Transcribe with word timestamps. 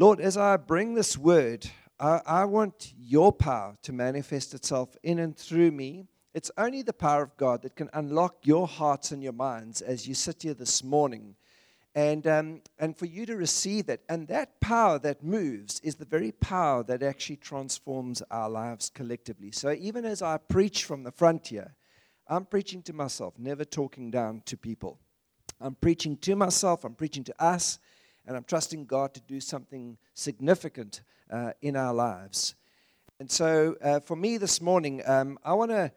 Lord, 0.00 0.18
as 0.18 0.38
I 0.38 0.56
bring 0.56 0.94
this 0.94 1.18
word, 1.18 1.66
I, 1.98 2.22
I 2.24 2.44
want 2.46 2.94
your 2.98 3.34
power 3.34 3.76
to 3.82 3.92
manifest 3.92 4.54
itself 4.54 4.96
in 5.02 5.18
and 5.18 5.36
through 5.36 5.72
me. 5.72 6.06
It's 6.32 6.50
only 6.56 6.80
the 6.80 6.94
power 6.94 7.22
of 7.22 7.36
God 7.36 7.60
that 7.60 7.76
can 7.76 7.90
unlock 7.92 8.36
your 8.44 8.66
hearts 8.66 9.12
and 9.12 9.22
your 9.22 9.34
minds 9.34 9.82
as 9.82 10.08
you 10.08 10.14
sit 10.14 10.42
here 10.42 10.54
this 10.54 10.82
morning. 10.82 11.36
And, 11.94 12.26
um, 12.26 12.62
and 12.78 12.96
for 12.96 13.04
you 13.04 13.26
to 13.26 13.36
receive 13.36 13.84
that. 13.88 14.00
And 14.08 14.26
that 14.28 14.58
power 14.62 14.98
that 15.00 15.22
moves 15.22 15.80
is 15.80 15.96
the 15.96 16.06
very 16.06 16.32
power 16.32 16.82
that 16.84 17.02
actually 17.02 17.36
transforms 17.36 18.22
our 18.30 18.48
lives 18.48 18.88
collectively. 18.88 19.50
So 19.50 19.72
even 19.72 20.06
as 20.06 20.22
I 20.22 20.38
preach 20.38 20.84
from 20.84 21.02
the 21.02 21.12
front 21.12 21.48
here, 21.48 21.74
I'm 22.26 22.46
preaching 22.46 22.80
to 22.84 22.94
myself, 22.94 23.34
never 23.38 23.66
talking 23.66 24.10
down 24.10 24.44
to 24.46 24.56
people. 24.56 24.98
I'm 25.60 25.74
preaching 25.74 26.16
to 26.16 26.36
myself, 26.36 26.86
I'm 26.86 26.94
preaching 26.94 27.24
to 27.24 27.34
us, 27.38 27.78
and 28.26 28.36
I'm 28.36 28.44
trusting 28.44 28.86
God 28.86 29.14
to 29.14 29.20
do 29.20 29.40
something 29.40 29.98
significant 30.14 31.02
uh, 31.30 31.52
in 31.62 31.76
our 31.76 31.94
lives. 31.94 32.54
And 33.18 33.30
so 33.30 33.76
uh, 33.82 34.00
for 34.00 34.16
me 34.16 34.38
this 34.38 34.60
morning, 34.60 35.02
um, 35.06 35.38
I 35.44 35.54
want 35.54 35.70
to 35.70 35.92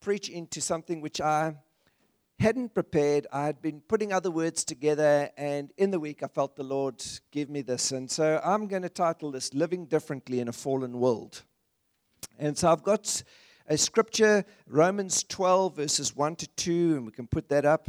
preach 0.00 0.28
into 0.28 0.60
something 0.60 1.00
which 1.00 1.20
I 1.20 1.56
hadn't 2.38 2.74
prepared. 2.74 3.26
I 3.32 3.46
had 3.46 3.62
been 3.62 3.80
putting 3.80 4.12
other 4.12 4.30
words 4.30 4.64
together, 4.64 5.30
and 5.36 5.72
in 5.76 5.90
the 5.90 5.98
week 5.98 6.22
I 6.22 6.28
felt 6.28 6.56
the 6.56 6.62
Lord 6.62 7.02
give 7.30 7.48
me 7.48 7.62
this. 7.62 7.92
And 7.92 8.10
so 8.10 8.40
I'm 8.44 8.66
going 8.66 8.82
to 8.82 8.88
title 8.88 9.30
this 9.30 9.54
Living 9.54 9.86
Differently 9.86 10.40
in 10.40 10.48
a 10.48 10.52
Fallen 10.52 11.00
World. 11.00 11.42
And 12.38 12.56
so 12.56 12.70
I've 12.70 12.82
got 12.82 13.22
a 13.66 13.76
scripture, 13.76 14.44
Romans 14.68 15.24
12, 15.24 15.76
verses 15.76 16.14
1 16.14 16.36
to 16.36 16.46
2, 16.46 16.96
and 16.96 17.06
we 17.06 17.12
can 17.12 17.26
put 17.26 17.48
that 17.48 17.64
up. 17.64 17.88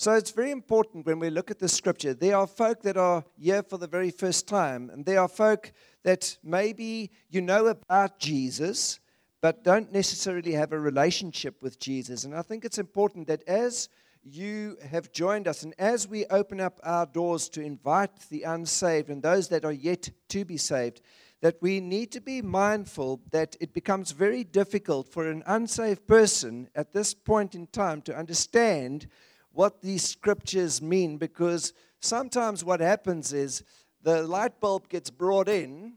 So 0.00 0.14
it's 0.14 0.30
very 0.30 0.50
important 0.50 1.04
when 1.04 1.18
we 1.18 1.28
look 1.28 1.50
at 1.50 1.58
the 1.58 1.68
scripture. 1.68 2.14
There 2.14 2.34
are 2.34 2.46
folk 2.46 2.80
that 2.84 2.96
are 2.96 3.22
here 3.38 3.62
for 3.62 3.76
the 3.76 3.86
very 3.86 4.10
first 4.10 4.48
time, 4.48 4.88
and 4.88 5.04
there 5.04 5.20
are 5.20 5.28
folk 5.28 5.72
that 6.04 6.38
maybe 6.42 7.10
you 7.28 7.42
know 7.42 7.66
about 7.66 8.18
Jesus, 8.18 8.98
but 9.42 9.62
don't 9.62 9.92
necessarily 9.92 10.52
have 10.52 10.72
a 10.72 10.80
relationship 10.80 11.60
with 11.60 11.78
Jesus. 11.78 12.24
And 12.24 12.34
I 12.34 12.40
think 12.40 12.64
it's 12.64 12.78
important 12.78 13.26
that 13.26 13.46
as 13.46 13.90
you 14.22 14.78
have 14.88 15.12
joined 15.12 15.46
us, 15.46 15.64
and 15.64 15.74
as 15.78 16.08
we 16.08 16.24
open 16.28 16.62
up 16.62 16.80
our 16.82 17.04
doors 17.04 17.50
to 17.50 17.60
invite 17.60 18.20
the 18.30 18.44
unsaved 18.44 19.10
and 19.10 19.22
those 19.22 19.48
that 19.48 19.66
are 19.66 19.70
yet 19.70 20.08
to 20.30 20.46
be 20.46 20.56
saved, 20.56 21.02
that 21.42 21.60
we 21.60 21.78
need 21.78 22.10
to 22.12 22.22
be 22.22 22.40
mindful 22.40 23.20
that 23.32 23.54
it 23.60 23.74
becomes 23.74 24.12
very 24.12 24.44
difficult 24.44 25.08
for 25.08 25.28
an 25.28 25.42
unsaved 25.44 26.06
person 26.06 26.70
at 26.74 26.94
this 26.94 27.12
point 27.12 27.54
in 27.54 27.66
time 27.66 28.00
to 28.00 28.16
understand 28.16 29.06
what 29.52 29.82
these 29.82 30.04
scriptures 30.04 30.80
mean 30.80 31.16
because 31.16 31.72
sometimes 32.00 32.64
what 32.64 32.80
happens 32.80 33.32
is 33.32 33.62
the 34.02 34.22
light 34.22 34.60
bulb 34.60 34.88
gets 34.88 35.10
brought 35.10 35.48
in 35.48 35.94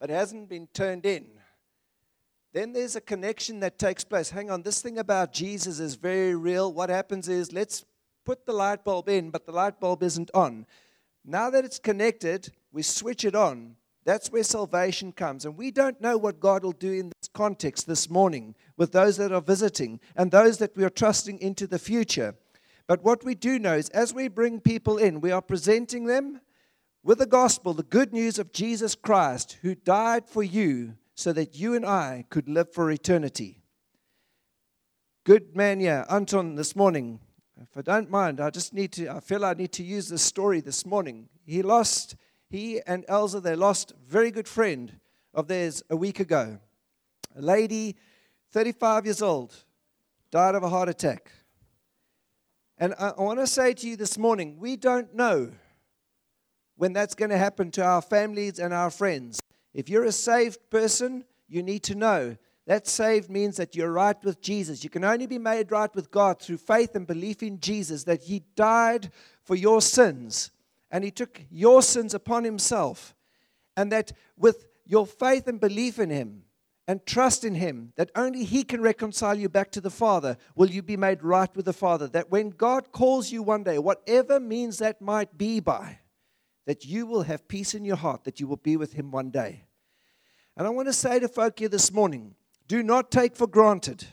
but 0.00 0.10
hasn't 0.10 0.48
been 0.48 0.66
turned 0.68 1.06
in. 1.06 1.26
Then 2.52 2.72
there's 2.72 2.94
a 2.94 3.00
connection 3.00 3.60
that 3.60 3.78
takes 3.78 4.04
place. 4.04 4.30
Hang 4.30 4.50
on, 4.50 4.62
this 4.62 4.80
thing 4.80 4.98
about 4.98 5.32
Jesus 5.32 5.80
is 5.80 5.96
very 5.96 6.34
real. 6.34 6.72
What 6.72 6.88
happens 6.88 7.28
is 7.28 7.52
let's 7.52 7.84
put 8.24 8.46
the 8.46 8.52
light 8.52 8.84
bulb 8.84 9.08
in, 9.08 9.30
but 9.30 9.44
the 9.44 9.52
light 9.52 9.80
bulb 9.80 10.02
isn't 10.02 10.30
on. 10.34 10.66
Now 11.24 11.50
that 11.50 11.64
it's 11.64 11.78
connected, 11.78 12.52
we 12.70 12.82
switch 12.82 13.24
it 13.24 13.34
on. 13.34 13.76
That's 14.04 14.30
where 14.30 14.42
salvation 14.42 15.12
comes. 15.12 15.46
And 15.46 15.56
we 15.56 15.70
don't 15.70 16.00
know 16.00 16.18
what 16.18 16.38
God 16.38 16.62
will 16.62 16.72
do 16.72 16.92
in 16.92 17.08
this 17.08 17.28
context 17.32 17.86
this 17.86 18.10
morning 18.10 18.54
with 18.76 18.92
those 18.92 19.16
that 19.16 19.32
are 19.32 19.40
visiting 19.40 19.98
and 20.14 20.30
those 20.30 20.58
that 20.58 20.76
we 20.76 20.84
are 20.84 20.90
trusting 20.90 21.38
into 21.38 21.66
the 21.66 21.78
future. 21.78 22.34
But 22.86 23.02
what 23.02 23.24
we 23.24 23.34
do 23.34 23.58
know 23.58 23.74
is 23.74 23.88
as 23.90 24.12
we 24.12 24.28
bring 24.28 24.60
people 24.60 24.98
in, 24.98 25.20
we 25.20 25.30
are 25.30 25.42
presenting 25.42 26.04
them 26.04 26.40
with 27.02 27.18
the 27.18 27.26
gospel, 27.26 27.74
the 27.74 27.82
good 27.82 28.12
news 28.12 28.38
of 28.38 28.52
Jesus 28.52 28.94
Christ, 28.94 29.58
who 29.62 29.74
died 29.74 30.28
for 30.28 30.42
you 30.42 30.94
so 31.14 31.32
that 31.32 31.56
you 31.56 31.74
and 31.74 31.86
I 31.86 32.24
could 32.28 32.48
live 32.48 32.72
for 32.72 32.90
eternity. 32.90 33.62
Good 35.24 35.56
man, 35.56 35.80
yeah, 35.80 36.04
Anton, 36.10 36.56
this 36.56 36.76
morning. 36.76 37.20
If 37.60 37.76
I 37.78 37.82
don't 37.82 38.10
mind, 38.10 38.40
I 38.40 38.50
just 38.50 38.74
need 38.74 38.92
to, 38.92 39.08
I 39.08 39.20
feel 39.20 39.44
I 39.44 39.54
need 39.54 39.72
to 39.72 39.82
use 39.82 40.08
this 40.08 40.22
story 40.22 40.60
this 40.60 40.84
morning. 40.84 41.28
He 41.46 41.62
lost, 41.62 42.16
he 42.50 42.80
and 42.86 43.04
Elsa, 43.08 43.40
they 43.40 43.54
lost 43.54 43.92
a 43.92 43.94
very 44.06 44.30
good 44.30 44.48
friend 44.48 44.98
of 45.32 45.48
theirs 45.48 45.82
a 45.88 45.96
week 45.96 46.20
ago. 46.20 46.58
A 47.36 47.40
lady, 47.40 47.96
35 48.52 49.06
years 49.06 49.22
old, 49.22 49.54
died 50.30 50.54
of 50.54 50.62
a 50.62 50.68
heart 50.68 50.88
attack. 50.88 51.30
And 52.78 52.94
I, 52.98 53.12
want 53.16 53.38
to 53.38 53.46
say 53.46 53.72
to 53.74 53.88
you 53.88 53.96
this 53.96 54.18
morning, 54.18 54.56
we 54.58 54.76
don't 54.76 55.14
know 55.14 55.52
when 56.76 56.92
that's 56.92 57.14
going 57.14 57.30
to 57.30 57.38
happen 57.38 57.70
to 57.72 57.84
our 57.84 58.02
families 58.02 58.58
and 58.58 58.74
our 58.74 58.90
friends. 58.90 59.40
If 59.72 59.88
you're 59.88 60.04
a 60.04 60.12
saved 60.12 60.58
person, 60.70 61.24
you 61.48 61.62
need 61.62 61.84
to 61.84 61.94
know 61.94 62.36
that 62.66 62.86
saved 62.86 63.28
means 63.28 63.56
that 63.58 63.76
you're 63.76 63.92
right 63.92 64.16
with 64.24 64.40
Jesus. 64.40 64.82
You 64.82 64.90
can 64.90 65.04
only 65.04 65.26
be 65.26 65.38
made 65.38 65.70
right 65.70 65.94
with 65.94 66.10
God 66.10 66.40
through 66.40 66.56
faith 66.56 66.94
and 66.94 67.06
belief 67.06 67.42
in 67.42 67.60
Jesus, 67.60 68.04
that 68.04 68.22
He 68.22 68.42
died 68.56 69.10
for 69.42 69.54
your 69.54 69.82
sins 69.82 70.50
and 70.90 71.04
He 71.04 71.10
took 71.10 71.42
your 71.50 71.82
sins 71.82 72.14
upon 72.14 72.44
Himself. 72.44 73.14
And 73.76 73.92
that 73.92 74.12
with 74.38 74.66
your 74.86 75.06
faith 75.06 75.46
and 75.46 75.60
belief 75.60 75.98
in 75.98 76.08
Him, 76.08 76.43
and 76.86 77.04
trust 77.06 77.44
in 77.44 77.54
Him 77.54 77.92
that 77.96 78.10
only 78.14 78.44
He 78.44 78.62
can 78.64 78.80
reconcile 78.80 79.38
you 79.38 79.48
back 79.48 79.70
to 79.72 79.80
the 79.80 79.90
Father, 79.90 80.36
will 80.54 80.70
you 80.70 80.82
be 80.82 80.96
made 80.96 81.22
right 81.22 81.54
with 81.56 81.64
the 81.64 81.72
Father. 81.72 82.06
That 82.08 82.30
when 82.30 82.50
God 82.50 82.92
calls 82.92 83.32
you 83.32 83.42
one 83.42 83.62
day, 83.62 83.78
whatever 83.78 84.38
means 84.38 84.78
that 84.78 85.00
might 85.00 85.38
be 85.38 85.60
by, 85.60 86.00
that 86.66 86.84
you 86.84 87.06
will 87.06 87.22
have 87.22 87.48
peace 87.48 87.74
in 87.74 87.84
your 87.84 87.96
heart, 87.96 88.24
that 88.24 88.40
you 88.40 88.46
will 88.46 88.56
be 88.56 88.76
with 88.76 88.92
Him 88.92 89.10
one 89.10 89.30
day. 89.30 89.64
And 90.56 90.66
I 90.66 90.70
want 90.70 90.88
to 90.88 90.92
say 90.92 91.18
to 91.18 91.28
folk 91.28 91.58
here 91.58 91.68
this 91.68 91.92
morning 91.92 92.34
do 92.66 92.82
not 92.82 93.10
take 93.10 93.36
for 93.36 93.46
granted, 93.46 94.06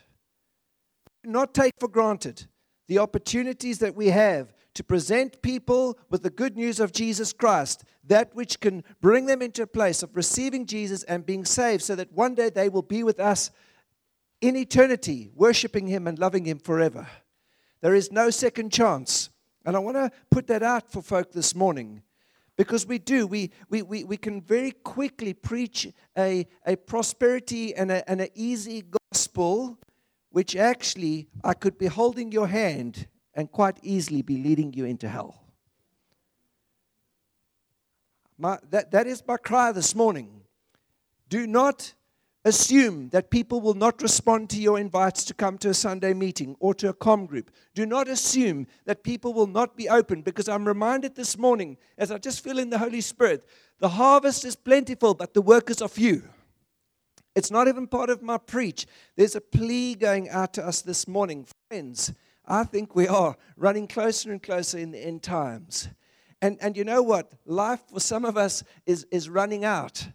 do 1.24 1.30
not 1.30 1.54
take 1.54 1.74
for 1.80 1.88
granted 1.88 2.48
the 2.88 3.00
opportunities 3.00 3.80
that 3.80 3.96
we 3.96 4.08
have 4.08 4.54
to 4.74 4.84
present 4.84 5.42
people 5.42 5.98
with 6.10 6.24
the 6.24 6.30
good 6.30 6.56
news 6.56 6.80
of 6.80 6.92
Jesus 6.94 7.34
Christ, 7.34 7.84
that 8.06 8.34
which 8.34 8.60
can 8.60 8.84
bring 9.02 9.26
them 9.26 9.42
into 9.42 9.64
a 9.64 9.68
place 9.68 10.02
of 10.02 10.16
receiving 10.16 10.66
Jesus 10.66 11.04
and 11.04 11.26
being 11.26 11.46
saved, 11.46 11.84
so 11.84 11.96
that 11.96 12.12
one 12.14 12.36
day 12.36 12.50
they 12.50 12.70
will 12.70 12.82
be 12.82 13.04
with 13.04 13.20
us 13.20 13.52
in 14.40 14.56
eternity, 14.56 15.30
worshiping 15.36 15.88
Him 15.88 16.08
and 16.08 16.18
loving 16.18 16.46
Him 16.46 16.60
forever. 16.60 17.08
There 17.82 17.96
is 17.96 18.12
no 18.12 18.30
second 18.30 18.72
chance. 18.72 19.30
And 19.66 19.76
I 19.76 19.80
want 19.80 19.98
to 19.98 20.12
put 20.32 20.48
that 20.48 20.64
out 20.64 20.92
for 20.92 21.02
folk 21.02 21.32
this 21.32 21.54
morning 21.54 22.02
because 22.58 22.86
we 22.86 22.98
do. 22.98 23.28
We, 23.28 23.52
we, 23.70 23.82
we, 23.84 24.04
we 24.04 24.18
can 24.18 24.42
very 24.42 24.72
quickly 24.72 25.34
preach 25.34 25.88
a, 26.18 26.48
a 26.66 26.76
prosperity 26.76 27.76
and 27.76 27.92
an 27.92 28.28
easy 28.34 28.84
gospel, 29.12 29.78
which 30.30 30.56
actually 30.56 31.28
I 31.44 31.54
could 31.54 31.78
be 31.78 31.88
holding 31.88 32.32
your 32.32 32.48
hand 32.48 33.08
and 33.34 33.52
quite 33.52 33.78
easily 33.82 34.22
be 34.22 34.38
leading 34.38 34.74
you 34.74 34.86
into 34.86 35.08
hell. 35.08 35.42
My, 38.38 38.58
that, 38.70 38.92
that 38.92 39.08
is 39.08 39.24
my 39.28 39.38
cry 39.38 39.72
this 39.72 39.94
morning. 39.94 40.42
Do 41.30 41.46
not 41.46 41.94
assume 42.44 43.10
that 43.10 43.30
people 43.30 43.62
will 43.62 43.76
not 43.76 44.02
respond 44.02 44.50
to 44.50 44.60
your 44.60 44.80
invites 44.80 45.24
to 45.26 45.34
come 45.34 45.58
to 45.60 45.70
a 45.70 45.74
Sunday 45.74 46.14
meeting 46.14 46.56
or 46.60 46.74
to 46.74 46.90
a 46.90 46.94
com 46.94 47.26
group. 47.26 47.52
Do 47.76 47.86
not 47.86 48.08
assume 48.08 48.68
that 48.86 49.04
people 49.04 49.34
will 49.34 49.48
not 49.48 49.78
be 49.78 49.88
open 49.88 50.24
because 50.24 50.50
I'm 50.50 50.68
reminded 50.68 51.16
this 51.16 51.38
morning, 51.38 51.78
as 51.98 52.12
I 52.12 52.18
just 52.18 52.44
feel 52.44 52.58
in 52.58 52.70
the 52.70 52.80
Holy 52.80 53.02
Spirit, 53.02 53.46
the 53.80 53.90
harvest 53.90 54.44
is 54.44 54.56
plentiful, 54.56 55.14
but 55.14 55.34
the 55.34 55.42
workers 55.42 55.82
are 55.82 55.88
few. 55.88 56.24
It's 57.36 57.52
not 57.52 57.68
even 57.68 57.88
part 57.88 58.10
of 58.10 58.22
my 58.22 58.38
preach. 58.38 58.86
There's 59.16 59.36
a 59.36 59.42
plea 59.42 59.96
going 59.96 60.30
out 60.30 60.54
to 60.56 60.66
us 60.66 60.82
this 60.82 61.08
morning. 61.08 61.46
Friends, 61.70 62.14
I 62.52 62.66
think 62.66 62.96
we 62.96 63.08
are 63.08 63.38
running 63.56 63.88
closer 63.88 64.30
and 64.30 64.44
closer 64.44 64.78
in 64.78 64.92
the 64.92 65.00
end 65.00 65.24
times. 65.24 65.88
And, 66.42 66.58
and 66.60 66.76
you 66.76 66.84
know 66.84 67.02
what? 67.02 67.32
Life 67.46 67.80
for 67.94 68.02
some 68.02 68.26
of 68.26 68.36
us 68.36 68.62
is, 68.86 69.08
is 69.10 69.30
running 69.30 69.64
out. 69.64 70.06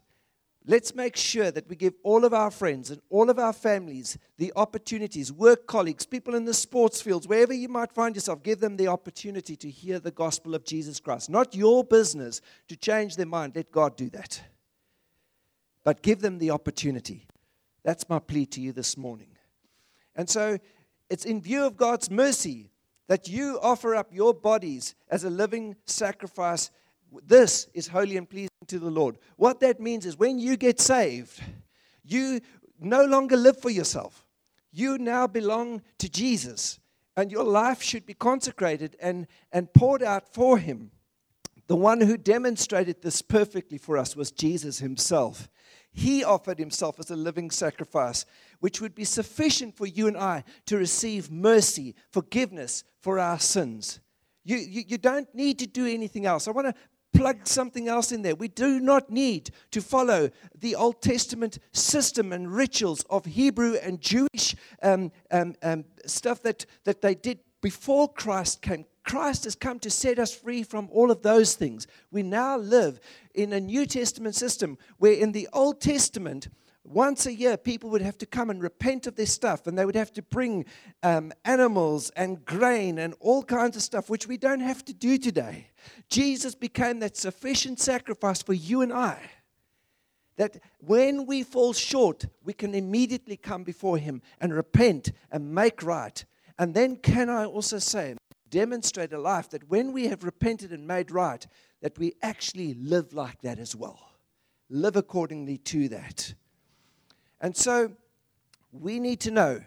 Let's 0.67 0.95
make 0.95 1.17
sure 1.17 1.51
that 1.51 1.67
we 1.67 1.77
give 1.77 1.95
all 2.03 2.27
of 2.27 2.35
our 2.35 2.51
friends 2.51 2.91
and 2.91 3.01
all 3.09 3.31
of 3.31 3.39
our 3.39 3.55
families 3.55 4.19
the 4.37 4.53
opportunities, 4.55 5.33
work 5.33 5.67
colleagues, 5.67 6.05
people 6.05 6.35
in 6.35 6.45
the 6.45 6.53
sports 6.53 7.01
fields, 7.01 7.27
wherever 7.27 7.55
you 7.55 7.71
might 7.71 7.93
find 7.93 8.15
yourself, 8.15 8.43
give 8.43 8.61
them 8.61 8.77
the 8.77 8.89
opportunity 8.89 9.57
to 9.57 9.71
hear 9.71 9.99
the 9.99 10.11
gospel 10.11 10.55
of 10.55 10.63
Jesus 10.63 11.01
Christ. 11.01 11.31
Not 11.31 11.55
your 11.55 11.85
business 11.85 12.43
to 12.69 12.77
change 12.77 13.17
their 13.17 13.25
mind. 13.25 13.57
Let 13.57 13.73
God 13.73 13.97
do 13.97 14.11
that. 14.11 14.43
But 15.85 16.03
give 16.03 16.21
them 16.21 16.39
the 16.39 16.51
opportunity. 16.51 17.29
That's 17.83 18.11
my 18.11 18.19
plea 18.19 18.45
to 18.47 18.61
you 18.61 18.73
this 18.73 18.99
morning. 18.99 19.29
And 20.17 20.29
so 20.29 20.59
it's 21.11 21.25
in 21.25 21.41
view 21.41 21.65
of 21.65 21.77
God's 21.77 22.11
mercy 22.11 22.71
that 23.09 23.29
you 23.29 23.59
offer 23.63 23.95
up 23.95 24.13
your 24.13 24.35
bodies 24.35 24.95
as 25.09 25.25
a 25.25 25.31
living 25.31 25.77
sacrifice. 25.87 26.71
This 27.25 27.69
is 27.73 27.89
holy 27.89 28.17
and 28.17 28.29
pleasing 28.29 28.49
to 28.67 28.79
the 28.79 28.91
Lord. 28.91 29.19
What 29.37 29.61
that 29.61 29.81
means 29.81 30.07
is 30.07 30.19
when 30.19 30.39
you 30.39 30.57
get 30.57 30.81
saved, 30.81 31.41
you 32.05 32.41
no 32.81 33.05
longer 33.05 33.37
live 33.37 33.61
for 33.61 33.71
yourself. 33.71 34.27
You 34.73 34.99
now 34.99 35.27
belong 35.27 35.83
to 35.99 36.09
Jesus, 36.09 36.81
and 37.17 37.33
your 37.33 37.45
life 37.45 37.83
should 37.83 38.05
be 38.05 38.15
consecrated 38.15 38.97
and, 39.01 39.27
and 39.53 39.73
poured 39.73 40.03
out 40.03 40.35
for 40.35 40.59
Him. 40.59 40.91
The 41.69 41.77
one 41.77 42.01
who 42.01 42.17
demonstrated 42.17 43.03
this 43.03 43.23
perfectly 43.23 43.79
for 43.79 43.97
us 43.97 44.15
was 44.15 44.31
Jesus 44.31 44.79
Himself. 44.79 45.49
He 45.93 46.23
offered 46.23 46.59
Himself 46.59 47.01
as 47.01 47.11
a 47.11 47.17
living 47.17 47.51
sacrifice, 47.51 48.27
which 48.61 48.81
would 48.81 48.95
be 48.95 49.05
sufficient 49.05 49.77
for 49.77 49.87
you 49.87 50.07
and 50.07 50.17
I 50.17 50.45
to 50.67 50.77
receive 50.77 51.31
mercy, 51.31 51.95
forgiveness 52.11 52.85
for 53.01 53.19
our 53.19 53.39
sins. 53.39 54.01
You, 54.45 54.57
you, 54.57 54.85
you 54.87 54.99
don't 54.99 55.33
need 55.35 55.59
to 55.59 55.67
do 55.67 55.87
anything 55.87 56.27
else. 56.27 56.47
I 56.47 56.53
want 56.53 56.69
to 56.69 56.75
plug 57.17 57.47
something 57.47 57.89
else 57.89 58.13
in 58.13 58.23
there. 58.23 58.35
We 58.35 58.49
do 58.49 58.79
not 58.79 59.11
need 59.11 59.51
to 59.71 59.81
follow 59.81 60.31
the 60.59 60.75
Old 60.75 61.01
Testament 61.01 61.59
system 61.73 62.33
and 62.33 62.55
rituals 62.55 63.05
of 63.11 63.25
Hebrew 63.25 63.75
and 63.75 64.01
Jewish 64.01 64.55
um, 64.83 65.11
um, 65.31 65.55
um, 65.63 65.85
stuff 66.07 66.43
that, 66.43 66.67
that 66.85 67.01
they 67.01 67.15
did 67.15 67.41
before 67.63 68.13
Christ 68.13 68.63
came. 68.63 68.85
Christ 69.03 69.45
has 69.45 69.55
come 69.55 69.79
to 69.81 69.91
set 69.91 70.19
us 70.19 70.35
free 70.35 70.63
from 70.63 70.89
all 70.93 71.11
of 71.11 71.23
those 71.23 71.55
things. 71.55 71.87
We 72.11 72.23
now 72.23 72.59
live 72.59 73.01
in 73.35 73.53
a 73.53 73.61
New 73.61 73.87
Testament 73.87 74.35
system 74.35 74.77
where 74.99 75.13
in 75.13 75.33
the 75.33 75.49
Old 75.53 75.81
Testament, 75.81 76.49
once 76.89 77.27
a 77.27 77.35
year, 77.35 77.57
people 77.57 77.91
would 77.91 78.03
have 78.03 78.19
to 78.19 78.27
come 78.27 78.51
and 78.51 78.63
repent 78.63 79.07
of 79.07 79.17
their 79.17 79.27
stuff, 79.27 79.67
and 79.67 79.79
they 79.79 79.85
would 79.85 79.97
have 79.97 80.13
to 80.13 80.23
bring 80.23 80.65
um, 81.03 81.33
animals 81.45 82.11
and 82.11 82.45
grain 82.45 82.99
and 82.99 83.15
all 83.21 83.43
kinds 83.43 83.77
of 83.77 83.83
stuff, 83.83 84.09
which 84.09 84.27
we 84.27 84.37
don't 84.37 84.61
have 84.61 84.85
to 84.85 84.93
do 84.93 85.19
today. 85.19 85.69
Jesus 86.09 86.55
became 86.55 87.01
that 87.01 87.17
sufficient 87.17 87.81
sacrifice 87.81 88.43
for 88.43 88.55
you 88.55 88.83
and 88.83 88.93
I. 88.93 89.19
That 90.37 90.61
when 90.79 91.27
we 91.27 91.43
fall 91.43 91.73
short, 91.73 92.27
we 92.45 92.53
can 92.53 92.75
immediately 92.75 93.37
come 93.37 93.65
before 93.65 93.99
Him 93.99 94.21
and 94.41 94.55
repent 94.55 95.13
and 95.31 95.55
make 95.55 95.83
right. 95.83 96.25
And 96.59 96.75
then, 96.75 96.97
can 96.97 97.31
I 97.31 97.47
also 97.47 97.79
say, 97.79 98.17
demonstrate 98.51 99.13
a 99.13 99.19
life 99.19 99.51
that 99.51 99.69
when 99.69 99.93
we 99.93 100.09
have 100.09 100.25
repented 100.25 100.73
and 100.73 100.87
made 100.87 101.11
right, 101.11 101.47
that 101.83 101.99
we 101.99 102.15
actually 102.23 102.75
live 102.75 103.13
like 103.13 103.41
that 103.43 103.59
as 103.59 103.75
well. 103.75 103.99
Live 104.69 104.97
accordingly 104.97 105.59
to 105.59 105.89
that. 105.89 106.35
And 107.47 107.57
so 107.57 107.93
we 108.73 108.99
need 108.99 109.21
to 109.21 109.31
know 109.31 109.61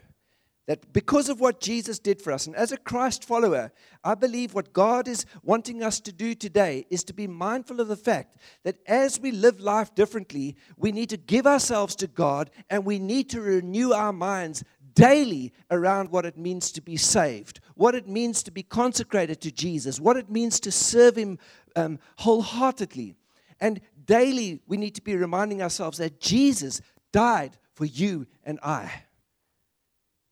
that 0.67 0.91
because 0.91 1.29
of 1.29 1.39
what 1.39 1.61
Jesus 1.61 1.97
did 1.97 2.21
for 2.21 2.33
us, 2.33 2.45
and 2.45 2.53
as 2.53 2.73
a 2.73 2.77
Christ 2.77 3.23
follower, 3.23 3.71
I 4.03 4.15
believe 4.15 4.53
what 4.53 4.73
God 4.73 5.07
is 5.07 5.25
wanting 5.43 5.81
us 5.81 6.01
to 6.01 6.11
do 6.11 6.35
today 6.35 6.85
is 6.89 7.05
to 7.05 7.13
be 7.13 7.25
mindful 7.25 7.79
of 7.79 7.87
the 7.87 7.95
fact 7.95 8.35
that 8.65 8.79
as 8.85 9.17
we 9.17 9.31
live 9.31 9.61
life 9.61 9.95
differently, 9.95 10.57
we 10.75 10.91
need 10.91 11.07
to 11.11 11.15
give 11.15 11.47
ourselves 11.47 11.95
to 11.95 12.07
God 12.07 12.49
and 12.69 12.83
we 12.83 12.99
need 12.99 13.29
to 13.29 13.39
renew 13.39 13.93
our 13.93 14.11
minds 14.11 14.61
daily 14.93 15.53
around 15.71 16.11
what 16.11 16.25
it 16.25 16.37
means 16.37 16.73
to 16.73 16.81
be 16.81 16.97
saved, 16.97 17.61
what 17.75 17.95
it 17.95 18.09
means 18.09 18.43
to 18.43 18.51
be 18.51 18.61
consecrated 18.61 19.39
to 19.39 19.53
Jesus, 19.53 20.01
what 20.01 20.17
it 20.17 20.29
means 20.29 20.59
to 20.59 20.69
serve 20.69 21.15
Him 21.15 21.39
um, 21.77 21.97
wholeheartedly. 22.17 23.15
And 23.61 23.79
daily, 24.03 24.59
we 24.67 24.75
need 24.75 24.95
to 24.95 25.01
be 25.01 25.15
reminding 25.15 25.61
ourselves 25.61 25.97
that 25.99 26.19
Jesus 26.19 26.81
died 27.11 27.57
for 27.79 27.85
you 27.85 28.27
and 28.43 28.59
I. 28.61 28.91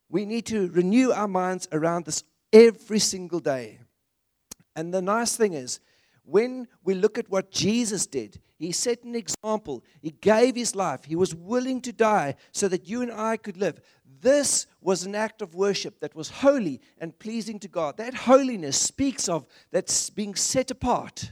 We 0.10 0.26
need 0.26 0.48
to 0.48 0.68
renew 0.72 1.14
our 1.14 1.30
minds 1.30 1.66
around 1.72 2.04
this 2.04 2.26
every 2.52 3.00
single 3.00 3.40
day. 3.40 3.80
And 4.76 4.94
the 4.94 5.02
nice 5.02 5.38
thing 5.38 5.54
is, 5.54 5.80
when 6.24 6.68
we 6.84 6.94
look 6.94 7.18
at 7.18 7.30
what 7.30 7.50
Jesus 7.50 8.06
did, 8.06 8.42
he 8.58 8.74
set 8.74 9.04
an 9.04 9.16
example. 9.16 9.86
He 10.02 10.12
gave 10.12 10.56
his 10.56 10.76
life. 10.76 11.06
He 11.06 11.16
was 11.16 11.34
willing 11.34 11.80
to 11.84 11.94
die 11.94 12.36
so 12.52 12.68
that 12.68 12.90
you 12.90 13.02
and 13.02 13.14
I 13.14 13.38
could 13.38 13.56
live. 13.56 13.80
This 14.20 14.68
was 14.82 15.06
an 15.06 15.16
act 15.16 15.42
of 15.42 15.56
worship 15.56 16.02
that 16.02 16.16
was 16.16 16.30
holy 16.30 16.82
and 16.98 17.18
pleasing 17.18 17.60
to 17.60 17.70
God. 17.70 17.96
That 17.96 18.14
holiness 18.14 18.78
speaks 18.78 19.30
of 19.30 19.48
that's 19.72 20.10
being 20.10 20.36
set 20.36 20.70
apart. 20.70 21.32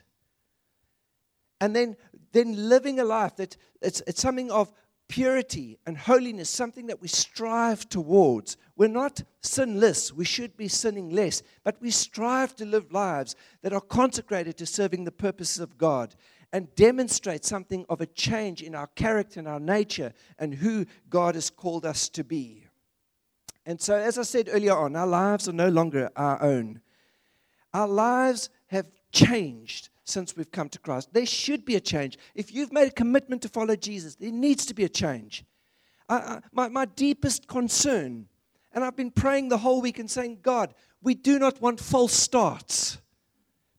And 1.60 1.76
then, 1.76 1.98
then 2.32 2.70
living 2.70 3.02
a 3.02 3.04
life 3.04 3.36
that 3.36 3.58
it's, 3.82 4.02
it's 4.08 4.22
something 4.22 4.50
of 4.50 4.72
purity 5.08 5.78
and 5.86 5.98
holiness, 5.98 6.50
something 6.50 6.88
that 6.88 7.02
we 7.02 7.08
strive 7.08 7.88
towards. 7.88 8.58
We're 8.76 8.88
not 8.88 9.24
sinless, 9.42 10.12
we 10.12 10.26
should 10.26 10.58
be 10.58 10.68
sinning 10.68 11.10
less, 11.10 11.44
but 11.64 11.82
we 11.82 11.92
strive 11.92 12.56
to 12.56 12.66
live 12.66 12.92
lives 12.92 13.36
that 13.62 13.74
are 13.74 13.82
consecrated 13.82 14.58
to 14.58 14.66
serving 14.66 15.04
the 15.04 15.12
purposes 15.12 15.60
of 15.60 15.78
God 15.78 16.16
and 16.52 16.74
demonstrate 16.76 17.46
something 17.46 17.86
of 17.90 18.02
a 18.02 18.06
change 18.06 18.62
in 18.62 18.76
our 18.76 18.88
character 18.88 19.40
and 19.40 19.48
our 19.48 19.60
nature 19.60 20.14
and 20.40 20.54
who 20.54 20.86
God 21.10 21.36
has 21.36 21.50
called 21.50 21.86
us 21.86 22.10
to 22.10 22.24
be. 22.24 22.66
And 23.66 23.82
so, 23.82 23.96
as 23.96 24.18
I 24.18 24.24
said 24.24 24.50
earlier 24.52 24.76
on, 24.76 24.96
our 24.96 25.08
lives 25.08 25.50
are 25.50 25.54
no 25.54 25.70
longer 25.70 26.12
our 26.16 26.42
own. 26.42 26.82
Our 27.74 27.88
lives 27.88 28.50
have 28.68 28.90
changed 29.12 29.90
since 30.06 30.38
we've 30.38 30.52
come 30.52 30.70
to 30.70 30.80
Christ. 30.80 31.10
There 31.12 31.26
should 31.26 31.66
be 31.66 31.76
a 31.76 31.80
change. 31.82 32.18
If 32.36 32.54
you've 32.54 32.72
made 32.72 32.88
a 32.88 32.92
commitment 32.92 33.42
to 33.42 33.50
follow 33.50 33.76
Jesus, 33.76 34.16
there 34.16 34.32
needs 34.32 34.66
to 34.68 34.74
be 34.74 34.86
a 34.86 34.90
change. 34.90 35.44
I, 36.08 36.16
I, 36.16 36.40
my, 36.54 36.70
my 36.70 36.86
deepest 36.86 37.48
concern, 37.48 38.28
and 38.72 38.84
I've 38.84 38.96
been 38.96 39.12
praying 39.12 39.50
the 39.50 39.58
whole 39.58 39.82
week 39.82 40.00
and 40.00 40.10
saying, 40.10 40.40
God, 40.42 40.74
we 41.02 41.16
do 41.16 41.40
not 41.40 41.60
want 41.60 41.80
false 41.80 42.14
starts. 42.14 43.00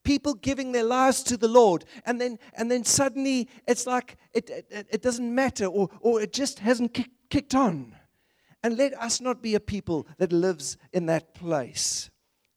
People 0.03 0.35
giving 0.35 0.73
their 0.73 0.85
lives 0.85 1.23
to 1.25 1.37
the 1.37 1.49
Lord, 1.49 1.85
and 2.05 2.21
then, 2.21 2.39
and 2.55 2.71
then 2.71 2.85
suddenly 2.85 3.49
it's 3.67 3.87
like 3.87 4.17
it, 4.35 4.51
it, 4.51 4.87
it 4.91 5.03
doesn't 5.03 5.35
matter, 5.35 5.67
or, 5.67 5.89
or 6.01 6.21
it 6.21 6.33
just 6.33 6.59
hasn't 6.59 6.93
kick, 6.93 7.11
kicked 7.31 7.55
on. 7.55 7.95
And 8.63 8.77
let 8.77 8.95
us 8.95 9.21
not 9.21 9.43
be 9.43 9.55
a 9.55 9.61
people 9.61 10.09
that 10.19 10.33
lives 10.33 10.77
in 10.93 11.07
that 11.07 11.35
place. 11.35 12.11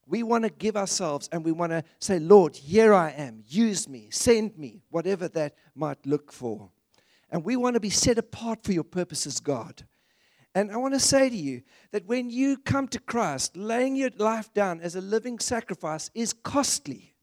We 0.10 0.24
want 0.24 0.44
to 0.44 0.50
give 0.50 0.76
ourselves 0.76 1.30
and 1.32 1.46
we 1.46 1.52
want 1.52 1.72
to 1.72 1.84
say, 2.00 2.18
Lord, 2.18 2.56
here 2.56 2.96
I 2.96 3.12
am. 3.12 3.44
Use 3.48 3.88
me, 3.88 4.08
send 4.10 4.58
me, 4.58 4.82
whatever 4.90 5.28
that 5.30 5.54
might 5.76 6.04
look 6.04 6.32
for. 6.32 6.72
And 7.30 7.46
we 7.46 7.56
want 7.56 7.76
to 7.76 7.80
be 7.80 7.92
set 7.92 8.18
apart 8.18 8.64
for 8.64 8.72
your 8.72 8.84
purposes, 8.84 9.40
God. 9.40 9.84
And 10.56 10.72
I 10.72 10.78
want 10.78 10.96
to 10.96 11.00
say 11.00 11.30
to 11.30 11.36
you 11.36 11.62
that 11.92 12.08
when 12.08 12.32
you 12.32 12.58
come 12.58 12.88
to 12.88 13.00
Christ, 13.00 13.56
laying 13.56 13.96
your 13.96 14.10
life 14.18 14.52
down 14.52 14.82
as 14.82 14.96
a 14.96 15.02
living 15.02 15.38
sacrifice 15.38 16.10
is 16.16 16.34
costly. 16.34 17.14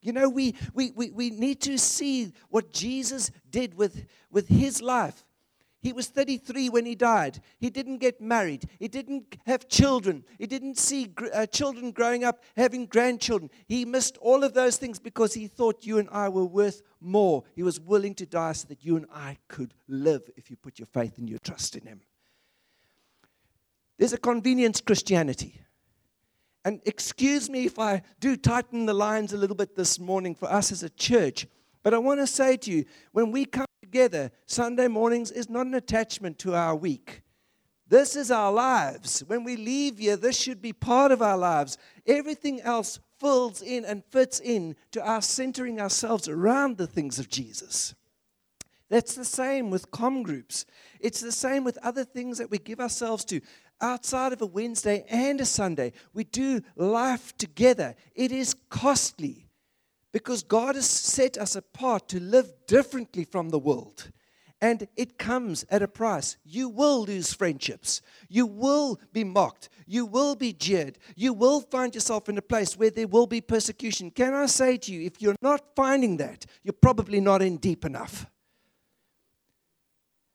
You 0.00 0.14
know, 0.14 0.30
we, 0.30 0.54
we, 0.72 0.92
we, 0.92 1.10
we 1.10 1.28
need 1.28 1.60
to 1.62 1.76
see 1.76 2.32
what 2.48 2.72
Jesus 2.72 3.30
did 3.50 3.74
with, 3.74 4.06
with 4.30 4.48
his 4.48 4.80
life. 4.80 5.22
He 5.82 5.94
was 5.94 6.08
33 6.08 6.68
when 6.68 6.84
he 6.84 6.94
died. 6.94 7.40
He 7.58 7.70
didn't 7.70 7.98
get 7.98 8.20
married. 8.20 8.68
He 8.78 8.86
didn't 8.86 9.38
have 9.46 9.66
children. 9.68 10.24
He 10.38 10.46
didn't 10.46 10.76
see 10.76 11.06
gr- 11.06 11.28
uh, 11.32 11.46
children 11.46 11.90
growing 11.90 12.22
up 12.22 12.44
having 12.54 12.84
grandchildren. 12.84 13.50
He 13.66 13.86
missed 13.86 14.18
all 14.18 14.44
of 14.44 14.52
those 14.52 14.76
things 14.76 14.98
because 14.98 15.32
he 15.32 15.46
thought 15.46 15.86
you 15.86 15.98
and 15.98 16.08
I 16.12 16.28
were 16.28 16.44
worth 16.44 16.82
more. 17.00 17.44
He 17.54 17.62
was 17.62 17.80
willing 17.80 18.14
to 18.16 18.26
die 18.26 18.52
so 18.52 18.68
that 18.68 18.84
you 18.84 18.96
and 18.96 19.06
I 19.12 19.38
could 19.48 19.72
live 19.88 20.28
if 20.36 20.50
you 20.50 20.56
put 20.56 20.78
your 20.78 20.86
faith 20.86 21.16
and 21.16 21.30
your 21.30 21.38
trust 21.38 21.76
in 21.76 21.86
him. 21.86 22.02
There's 23.96 24.12
a 24.12 24.18
convenience 24.18 24.82
Christianity. 24.82 25.62
And 26.62 26.82
excuse 26.84 27.48
me 27.48 27.64
if 27.64 27.78
I 27.78 28.02
do 28.18 28.36
tighten 28.36 28.84
the 28.84 28.92
lines 28.92 29.32
a 29.32 29.38
little 29.38 29.56
bit 29.56 29.76
this 29.76 29.98
morning 29.98 30.34
for 30.34 30.50
us 30.52 30.72
as 30.72 30.82
a 30.82 30.90
church. 30.90 31.46
But 31.82 31.94
I 31.94 31.98
want 31.98 32.20
to 32.20 32.26
say 32.26 32.58
to 32.58 32.70
you, 32.70 32.84
when 33.12 33.32
we 33.32 33.46
come 33.46 33.64
together, 33.90 34.30
Sunday 34.46 34.86
mornings 34.86 35.32
is 35.32 35.50
not 35.50 35.66
an 35.66 35.74
attachment 35.74 36.38
to 36.38 36.54
our 36.54 36.76
week. 36.76 37.22
This 37.88 38.14
is 38.14 38.30
our 38.30 38.52
lives. 38.52 39.24
When 39.26 39.42
we 39.42 39.56
leave 39.56 39.98
here, 39.98 40.16
this 40.16 40.38
should 40.38 40.62
be 40.62 40.72
part 40.72 41.10
of 41.10 41.20
our 41.20 41.36
lives. 41.36 41.76
Everything 42.06 42.60
else 42.60 43.00
fills 43.18 43.62
in 43.62 43.84
and 43.84 44.04
fits 44.04 44.38
in 44.38 44.76
to 44.92 45.04
our 45.04 45.20
centering 45.20 45.80
ourselves 45.80 46.28
around 46.28 46.78
the 46.78 46.86
things 46.86 47.18
of 47.18 47.28
Jesus. 47.28 47.96
That's 48.90 49.16
the 49.16 49.24
same 49.24 49.70
with 49.70 49.90
com 49.90 50.22
groups. 50.22 50.66
It's 51.00 51.20
the 51.20 51.32
same 51.32 51.64
with 51.64 51.76
other 51.82 52.04
things 52.04 52.38
that 52.38 52.50
we 52.50 52.58
give 52.58 52.78
ourselves 52.78 53.24
to. 53.26 53.40
Outside 53.80 54.32
of 54.32 54.40
a 54.40 54.46
Wednesday 54.46 55.04
and 55.08 55.40
a 55.40 55.44
Sunday, 55.44 55.94
we 56.14 56.22
do 56.22 56.60
life 56.76 57.36
together. 57.38 57.96
It 58.14 58.30
is 58.30 58.54
costly 58.68 59.49
because 60.12 60.42
God 60.42 60.74
has 60.74 60.88
set 60.88 61.38
us 61.38 61.54
apart 61.56 62.08
to 62.08 62.20
live 62.20 62.52
differently 62.66 63.24
from 63.24 63.50
the 63.50 63.58
world. 63.58 64.10
And 64.62 64.86
it 64.94 65.16
comes 65.16 65.64
at 65.70 65.82
a 65.82 65.88
price. 65.88 66.36
You 66.44 66.68
will 66.68 67.04
lose 67.04 67.32
friendships. 67.32 68.02
You 68.28 68.44
will 68.44 69.00
be 69.12 69.24
mocked. 69.24 69.70
You 69.86 70.04
will 70.04 70.36
be 70.36 70.52
jeered. 70.52 70.98
You 71.16 71.32
will 71.32 71.62
find 71.62 71.94
yourself 71.94 72.28
in 72.28 72.36
a 72.36 72.42
place 72.42 72.76
where 72.76 72.90
there 72.90 73.06
will 73.06 73.26
be 73.26 73.40
persecution. 73.40 74.10
Can 74.10 74.34
I 74.34 74.46
say 74.46 74.76
to 74.76 74.92
you, 74.92 75.06
if 75.06 75.22
you're 75.22 75.36
not 75.40 75.74
finding 75.74 76.18
that, 76.18 76.44
you're 76.62 76.74
probably 76.74 77.20
not 77.20 77.40
in 77.40 77.56
deep 77.56 77.86
enough. 77.86 78.26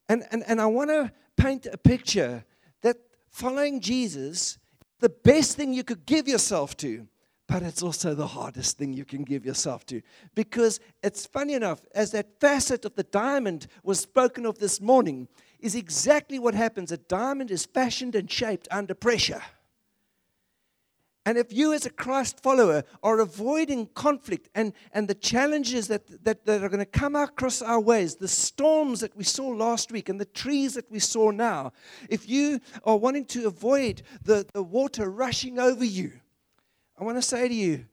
And, 0.09 0.23
and, 0.31 0.43
and 0.47 0.59
I 0.59 0.65
want 0.65 0.89
to 0.89 1.11
paint 1.37 1.67
a 1.71 1.77
picture 1.77 2.43
that 2.81 2.97
following 3.29 3.79
Jesus 3.79 4.57
the 5.01 5.09
best 5.09 5.55
thing 5.55 5.73
you 5.73 5.83
could 5.83 6.05
give 6.05 6.27
yourself 6.27 6.75
to, 6.77 7.07
but 7.47 7.61
it's 7.63 7.83
also 7.83 8.15
the 8.15 8.27
hardest 8.27 8.77
thing 8.77 8.93
you 8.93 9.05
can 9.05 9.23
give 9.23 9.45
yourself 9.45 9.85
to. 9.85 10.01
Because 10.33 10.79
it's 11.03 11.25
funny 11.25 11.53
enough, 11.53 11.81
as 11.93 12.11
that 12.11 12.39
facet 12.39 12.85
of 12.85 12.95
the 12.95 13.03
diamond 13.03 13.67
was 13.83 13.99
spoken 13.99 14.45
of 14.45 14.59
this 14.59 14.81
morning, 14.81 15.27
is 15.59 15.75
exactly 15.75 16.39
what 16.39 16.55
happens. 16.55 16.91
A 16.91 16.97
diamond 16.97 17.51
is 17.51 17.65
fashioned 17.65 18.15
and 18.15 18.29
shaped 18.29 18.67
under 18.71 18.93
pressure. 18.93 19.41
And 21.27 21.39
if 21.39 21.51
you, 21.51 21.73
as 21.73 21.87
a 21.87 21.89
Christ 21.89 22.39
follower, 22.39 22.83
are 23.01 23.19
avoiding 23.19 23.87
conflict 23.87 24.49
and, 24.53 24.73
and 24.91 25.07
the 25.07 25.15
challenges 25.15 25.87
that, 25.87 26.23
that, 26.23 26.45
that 26.45 26.63
are 26.63 26.69
going 26.69 26.79
to 26.79 26.85
come 26.85 27.15
across 27.15 27.63
our 27.63 27.79
ways, 27.79 28.15
the 28.15 28.27
storms 28.27 28.99
that 28.99 29.17
we 29.17 29.23
saw 29.23 29.47
last 29.47 29.91
week 29.91 30.07
and 30.07 30.21
the 30.21 30.25
trees 30.25 30.75
that 30.75 30.89
we 30.91 30.99
saw 30.99 31.31
now, 31.31 31.73
if 32.09 32.29
you 32.29 32.59
are 32.83 32.97
wanting 32.97 33.25
to 33.25 33.47
avoid 33.47 34.03
the, 34.23 34.45
the 34.53 34.61
water 34.61 35.09
rushing 35.09 35.57
over 35.57 35.83
you, 35.83 36.11
I 36.97 37.03
want 37.03 37.17
to 37.17 37.21
say 37.21 37.47
to 37.47 37.53
you, 37.53 37.85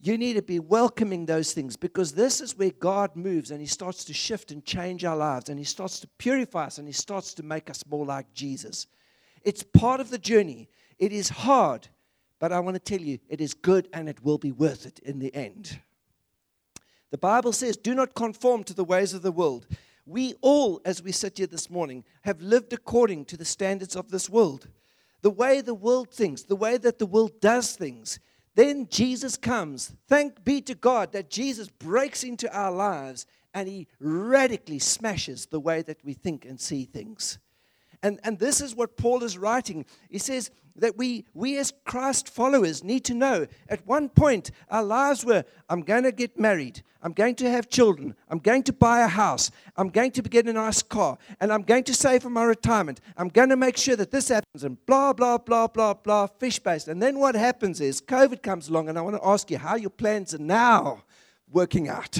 you 0.00 0.16
need 0.16 0.34
to 0.34 0.42
be 0.42 0.60
welcoming 0.60 1.26
those 1.26 1.52
things 1.52 1.76
because 1.76 2.12
this 2.12 2.40
is 2.40 2.56
where 2.56 2.70
God 2.70 3.16
moves 3.16 3.50
and 3.50 3.60
He 3.60 3.66
starts 3.66 4.04
to 4.04 4.14
shift 4.14 4.52
and 4.52 4.64
change 4.64 5.04
our 5.04 5.16
lives 5.16 5.48
and 5.48 5.58
He 5.58 5.64
starts 5.64 5.98
to 6.00 6.08
purify 6.18 6.66
us 6.66 6.78
and 6.78 6.86
He 6.86 6.92
starts 6.92 7.34
to 7.34 7.42
make 7.42 7.68
us 7.68 7.84
more 7.88 8.06
like 8.06 8.32
Jesus. 8.32 8.86
It's 9.42 9.62
part 9.62 10.00
of 10.00 10.10
the 10.10 10.18
journey. 10.18 10.68
It 10.98 11.12
is 11.12 11.28
hard. 11.28 11.88
But 12.38 12.52
I 12.52 12.60
want 12.60 12.76
to 12.76 12.80
tell 12.80 13.04
you, 13.04 13.18
it 13.28 13.40
is 13.40 13.54
good 13.54 13.88
and 13.92 14.08
it 14.08 14.22
will 14.22 14.38
be 14.38 14.52
worth 14.52 14.86
it 14.86 15.00
in 15.00 15.18
the 15.18 15.34
end. 15.34 15.80
The 17.10 17.18
Bible 17.18 17.52
says, 17.52 17.76
Do 17.76 17.94
not 17.94 18.14
conform 18.14 18.64
to 18.64 18.74
the 18.74 18.84
ways 18.84 19.14
of 19.14 19.22
the 19.22 19.32
world. 19.32 19.66
We 20.06 20.34
all, 20.40 20.80
as 20.84 21.02
we 21.02 21.12
sit 21.12 21.38
here 21.38 21.46
this 21.46 21.68
morning, 21.68 22.04
have 22.22 22.40
lived 22.40 22.72
according 22.72 23.24
to 23.26 23.36
the 23.36 23.44
standards 23.44 23.96
of 23.96 24.10
this 24.10 24.30
world. 24.30 24.68
The 25.22 25.30
way 25.30 25.60
the 25.60 25.74
world 25.74 26.10
thinks, 26.10 26.42
the 26.42 26.56
way 26.56 26.76
that 26.76 26.98
the 26.98 27.06
world 27.06 27.40
does 27.40 27.74
things. 27.74 28.20
Then 28.58 28.88
Jesus 28.90 29.36
comes. 29.36 29.92
Thank 30.08 30.42
be 30.42 30.60
to 30.62 30.74
God 30.74 31.12
that 31.12 31.30
Jesus 31.30 31.68
breaks 31.68 32.24
into 32.24 32.52
our 32.52 32.72
lives 32.72 33.24
and 33.54 33.68
he 33.68 33.86
radically 34.00 34.80
smashes 34.80 35.46
the 35.46 35.60
way 35.60 35.80
that 35.82 36.04
we 36.04 36.12
think 36.12 36.44
and 36.44 36.60
see 36.60 36.84
things. 36.84 37.38
And, 38.02 38.18
and 38.24 38.40
this 38.40 38.60
is 38.60 38.74
what 38.74 38.96
Paul 38.96 39.22
is 39.22 39.38
writing. 39.38 39.86
He 40.10 40.18
says 40.18 40.50
that 40.78 40.96
we, 40.96 41.24
we 41.34 41.58
as 41.58 41.72
Christ 41.84 42.28
followers 42.28 42.82
need 42.82 43.04
to 43.04 43.14
know 43.14 43.46
at 43.68 43.86
one 43.86 44.08
point 44.08 44.50
our 44.70 44.82
lives 44.82 45.24
were 45.24 45.44
I'm 45.68 45.82
going 45.82 46.04
to 46.04 46.12
get 46.12 46.38
married, 46.38 46.82
I'm 47.02 47.12
going 47.12 47.34
to 47.36 47.50
have 47.50 47.68
children, 47.68 48.14
I'm 48.28 48.38
going 48.38 48.62
to 48.64 48.72
buy 48.72 49.00
a 49.00 49.08
house, 49.08 49.50
I'm 49.76 49.88
going 49.88 50.10
to 50.12 50.22
get 50.22 50.48
a 50.48 50.52
nice 50.52 50.82
car, 50.82 51.18
and 51.40 51.52
I'm 51.52 51.62
going 51.62 51.84
to 51.84 51.94
save 51.94 52.22
for 52.22 52.30
my 52.30 52.44
retirement. 52.44 53.00
I'm 53.16 53.28
going 53.28 53.50
to 53.50 53.56
make 53.56 53.76
sure 53.76 53.96
that 53.96 54.10
this 54.10 54.28
happens, 54.28 54.64
and 54.64 54.84
blah, 54.86 55.12
blah, 55.12 55.38
blah, 55.38 55.66
blah, 55.66 55.94
blah, 55.94 56.26
fish 56.26 56.58
based. 56.58 56.88
And 56.88 57.02
then 57.02 57.18
what 57.18 57.34
happens 57.34 57.80
is 57.80 58.00
COVID 58.00 58.42
comes 58.42 58.68
along, 58.68 58.88
and 58.88 58.98
I 58.98 59.02
want 59.02 59.16
to 59.16 59.26
ask 59.26 59.50
you 59.50 59.58
how 59.58 59.76
your 59.76 59.90
plans 59.90 60.34
are 60.34 60.38
now 60.38 61.04
working 61.50 61.88
out. 61.88 62.18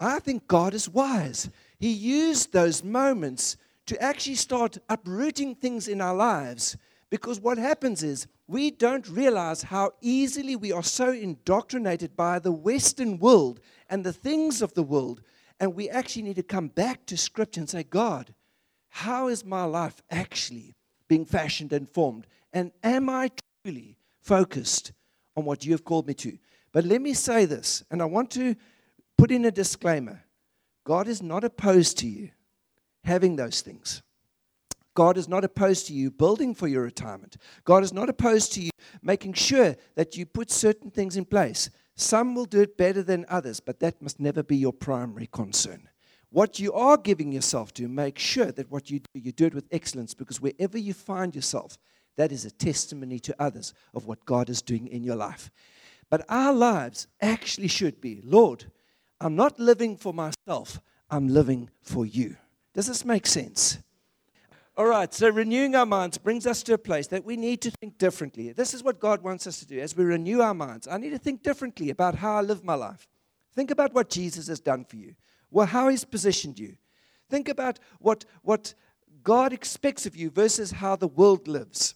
I 0.00 0.18
think 0.18 0.48
God 0.48 0.74
is 0.74 0.88
wise. 0.88 1.48
He 1.78 1.92
used 1.92 2.52
those 2.52 2.82
moments 2.82 3.56
to 3.86 4.00
actually 4.02 4.34
start 4.34 4.78
uprooting 4.88 5.54
things 5.54 5.88
in 5.88 6.00
our 6.00 6.14
lives. 6.14 6.76
Because 7.12 7.42
what 7.42 7.58
happens 7.58 8.02
is 8.02 8.26
we 8.46 8.70
don't 8.70 9.06
realize 9.06 9.64
how 9.64 9.92
easily 10.00 10.56
we 10.56 10.72
are 10.72 10.82
so 10.82 11.12
indoctrinated 11.12 12.16
by 12.16 12.38
the 12.38 12.52
Western 12.52 13.18
world 13.18 13.60
and 13.90 14.02
the 14.02 14.14
things 14.14 14.62
of 14.62 14.72
the 14.72 14.82
world. 14.82 15.20
And 15.60 15.74
we 15.74 15.90
actually 15.90 16.22
need 16.22 16.36
to 16.36 16.42
come 16.42 16.68
back 16.68 17.04
to 17.04 17.18
Scripture 17.18 17.60
and 17.60 17.68
say, 17.68 17.82
God, 17.82 18.32
how 18.88 19.28
is 19.28 19.44
my 19.44 19.64
life 19.64 20.00
actually 20.10 20.74
being 21.06 21.26
fashioned 21.26 21.74
and 21.74 21.86
formed? 21.86 22.26
And 22.50 22.72
am 22.82 23.10
I 23.10 23.30
truly 23.62 23.98
focused 24.22 24.92
on 25.36 25.44
what 25.44 25.66
you 25.66 25.72
have 25.72 25.84
called 25.84 26.06
me 26.06 26.14
to? 26.14 26.38
But 26.72 26.86
let 26.86 27.02
me 27.02 27.12
say 27.12 27.44
this, 27.44 27.84
and 27.90 28.00
I 28.00 28.06
want 28.06 28.30
to 28.30 28.56
put 29.18 29.30
in 29.30 29.44
a 29.44 29.50
disclaimer 29.50 30.24
God 30.84 31.08
is 31.08 31.22
not 31.22 31.44
opposed 31.44 31.98
to 31.98 32.08
you 32.08 32.30
having 33.04 33.36
those 33.36 33.60
things. 33.60 34.02
God 34.94 35.16
is 35.16 35.28
not 35.28 35.44
opposed 35.44 35.86
to 35.86 35.94
you 35.94 36.10
building 36.10 36.54
for 36.54 36.68
your 36.68 36.82
retirement. 36.82 37.36
God 37.64 37.82
is 37.82 37.92
not 37.92 38.08
opposed 38.08 38.52
to 38.54 38.62
you 38.62 38.70
making 39.02 39.32
sure 39.34 39.76
that 39.94 40.16
you 40.16 40.26
put 40.26 40.50
certain 40.50 40.90
things 40.90 41.16
in 41.16 41.24
place. 41.24 41.70
Some 41.94 42.34
will 42.34 42.44
do 42.44 42.60
it 42.60 42.76
better 42.76 43.02
than 43.02 43.26
others, 43.28 43.60
but 43.60 43.80
that 43.80 44.00
must 44.02 44.20
never 44.20 44.42
be 44.42 44.56
your 44.56 44.72
primary 44.72 45.28
concern. 45.32 45.88
What 46.30 46.58
you 46.58 46.72
are 46.72 46.96
giving 46.96 47.32
yourself 47.32 47.74
to, 47.74 47.88
make 47.88 48.18
sure 48.18 48.52
that 48.52 48.70
what 48.70 48.90
you 48.90 49.00
do, 49.00 49.20
you 49.20 49.32
do 49.32 49.46
it 49.46 49.54
with 49.54 49.68
excellence 49.70 50.14
because 50.14 50.40
wherever 50.40 50.78
you 50.78 50.94
find 50.94 51.34
yourself, 51.34 51.76
that 52.16 52.32
is 52.32 52.44
a 52.44 52.50
testimony 52.50 53.18
to 53.20 53.34
others 53.38 53.74
of 53.94 54.06
what 54.06 54.24
God 54.24 54.48
is 54.48 54.62
doing 54.62 54.86
in 54.86 55.02
your 55.02 55.16
life. 55.16 55.50
But 56.10 56.24
our 56.28 56.52
lives 56.52 57.06
actually 57.20 57.68
should 57.68 58.00
be 58.00 58.20
Lord, 58.24 58.70
I'm 59.20 59.36
not 59.36 59.58
living 59.58 59.96
for 59.96 60.12
myself, 60.12 60.80
I'm 61.10 61.28
living 61.28 61.70
for 61.82 62.04
you. 62.06 62.36
Does 62.74 62.86
this 62.86 63.04
make 63.04 63.26
sense? 63.26 63.78
All 64.74 64.86
right, 64.86 65.12
so 65.12 65.28
renewing 65.28 65.74
our 65.74 65.84
minds 65.84 66.16
brings 66.16 66.46
us 66.46 66.62
to 66.62 66.72
a 66.72 66.78
place 66.78 67.06
that 67.08 67.26
we 67.26 67.36
need 67.36 67.60
to 67.60 67.70
think 67.70 67.98
differently. 67.98 68.52
This 68.52 68.72
is 68.72 68.82
what 68.82 69.00
God 69.00 69.22
wants 69.22 69.46
us 69.46 69.58
to 69.58 69.66
do. 69.66 69.78
As 69.78 69.94
we 69.94 70.04
renew 70.04 70.40
our 70.40 70.54
minds, 70.54 70.88
I 70.88 70.96
need 70.96 71.10
to 71.10 71.18
think 71.18 71.42
differently 71.42 71.90
about 71.90 72.14
how 72.14 72.36
I 72.36 72.40
live 72.40 72.64
my 72.64 72.74
life. 72.74 73.06
Think 73.54 73.70
about 73.70 73.92
what 73.92 74.08
Jesus 74.08 74.48
has 74.48 74.60
done 74.60 74.86
for 74.86 74.96
you, 74.96 75.14
well, 75.50 75.66
how 75.66 75.88
he's 75.88 76.04
positioned 76.04 76.58
you. 76.58 76.76
Think 77.28 77.50
about 77.50 77.80
what, 77.98 78.24
what 78.40 78.72
God 79.22 79.52
expects 79.52 80.06
of 80.06 80.16
you 80.16 80.30
versus 80.30 80.70
how 80.70 80.96
the 80.96 81.06
world 81.06 81.48
lives. 81.48 81.94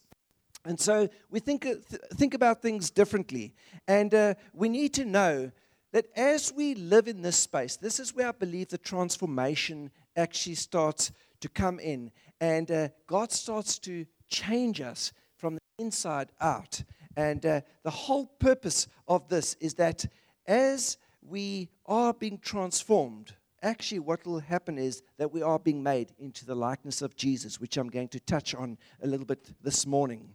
And 0.66 0.78
so 0.78 1.08
we 1.30 1.40
think, 1.40 1.64
uh, 1.64 1.76
think 2.14 2.34
about 2.34 2.60
things 2.60 2.90
differently. 2.90 3.54
And 3.88 4.12
uh, 4.12 4.34
we 4.52 4.68
need 4.68 4.92
to 4.94 5.06
know 5.06 5.50
that 5.92 6.06
as 6.14 6.52
we 6.52 6.74
live 6.74 7.08
in 7.08 7.22
this 7.22 7.36
space, 7.36 7.76
this 7.76 7.98
is 7.98 8.14
where 8.14 8.28
I 8.28 8.32
believe 8.32 8.68
the 8.68 8.76
transformation 8.76 9.90
actually 10.14 10.56
starts 10.56 11.10
to 11.40 11.48
come 11.48 11.78
in. 11.78 12.10
And 12.40 12.70
uh, 12.70 12.88
God 13.06 13.32
starts 13.32 13.78
to 13.80 14.06
change 14.28 14.80
us 14.80 15.12
from 15.36 15.54
the 15.54 15.60
inside 15.78 16.30
out. 16.40 16.82
And 17.16 17.44
uh, 17.46 17.60
the 17.82 17.90
whole 17.90 18.26
purpose 18.26 18.88
of 19.08 19.28
this 19.28 19.54
is 19.60 19.74
that 19.74 20.04
as 20.46 20.98
we 21.22 21.70
are 21.86 22.12
being 22.12 22.38
transformed, 22.38 23.34
actually, 23.62 23.98
what 24.00 24.24
will 24.26 24.40
happen 24.40 24.78
is 24.78 25.02
that 25.18 25.32
we 25.32 25.42
are 25.42 25.58
being 25.58 25.82
made 25.82 26.12
into 26.18 26.44
the 26.44 26.54
likeness 26.54 27.02
of 27.02 27.16
Jesus, 27.16 27.60
which 27.60 27.76
I'm 27.76 27.88
going 27.88 28.08
to 28.08 28.20
touch 28.20 28.54
on 28.54 28.78
a 29.02 29.06
little 29.06 29.26
bit 29.26 29.52
this 29.62 29.86
morning. 29.86 30.28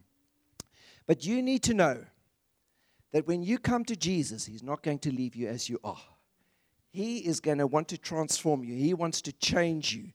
But 1.07 1.25
you 1.25 1.41
need 1.41 1.63
to 1.63 1.73
know 1.73 2.05
that 3.11 3.27
when 3.27 3.43
you 3.43 3.57
come 3.57 3.85
to 3.85 3.95
Jesus, 3.95 4.45
He's 4.45 4.63
not 4.63 4.83
going 4.83 4.99
to 4.99 5.11
leave 5.11 5.35
you 5.35 5.47
as 5.47 5.69
you 5.69 5.79
are. 5.83 6.01
He 6.89 7.19
is 7.19 7.39
going 7.39 7.59
to 7.59 7.67
want 7.67 7.87
to 7.89 7.97
transform 7.97 8.63
you, 8.63 8.75
He 8.75 8.93
wants 8.93 9.21
to 9.23 9.31
change 9.33 9.93
you. 9.93 10.11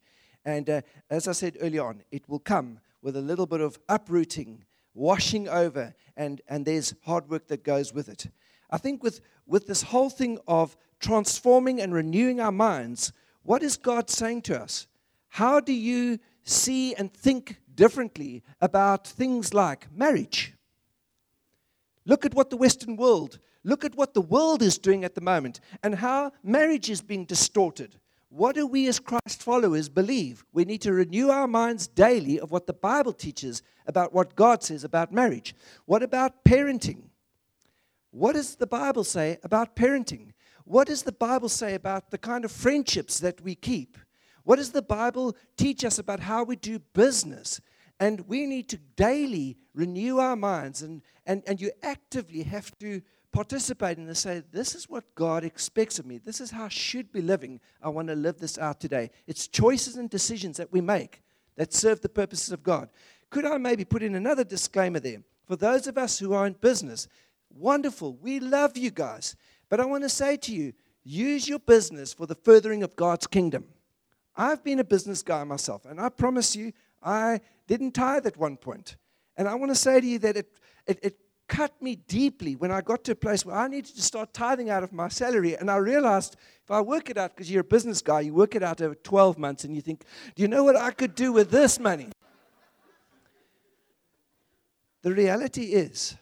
And 0.47 0.71
uh, 0.71 0.81
as 1.11 1.29
I 1.29 1.33
said 1.33 1.59
earlier 1.61 1.85
on, 1.85 2.03
it 2.11 2.27
will 2.27 2.39
come 2.39 2.79
with 3.03 3.17
a 3.17 3.21
little 3.21 3.45
bit 3.45 3.61
of 3.61 3.79
uprooting, 3.89 4.65
washing 4.95 5.49
over, 5.49 5.93
and, 6.17 6.41
and 6.49 6.65
there's 6.65 6.95
hard 7.03 7.29
work 7.29 7.49
that 7.49 7.65
goes 7.65 7.93
with 7.93 8.09
it. 8.09 8.29
I 8.71 8.79
think 8.79 9.03
with, 9.03 9.21
with 9.45 9.67
this 9.67 9.83
whole 9.83 10.09
thing 10.09 10.39
of 10.49 10.77
transforming 11.01 11.81
and 11.81 11.93
renewing 11.93 12.41
our 12.41 12.53
minds, 12.53 13.13
what 13.43 13.63
is 13.63 13.77
God 13.77 14.09
saying 14.09 14.43
to 14.43 14.59
us? 14.59 14.87
How 15.29 15.61
do 15.61 15.75
you 15.75 16.19
see 16.45 16.95
and 16.95 17.13
think 17.13 17.61
differently 17.75 18.43
about 18.61 19.07
things 19.07 19.53
like 19.53 19.93
marriage? 19.93 20.55
Look 22.07 22.25
at 22.25 22.35
what 22.35 22.49
the 22.49 22.57
Western 22.57 22.97
world 22.97 23.41
Look 23.67 23.85
at 23.85 23.97
what 23.97 24.15
the 24.15 24.21
world 24.21 24.63
is 24.63 24.79
doing 24.79 25.03
at 25.03 25.17
the 25.17 25.21
moment 25.21 25.59
and 25.83 25.97
how 25.97 26.31
marriage 26.45 26.89
is 26.89 27.03
being 27.03 27.25
distorted. 27.25 27.97
What 28.37 28.55
do 28.55 28.67
we 28.67 28.87
as 28.87 28.99
Christ 28.99 29.43
followers 29.43 29.89
believe? 29.89 30.45
We 30.53 30.67
need 30.67 30.83
to 30.83 30.93
renew 30.93 31.31
our 31.31 31.47
minds 31.47 31.87
daily 31.87 32.39
of 32.39 32.51
what 32.51 32.67
the 32.67 32.75
Bible 32.75 33.15
teaches 33.15 33.63
about 33.87 34.13
what 34.13 34.37
God 34.37 34.63
says 34.63 34.85
about 34.85 35.11
marriage. 35.11 35.55
What 35.87 36.03
about 36.03 36.45
parenting? 36.45 37.05
What 38.11 38.35
does 38.35 38.57
the 38.57 38.67
Bible 38.67 39.05
say 39.05 39.39
about 39.43 39.75
parenting? 39.75 40.33
What 40.65 40.89
does 40.89 41.05
the 41.05 41.13
Bible 41.13 41.49
say 41.49 41.73
about 41.73 42.11
the 42.11 42.19
kind 42.19 42.45
of 42.45 42.53
friendships 42.53 43.21
that 43.21 43.41
we 43.41 43.55
keep? 43.55 43.97
What 44.45 44.57
does 44.57 44.73
the 44.73 44.83
Bible 44.83 45.35
teach 45.57 45.83
us 45.83 45.99
about 45.99 46.21
how 46.21 46.45
we 46.45 46.57
do 46.57 46.79
business? 46.93 47.63
And 47.99 48.21
we 48.29 48.45
need 48.45 48.69
to 48.69 48.77
daily 48.97 49.57
renew 49.73 50.19
our 50.19 50.37
minds, 50.37 50.83
and, 50.83 51.01
and, 51.25 51.43
and 51.47 51.59
you 51.59 51.71
actively 51.83 52.43
have 52.43 52.71
to 52.81 53.01
participate 53.37 53.99
in 53.99 54.07
this, 54.07 54.21
say, 54.21 54.43
This 54.51 54.75
is 54.75 54.89
what 54.89 55.15
God 55.15 55.45
expects 55.45 55.99
of 55.99 56.07
me. 56.07 56.17
This 56.17 56.41
is 56.41 56.51
how 56.51 56.65
I 56.65 56.69
should 56.69 57.13
be 57.13 57.21
living. 57.21 57.61
I 57.83 57.91
want 57.91 58.09
to 58.09 58.15
live 58.15 58.39
this 58.39 58.57
out 58.57 58.81
today. 58.81 59.11
It's 59.27 59.47
choices 59.47 59.97
and 59.97 60.09
decisions 60.09 60.57
that 60.57 60.73
we 60.73 60.81
make 60.81 61.23
that 61.57 61.75
serve 61.75 62.01
the 62.01 62.09
purposes 62.09 62.51
of 62.51 62.63
God. 62.63 62.89
Could 63.29 63.45
I 63.45 63.59
maybe 63.59 63.85
put 63.85 64.03
in 64.03 64.15
another 64.15 64.43
disclaimer 64.43 65.01
there? 65.01 65.23
For 65.47 65.55
those 65.55 65.87
of 65.87 65.99
us 65.99 66.19
who 66.19 66.33
are 66.33 66.47
in 66.47 66.55
business, 66.55 67.09
wonderful. 67.51 68.15
We 68.15 68.41
love 68.41 68.77
you 68.79 68.91
guys. 68.91 69.37
But 69.69 69.81
I 69.81 69.85
want 69.85 70.05
to 70.05 70.09
say 70.09 70.39
to 70.39 70.55
you, 70.55 70.73
use 71.05 71.47
your 71.47 71.59
business 71.59 72.15
for 72.15 72.27
the 72.27 72.35
furthering 72.35 72.83
of 72.83 72.97
God's 72.97 73.27
kingdom. 73.27 73.67
I've 74.35 74.65
been 74.65 74.81
a 74.81 74.85
business 74.85 75.23
guy 75.23 75.45
myself, 75.45 75.85
and 75.85 76.01
I 76.01 76.09
promise 76.09 76.57
you, 76.57 76.73
I 77.03 77.41
didn't 77.67 77.93
tithe 77.93 78.27
at 78.27 78.37
one 78.39 78.57
point. 78.57 78.97
And 79.37 79.47
I 79.47 79.55
want 79.55 79.71
to 79.73 79.77
say 79.77 80.01
to 80.01 80.07
you 80.07 80.19
that 80.21 80.37
it, 80.39 80.51
it, 80.87 80.99
it 81.03 81.17
cut 81.49 81.81
me 81.81 81.97
deeply 81.97 82.57
when 82.57 82.71
I 82.71 82.81
got 82.81 83.05
to 83.05 83.13
a 83.13 83.17
place 83.17 83.45
where 83.45 83.57
I 83.57 83.69
needed 83.69 83.95
to 83.95 84.03
start 84.03 84.35
tithing 84.35 84.71
out 84.71 84.83
of 84.83 84.93
my 84.93 85.09
salary. 85.09 85.57
And 85.57 85.71
I 85.71 85.77
realized 85.77 86.37
if 86.65 86.71
I 86.71 86.81
work 86.81 87.11
it 87.11 87.17
out, 87.17 87.35
because 87.35 87.51
you're 87.51 87.61
a 87.61 87.65
business 87.65 88.03
guy, 88.03 88.21
you 88.21 88.35
work 88.35 88.55
it 88.55 88.63
out 88.63 88.81
over 88.81 88.95
12 88.95 89.39
months 89.39 89.65
and 89.65 89.75
you 89.75 89.81
think, 89.81 90.05
do 90.35 90.43
you 90.43 90.49
know 90.49 90.65
what 90.65 90.77
I 90.77 90.91
could 90.91 91.15
do 91.15 91.33
with 91.33 91.51
this 91.51 91.79
money? 91.79 92.09
The 95.03 95.13
reality 95.13 95.67
is, 95.67 96.17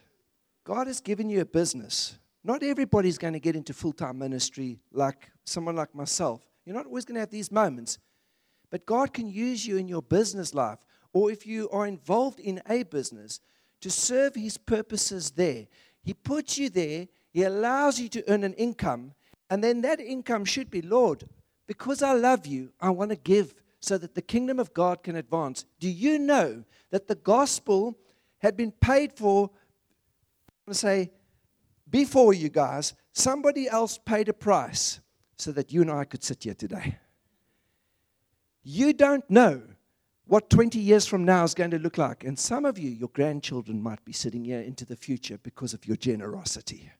God 0.65 0.87
has 0.87 1.01
given 1.01 1.31
you 1.31 1.41
a 1.41 1.47
business. 1.47 2.19
Not 2.43 2.63
everybody's 2.63 3.17
going 3.17 3.33
to 3.33 3.41
get 3.41 3.57
into 3.57 3.73
full 3.73 3.93
time 3.93 4.19
ministry 4.19 4.79
like 4.93 5.31
someone 5.45 5.77
like 5.77 5.95
myself. 5.95 6.43
You're 6.67 6.77
not 6.77 6.87
always 6.87 7.05
going 7.07 7.15
to 7.15 7.21
have 7.21 7.31
these 7.31 7.51
moments. 7.51 7.99
But 8.71 8.87
God 8.87 9.15
can 9.15 9.29
use 9.29 9.67
you 9.67 9.77
in 9.77 9.89
your 9.89 10.03
business 10.03 10.53
life, 10.53 10.79
or 11.13 11.31
if 11.31 11.47
you 11.47 11.71
are 11.71 11.87
involved 11.87 12.41
in 12.41 12.61
a 12.69 12.83
business, 12.83 13.41
to 13.85 13.91
serve 13.91 14.35
His 14.35 14.57
purposes 14.57 15.33
there. 15.33 15.67
He 16.03 16.15
puts 16.15 16.57
you 16.57 16.71
there, 16.71 17.07
He 17.29 17.43
allows 17.43 18.01
you 18.01 18.09
to 18.09 18.25
earn 18.33 18.43
an 18.43 18.55
income, 18.55 19.13
and 19.51 19.63
then 19.63 19.83
that 19.83 20.01
income 20.01 20.47
should 20.47 20.71
be, 20.71 20.81
Lord, 20.81 21.29
because 21.67 22.03
I 22.03 22.15
love 22.15 22.47
you, 22.47 22.73
I 22.81 22.89
want 22.89 23.11
to 23.11 23.17
give 23.17 23.55
so 23.81 23.99
that 23.99 24.15
the 24.15 24.23
kingdom 24.23 24.59
of 24.59 24.73
God 24.73 25.03
can 25.03 25.17
advance. 25.17 25.67
Do 25.81 25.91
you 25.91 26.19
know 26.19 26.65
that 26.93 27.09
the 27.09 27.15
gospel 27.15 27.99
had 28.39 28.57
been 28.57 28.73
paid 28.73 29.13
for? 29.13 29.51
I'm 29.51 30.65
going 30.65 30.73
to 30.73 30.75
say, 30.75 31.13
before 31.91 32.33
you 32.33 32.49
guys, 32.49 32.95
somebody 33.13 33.69
else 33.69 33.99
paid 33.99 34.31
a 34.31 34.33
price 34.33 34.99
so 35.37 35.53
that 35.53 35.75
you 35.75 35.83
and 35.83 35.91
I 35.91 36.05
could 36.05 36.25
sit 36.25 36.45
here 36.45 36.55
today. 36.55 36.97
You 38.63 38.95
don't 38.95 39.29
know 39.29 39.61
what 40.27 40.49
20 40.49 40.79
years 40.79 41.07
from 41.07 41.25
now 41.25 41.45
is 41.45 41.55
going 41.55 41.71
to 41.71 41.79
look 41.79 41.99
like. 41.99 42.25
And 42.25 42.39
some 42.39 42.65
of 42.65 42.79
you, 42.79 42.91
your 42.91 43.11
grandchildren, 43.11 43.83
might 43.83 44.05
be 44.05 44.13
sitting 44.13 44.45
here 44.45 44.61
into 44.61 44.87
the 44.87 44.97
future 44.97 45.39
because 45.43 45.75
of 45.75 45.87
your 45.87 45.97
generosity. 45.97 46.91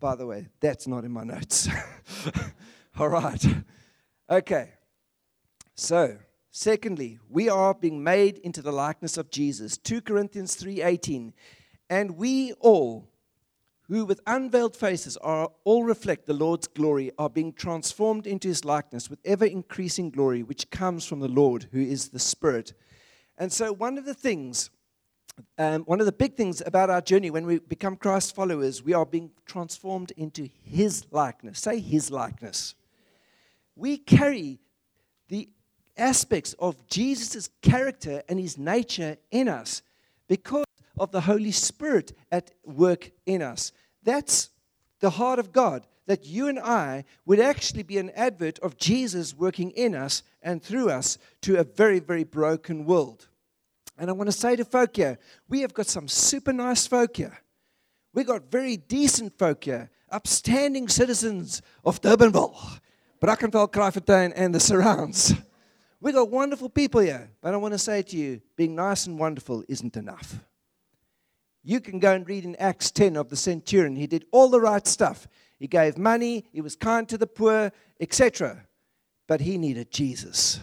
By 0.00 0.16
the 0.16 0.26
way, 0.26 0.48
that's 0.60 0.86
not 0.86 1.04
in 1.04 1.12
my 1.12 1.24
notes. 1.24 1.68
All 2.98 3.08
right. 3.08 3.42
Okay. 4.28 4.72
So, 5.74 6.18
secondly, 6.50 7.18
we 7.30 7.48
are 7.48 7.74
being 7.74 8.04
made 8.04 8.38
into 8.38 8.60
the 8.60 8.72
likeness 8.72 9.16
of 9.16 9.30
Jesus. 9.30 9.78
2 9.78 10.02
Corinthians 10.02 10.56
3:18. 10.56 11.32
And 11.90 12.16
we 12.16 12.52
all 12.60 13.08
who 13.88 14.04
with 14.04 14.20
unveiled 14.26 14.74
faces 14.74 15.16
are 15.18 15.50
all 15.64 15.84
reflect 15.84 16.26
the 16.26 16.32
Lord's 16.32 16.66
glory, 16.66 17.12
are 17.18 17.28
being 17.28 17.52
transformed 17.52 18.26
into 18.26 18.48
his 18.48 18.64
likeness 18.64 19.10
with 19.10 19.18
ever 19.24 19.44
increasing 19.44 20.10
glory, 20.10 20.42
which 20.42 20.70
comes 20.70 21.04
from 21.04 21.20
the 21.20 21.28
Lord, 21.28 21.66
who 21.72 21.80
is 21.80 22.08
the 22.08 22.18
Spirit. 22.18 22.72
And 23.36 23.52
so, 23.52 23.72
one 23.72 23.98
of 23.98 24.06
the 24.06 24.14
things, 24.14 24.70
um, 25.58 25.82
one 25.82 26.00
of 26.00 26.06
the 26.06 26.12
big 26.12 26.34
things 26.34 26.62
about 26.64 26.88
our 26.88 27.02
journey 27.02 27.30
when 27.30 27.44
we 27.44 27.58
become 27.58 27.96
Christ 27.96 28.34
followers, 28.34 28.82
we 28.82 28.94
are 28.94 29.04
being 29.04 29.30
transformed 29.44 30.12
into 30.16 30.48
his 30.62 31.04
likeness. 31.10 31.58
Say 31.60 31.80
his 31.80 32.10
likeness. 32.10 32.74
We 33.76 33.98
carry 33.98 34.60
the 35.28 35.48
aspects 35.96 36.54
of 36.58 36.86
Jesus' 36.86 37.50
character 37.60 38.22
and 38.28 38.38
his 38.38 38.56
nature 38.56 39.16
in 39.30 39.48
us 39.48 39.82
because 40.28 40.63
of 40.98 41.10
the 41.10 41.22
Holy 41.22 41.50
Spirit 41.50 42.12
at 42.30 42.50
work 42.64 43.10
in 43.26 43.42
us. 43.42 43.72
That's 44.02 44.50
the 45.00 45.10
heart 45.10 45.38
of 45.38 45.52
God, 45.52 45.86
that 46.06 46.26
you 46.26 46.48
and 46.48 46.58
I 46.58 47.04
would 47.26 47.40
actually 47.40 47.82
be 47.82 47.98
an 47.98 48.10
advert 48.10 48.58
of 48.60 48.76
Jesus 48.76 49.34
working 49.34 49.70
in 49.72 49.94
us 49.94 50.22
and 50.42 50.62
through 50.62 50.90
us 50.90 51.18
to 51.42 51.58
a 51.58 51.64
very, 51.64 51.98
very 51.98 52.24
broken 52.24 52.84
world. 52.84 53.28
And 53.98 54.10
I 54.10 54.12
want 54.12 54.28
to 54.28 54.32
say 54.36 54.56
to 54.56 54.64
folk 54.64 54.96
here, 54.96 55.18
we 55.48 55.60
have 55.60 55.72
got 55.72 55.86
some 55.86 56.08
super 56.08 56.52
nice 56.52 56.86
folk 56.86 57.16
here. 57.16 57.38
We've 58.12 58.26
got 58.26 58.50
very 58.50 58.76
decent 58.76 59.38
folk 59.38 59.64
here, 59.64 59.90
upstanding 60.10 60.88
citizens 60.88 61.62
of 61.84 62.00
Durbanville, 62.00 62.80
Brackenfell, 63.20 63.70
Kraaifontein, 63.72 64.32
and 64.36 64.54
the 64.54 64.60
surrounds. 64.60 65.34
We've 66.00 66.14
got 66.14 66.30
wonderful 66.30 66.68
people 66.68 67.00
here. 67.00 67.30
But 67.40 67.54
I 67.54 67.56
want 67.56 67.72
to 67.72 67.78
say 67.78 68.02
to 68.02 68.16
you, 68.16 68.42
being 68.56 68.74
nice 68.74 69.06
and 69.06 69.18
wonderful 69.18 69.64
isn't 69.68 69.96
enough. 69.96 70.38
You 71.64 71.80
can 71.80 71.98
go 71.98 72.12
and 72.12 72.28
read 72.28 72.44
in 72.44 72.54
Acts 72.56 72.90
10 72.90 73.16
of 73.16 73.30
the 73.30 73.36
centurion. 73.36 73.96
He 73.96 74.06
did 74.06 74.26
all 74.30 74.50
the 74.50 74.60
right 74.60 74.86
stuff. 74.86 75.26
He 75.58 75.66
gave 75.66 75.96
money, 75.96 76.44
he 76.52 76.60
was 76.60 76.76
kind 76.76 77.08
to 77.08 77.16
the 77.16 77.26
poor, 77.26 77.72
etc. 77.98 78.66
But 79.26 79.40
he 79.40 79.56
needed 79.56 79.90
Jesus. 79.90 80.60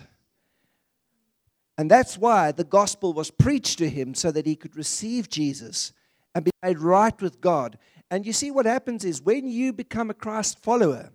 And 1.78 1.90
that's 1.90 2.18
why 2.18 2.52
the 2.52 2.64
gospel 2.64 3.14
was 3.14 3.32
preached 3.32 3.80
to 3.80 3.90
him 3.90 4.14
so 4.14 4.32
that 4.32 4.46
he 4.46 4.56
could 4.56 4.76
receive 4.76 5.28
Jesus 5.28 5.92
and 6.36 6.46
be 6.46 6.52
made 6.62 6.78
right 6.78 7.20
with 7.20 7.42
God. 7.42 7.80
And 8.12 8.26
you 8.26 8.34
see, 8.34 8.52
what 8.52 8.68
happens 8.68 9.04
is 9.04 9.22
when 9.22 9.48
you 9.48 9.74
become 9.74 10.12
a 10.12 10.14
Christ 10.14 10.62
follower, 10.62 11.10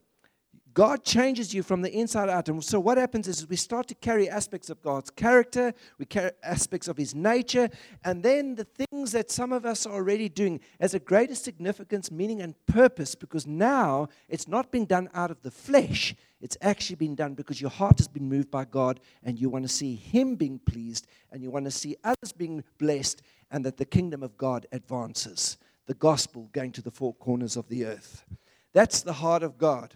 God 0.76 1.04
changes 1.04 1.54
you 1.54 1.62
from 1.62 1.80
the 1.80 1.90
inside 1.90 2.28
out. 2.28 2.50
And 2.50 2.62
so 2.62 2.78
what 2.78 2.98
happens 2.98 3.26
is 3.28 3.48
we 3.48 3.56
start 3.56 3.88
to 3.88 3.94
carry 3.94 4.28
aspects 4.28 4.68
of 4.68 4.82
God's 4.82 5.08
character, 5.08 5.72
we 5.98 6.04
carry 6.04 6.32
aspects 6.42 6.86
of 6.86 6.98
his 6.98 7.14
nature, 7.14 7.70
and 8.04 8.22
then 8.22 8.56
the 8.56 8.66
things 8.66 9.12
that 9.12 9.30
some 9.30 9.54
of 9.54 9.64
us 9.64 9.86
are 9.86 9.94
already 9.94 10.28
doing 10.28 10.60
has 10.78 10.92
a 10.92 10.98
greater 10.98 11.34
significance, 11.34 12.10
meaning, 12.10 12.42
and 12.42 12.54
purpose 12.66 13.14
because 13.14 13.46
now 13.46 14.08
it's 14.28 14.48
not 14.48 14.70
being 14.70 14.84
done 14.84 15.08
out 15.14 15.30
of 15.30 15.40
the 15.40 15.50
flesh. 15.50 16.14
It's 16.42 16.58
actually 16.60 16.96
been 16.96 17.14
done 17.14 17.32
because 17.32 17.58
your 17.58 17.70
heart 17.70 17.96
has 17.96 18.06
been 18.06 18.28
moved 18.28 18.50
by 18.50 18.66
God 18.66 19.00
and 19.22 19.40
you 19.40 19.48
want 19.48 19.64
to 19.64 19.72
see 19.72 19.94
him 19.94 20.34
being 20.34 20.58
pleased 20.58 21.06
and 21.32 21.42
you 21.42 21.50
want 21.50 21.64
to 21.64 21.70
see 21.70 21.96
others 22.04 22.32
being 22.36 22.62
blessed 22.76 23.22
and 23.50 23.64
that 23.64 23.78
the 23.78 23.86
kingdom 23.86 24.22
of 24.22 24.36
God 24.36 24.66
advances. 24.72 25.56
The 25.86 25.94
gospel 25.94 26.50
going 26.52 26.72
to 26.72 26.82
the 26.82 26.90
four 26.90 27.14
corners 27.14 27.56
of 27.56 27.66
the 27.70 27.86
earth. 27.86 28.26
That's 28.74 29.00
the 29.00 29.14
heart 29.14 29.42
of 29.42 29.56
God. 29.56 29.94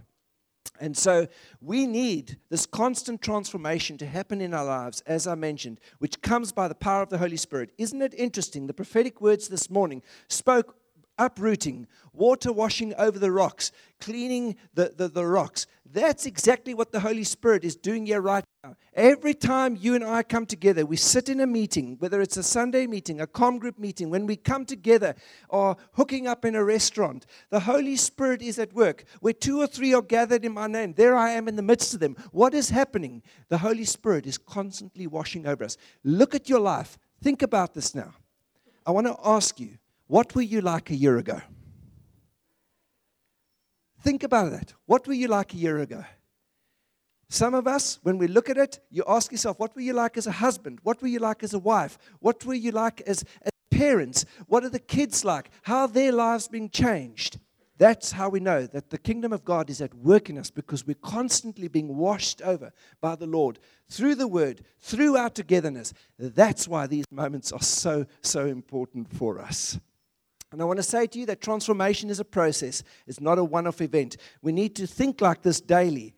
And 0.81 0.97
so 0.97 1.29
we 1.61 1.87
need 1.87 2.39
this 2.49 2.67
constant 2.67 3.21
transformation 3.21 3.99
to 3.99 4.07
happen 4.07 4.41
in 4.41 4.55
our 4.55 4.65
lives, 4.65 5.03
as 5.07 5.27
I 5.27 5.35
mentioned, 5.35 5.79
which 5.99 6.23
comes 6.23 6.53
by 6.53 6.69
the 6.69 6.75
power 6.75 7.03
of 7.03 7.11
the 7.11 7.19
Holy 7.19 7.37
Spirit. 7.37 7.71
Isn't 7.77 8.01
it 8.01 8.15
interesting? 8.15 8.67
The 8.67 8.75
prophetic 8.75 9.21
words 9.21 9.49
this 9.49 9.69
morning 9.69 10.03
spoke 10.29 10.77
uprooting, 11.19 11.87
water 12.15 12.51
washing 12.51 12.95
over 12.95 13.19
the 13.19 13.31
rocks, 13.31 13.71
cleaning 14.01 14.57
the, 14.75 14.95
the, 14.97 15.07
the, 15.07 15.27
rocks. 15.27 15.67
That's 15.93 16.25
exactly 16.25 16.73
what 16.73 16.93
the 16.93 17.01
Holy 17.01 17.25
Spirit 17.25 17.65
is 17.65 17.75
doing 17.75 18.07
here 18.07 18.21
right 18.21 18.45
now. 18.63 18.77
Every 18.95 19.35
time 19.35 19.77
you 19.81 19.97
and 19.97 20.05
I 20.05 20.23
come 20.23 20.47
together, 20.47 20.87
we 20.87 20.97
sit 20.97 21.29
in 21.29 21.41
a 21.41 21.49
meeting, 21.49 21.97
whether 21.99 22.21
it's 22.21 22.37
a 22.37 22.45
Sunday 22.45 22.87
meeting, 22.87 23.21
a 23.21 23.27
com 23.27 23.59
group 23.59 23.77
meeting, 23.77 24.09
when 24.09 24.25
we 24.25 24.37
come 24.37 24.65
together 24.65 25.17
or 25.49 25.77
hooking 25.95 26.29
up 26.29 26.45
in 26.45 26.55
a 26.55 26.63
restaurant, 26.63 27.27
the 27.49 27.61
Holy 27.61 27.97
Spirit 27.97 28.41
is 28.41 28.61
at 28.61 28.73
work. 28.73 29.03
Where 29.21 29.33
two 29.33 29.61
or 29.61 29.67
three 29.67 29.93
are 29.93 30.03
gathered 30.03 30.45
in 30.45 30.53
my 30.53 30.69
name, 30.69 30.93
there 30.93 31.17
I 31.17 31.31
am 31.31 31.49
in 31.49 31.57
the 31.57 31.63
midst 31.63 31.93
of 31.93 31.99
them. 31.99 32.15
What 32.31 32.55
is 32.55 32.71
happening? 32.71 33.23
The 33.49 33.59
Holy 33.59 33.85
Spirit 33.85 34.27
is 34.27 34.39
constantly 34.39 35.09
washing 35.09 35.45
over 35.45 35.65
us. 35.65 35.77
Look 36.05 36.37
at 36.37 36.49
your 36.49 36.61
life. 36.61 36.99
Think 37.21 37.43
about 37.43 37.75
this 37.75 37.97
now. 37.97 38.15
I 38.87 38.93
want 38.93 39.09
to 39.09 39.17
ask 39.25 39.59
you 39.59 39.79
what 40.07 40.37
were 40.37 40.43
you 40.43 40.61
like 40.61 40.91
a 40.91 40.97
year 40.97 41.19
ago? 41.19 41.41
Think 44.01 44.23
about 44.23 44.51
that. 44.53 44.73
What 44.87 45.07
were 45.07 45.15
you 45.15 45.29
like 45.29 45.53
a 45.55 45.59
year 45.59 45.79
ago? 45.79 46.05
Some 47.29 47.55
of 47.55 47.67
us, 47.67 48.01
when 48.03 48.19
we 48.19 48.27
look 48.27 48.51
at 48.51 48.59
it, 48.59 48.81
you 48.91 49.05
ask 49.07 49.31
yourself, 49.31 49.61
what 49.61 49.75
were 49.77 49.83
you 49.83 49.93
like 49.93 50.17
as 50.17 50.27
a 50.27 50.33
husband? 50.33 50.81
What 50.83 51.01
were 51.01 51.09
you 51.09 51.21
like 51.21 51.45
as 51.45 51.55
a 51.55 51.59
wife? 51.59 51.97
What 52.19 52.45
were 52.45 52.55
you 52.55 52.73
like 52.73 53.03
as, 53.03 53.25
as 53.43 53.53
parents? 53.71 54.25
What 54.47 54.65
are 54.65 54.69
the 54.69 54.81
kids 54.81 55.25
like? 55.25 55.51
How 55.63 55.83
are 55.83 55.89
their 55.89 56.13
lives 56.13 56.49
being 56.49 56.71
changed? 56.71 57.39
That's 57.79 58.13
how 58.13 58.29
we 58.29 58.41
know 58.41 58.67
that 58.67 58.91
the 58.91 58.99
kingdom 58.99 59.33
of 59.33 59.45
God 59.45 59.71
is 59.71 59.81
at 59.81 59.95
work 59.95 60.29
in 60.29 60.39
us 60.39 60.51
because 60.51 60.87
we're 60.87 60.95
constantly 60.95 61.69
being 61.69 61.97
washed 61.97 62.43
over 62.43 62.73
by 63.01 63.17
the 63.17 63.27
Lord 63.27 63.59
through 63.89 64.17
the 64.17 64.29
word, 64.29 64.65
through 64.81 65.17
our 65.17 65.31
togetherness. 65.31 65.95
That's 66.19 66.67
why 66.67 66.87
these 66.87 67.07
moments 67.11 67.53
are 67.53 67.63
so, 67.63 68.07
so 68.23 68.45
important 68.47 69.11
for 69.15 69.39
us. 69.41 69.79
And 70.53 70.61
I 70.61 70.65
want 70.65 70.79
to 70.79 70.83
say 70.83 71.07
to 71.07 71.19
you 71.19 71.27
that 71.27 71.41
transformation 71.41 72.11
is 72.11 72.21
a 72.21 72.25
process, 72.25 72.83
it's 73.07 73.21
not 73.21 73.39
a 73.39 73.45
one 73.45 73.67
off 73.67 73.81
event. 73.81 74.17
We 74.43 74.53
need 74.53 74.75
to 74.77 74.87
think 74.87 75.21
like 75.21 75.43
this 75.43 75.61
daily. 75.61 76.15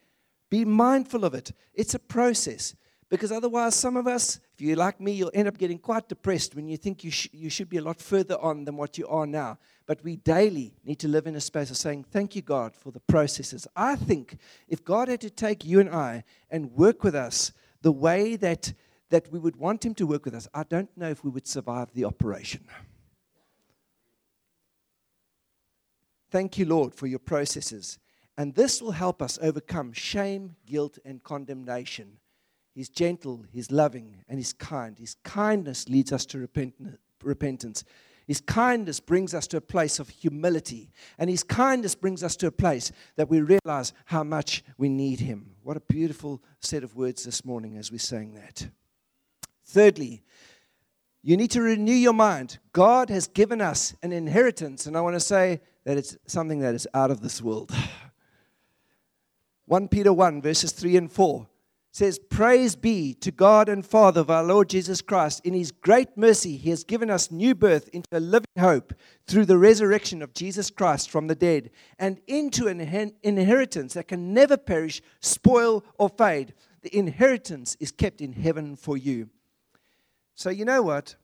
Be 0.49 0.65
mindful 0.65 1.25
of 1.25 1.35
it. 1.35 1.53
It's 1.75 1.95
a 1.95 1.99
process. 1.99 2.75
Because 3.13 3.31
otherwise, 3.31 3.75
some 3.75 3.99
of 3.99 4.07
us, 4.07 4.41
if 4.55 4.63
you're 4.63 4.75
like 4.75 4.99
me, 4.99 5.13
you'll 5.13 5.31
end 5.35 5.47
up 5.47 5.59
getting 5.59 5.79
quite 5.79 6.09
depressed 6.09 6.55
when 6.55 6.67
you 6.67 6.79
think 6.79 7.05
you, 7.05 7.11
sh- 7.11 7.29
you 7.31 7.51
should 7.51 7.69
be 7.69 7.77
a 7.77 7.83
lot 7.83 8.01
further 8.01 8.39
on 8.41 8.65
than 8.65 8.75
what 8.79 8.97
you 8.97 9.07
are 9.07 9.27
now. 9.27 9.59
But 9.85 10.03
we 10.03 10.17
daily 10.17 10.73
need 10.83 10.99
to 11.01 11.09
live 11.09 11.27
in 11.27 11.37
a 11.37 11.41
space 11.41 11.71
of 11.71 11.77
saying, 11.77 12.05
Thank 12.05 12.35
you, 12.35 12.41
God, 12.41 12.75
for 12.75 12.91
the 12.91 13.01
processes. 13.01 13.67
I 13.77 13.97
think 13.97 14.39
if 14.67 14.83
God 14.83 15.09
had 15.09 15.21
to 15.21 15.29
take 15.29 15.63
you 15.63 15.79
and 15.79 15.91
I 15.91 16.25
and 16.51 16.73
work 16.73 17.05
with 17.05 17.15
us 17.15 17.53
the 17.83 17.93
way 17.93 18.37
that, 18.37 18.73
that 19.11 19.31
we 19.31 19.39
would 19.39 19.57
want 19.57 19.85
Him 19.85 19.95
to 19.97 20.07
work 20.07 20.25
with 20.25 20.35
us, 20.35 20.49
I 20.55 20.63
don't 20.63 20.89
know 20.97 21.11
if 21.11 21.23
we 21.23 21.29
would 21.29 21.47
survive 21.47 21.93
the 21.93 22.07
operation. 22.07 22.63
Thank 26.33 26.57
you, 26.57 26.65
Lord, 26.65 26.95
for 26.95 27.07
your 27.07 27.19
processes. 27.19 27.99
And 28.39 28.55
this 28.55 28.81
will 28.81 28.93
help 28.93 29.21
us 29.21 29.39
overcome 29.43 29.93
shame, 29.93 30.57
guilt, 30.65 30.99
and 31.05 31.23
condemnation. 31.23 32.17
He's 32.75 32.89
gentle, 32.89 33.45
he's 33.53 33.71
loving, 33.71 34.17
and 34.31 34.39
he's 34.39 34.55
kind. 34.55 34.99
His 34.99 35.15
kindness 35.23 35.91
leads 35.91 36.11
us 36.11 36.25
to 36.27 36.49
repentance. 37.23 37.85
His 38.27 38.41
kindness 38.41 38.99
brings 38.99 39.35
us 39.35 39.47
to 39.49 39.59
a 39.59 39.61
place 39.61 39.99
of 39.99 40.09
humility. 40.09 40.91
And 41.19 41.29
His 41.29 41.43
kindness 41.43 41.95
brings 41.95 42.23
us 42.23 42.37
to 42.37 42.47
a 42.47 42.53
place 42.53 42.93
that 43.17 43.29
we 43.29 43.41
realize 43.41 43.93
how 44.07 44.23
much 44.25 44.65
we 44.79 44.89
need 44.89 45.21
Him. 45.21 45.57
What 45.63 45.77
a 45.77 45.81
beautiful 45.81 46.43
set 46.61 46.85
of 46.85 46.97
words 46.97 47.25
this 47.25 47.45
morning 47.45 47.77
as 47.77 47.93
we 47.93 47.99
sang 47.99 48.35
that. 48.35 48.69
Thirdly, 49.67 50.23
you 51.23 51.37
need 51.37 51.51
to 51.53 51.63
renew 51.63 51.93
your 51.93 52.13
mind. 52.13 52.59
God 52.73 53.09
has 53.11 53.29
given 53.29 53.61
us 53.61 53.95
an 54.03 54.13
inheritance, 54.13 54.87
and 54.87 54.97
I 54.97 55.01
want 55.01 55.15
to 55.15 55.21
say 55.21 55.61
that 55.85 55.97
it's 55.97 56.17
something 56.27 56.61
that 56.61 56.75
is 56.75 56.89
out 56.95 57.11
of 57.11 57.21
this 57.21 57.41
world. 57.41 57.73
1 59.67 59.89
Peter 59.89 60.13
1, 60.13 60.43
verses 60.43 60.73
3 60.73 60.97
and 60.97 61.13
4 61.13 61.47
says, 61.93 62.19
Praise 62.19 62.75
be 62.75 63.15
to 63.15 63.31
God 63.31 63.69
and 63.69 63.85
Father 63.85 64.23
of 64.23 64.31
our 64.31 64.43
Lord 64.43 64.71
Jesus 64.71 65.03
Christ. 65.03 65.41
In 65.45 65.55
his 65.55 65.71
great 65.71 66.17
mercy, 66.17 66.57
he 66.57 66.71
has 66.71 66.85
given 66.85 67.11
us 67.11 67.31
new 67.31 67.55
birth 67.55 67.89
into 67.93 68.09
a 68.13 68.19
living 68.19 68.47
hope 68.59 68.95
through 69.27 69.45
the 69.45 69.59
resurrection 69.59 70.23
of 70.23 70.35
Jesus 70.35 70.71
Christ 70.71 71.11
from 71.11 71.27
the 71.27 71.35
dead 71.35 71.71
and 71.99 72.21
into 72.27 72.67
an 72.67 72.81
inheritance 73.23 73.95
that 73.95 74.09
can 74.09 74.33
never 74.33 74.57
perish, 74.57 75.03
spoil, 75.21 75.85
or 75.99 76.09
fade. 76.09 76.55
The 76.81 76.97
inheritance 76.97 77.77
is 77.79 77.93
kept 77.93 78.21
in 78.21 78.33
heaven 78.33 78.75
for 78.75 78.97
you. 78.97 79.29
So, 80.35 80.51
you 80.51 80.65
know 80.65 80.83
what? 80.83 81.17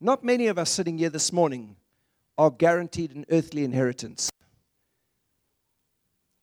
Not 0.00 0.22
many 0.22 0.46
of 0.48 0.58
us 0.58 0.70
sitting 0.70 0.98
here 0.98 1.10
this 1.10 1.32
morning 1.32 1.76
are 2.36 2.50
guaranteed 2.50 3.14
an 3.14 3.24
earthly 3.30 3.64
inheritance. 3.64 4.30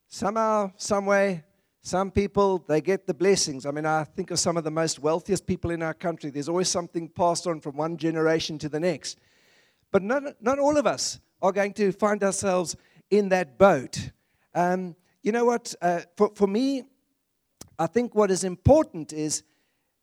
Somehow, 0.07 0.71
someway, 0.77 1.43
some 1.81 2.11
people, 2.11 2.63
they 2.67 2.81
get 2.81 3.05
the 3.05 3.13
blessings. 3.13 3.65
I 3.65 3.71
mean, 3.71 3.85
I 3.85 4.03
think 4.03 4.31
of 4.31 4.39
some 4.39 4.57
of 4.57 4.63
the 4.63 4.71
most 4.71 4.99
wealthiest 4.99 5.45
people 5.45 5.71
in 5.71 5.83
our 5.83 5.93
country. 5.93 6.29
There's 6.29 6.49
always 6.49 6.69
something 6.69 7.09
passed 7.09 7.45
on 7.45 7.61
from 7.61 7.77
one 7.77 7.97
generation 7.97 8.57
to 8.59 8.69
the 8.69 8.79
next. 8.79 9.19
But 9.91 10.01
not, 10.01 10.23
not 10.41 10.59
all 10.59 10.77
of 10.77 10.87
us 10.87 11.19
are 11.41 11.51
going 11.51 11.73
to 11.73 11.91
find 11.91 12.23
ourselves 12.23 12.75
in 13.11 13.29
that 13.29 13.57
boat. 13.57 14.11
Um, 14.55 14.95
you 15.21 15.31
know 15.31 15.45
what? 15.45 15.75
Uh, 15.81 16.01
for, 16.17 16.31
for 16.33 16.47
me, 16.47 16.83
I 17.77 17.87
think 17.87 18.15
what 18.15 18.31
is 18.31 18.43
important 18.43 19.13
is, 19.13 19.43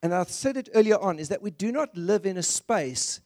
and 0.02 0.14
I 0.14 0.24
said 0.24 0.56
it 0.56 0.68
earlier 0.74 0.98
on, 0.98 1.18
is 1.18 1.28
that 1.28 1.42
we 1.42 1.50
do 1.50 1.72
not 1.72 1.96
live 1.96 2.26
in 2.26 2.36
a 2.36 2.42
space 2.42 3.20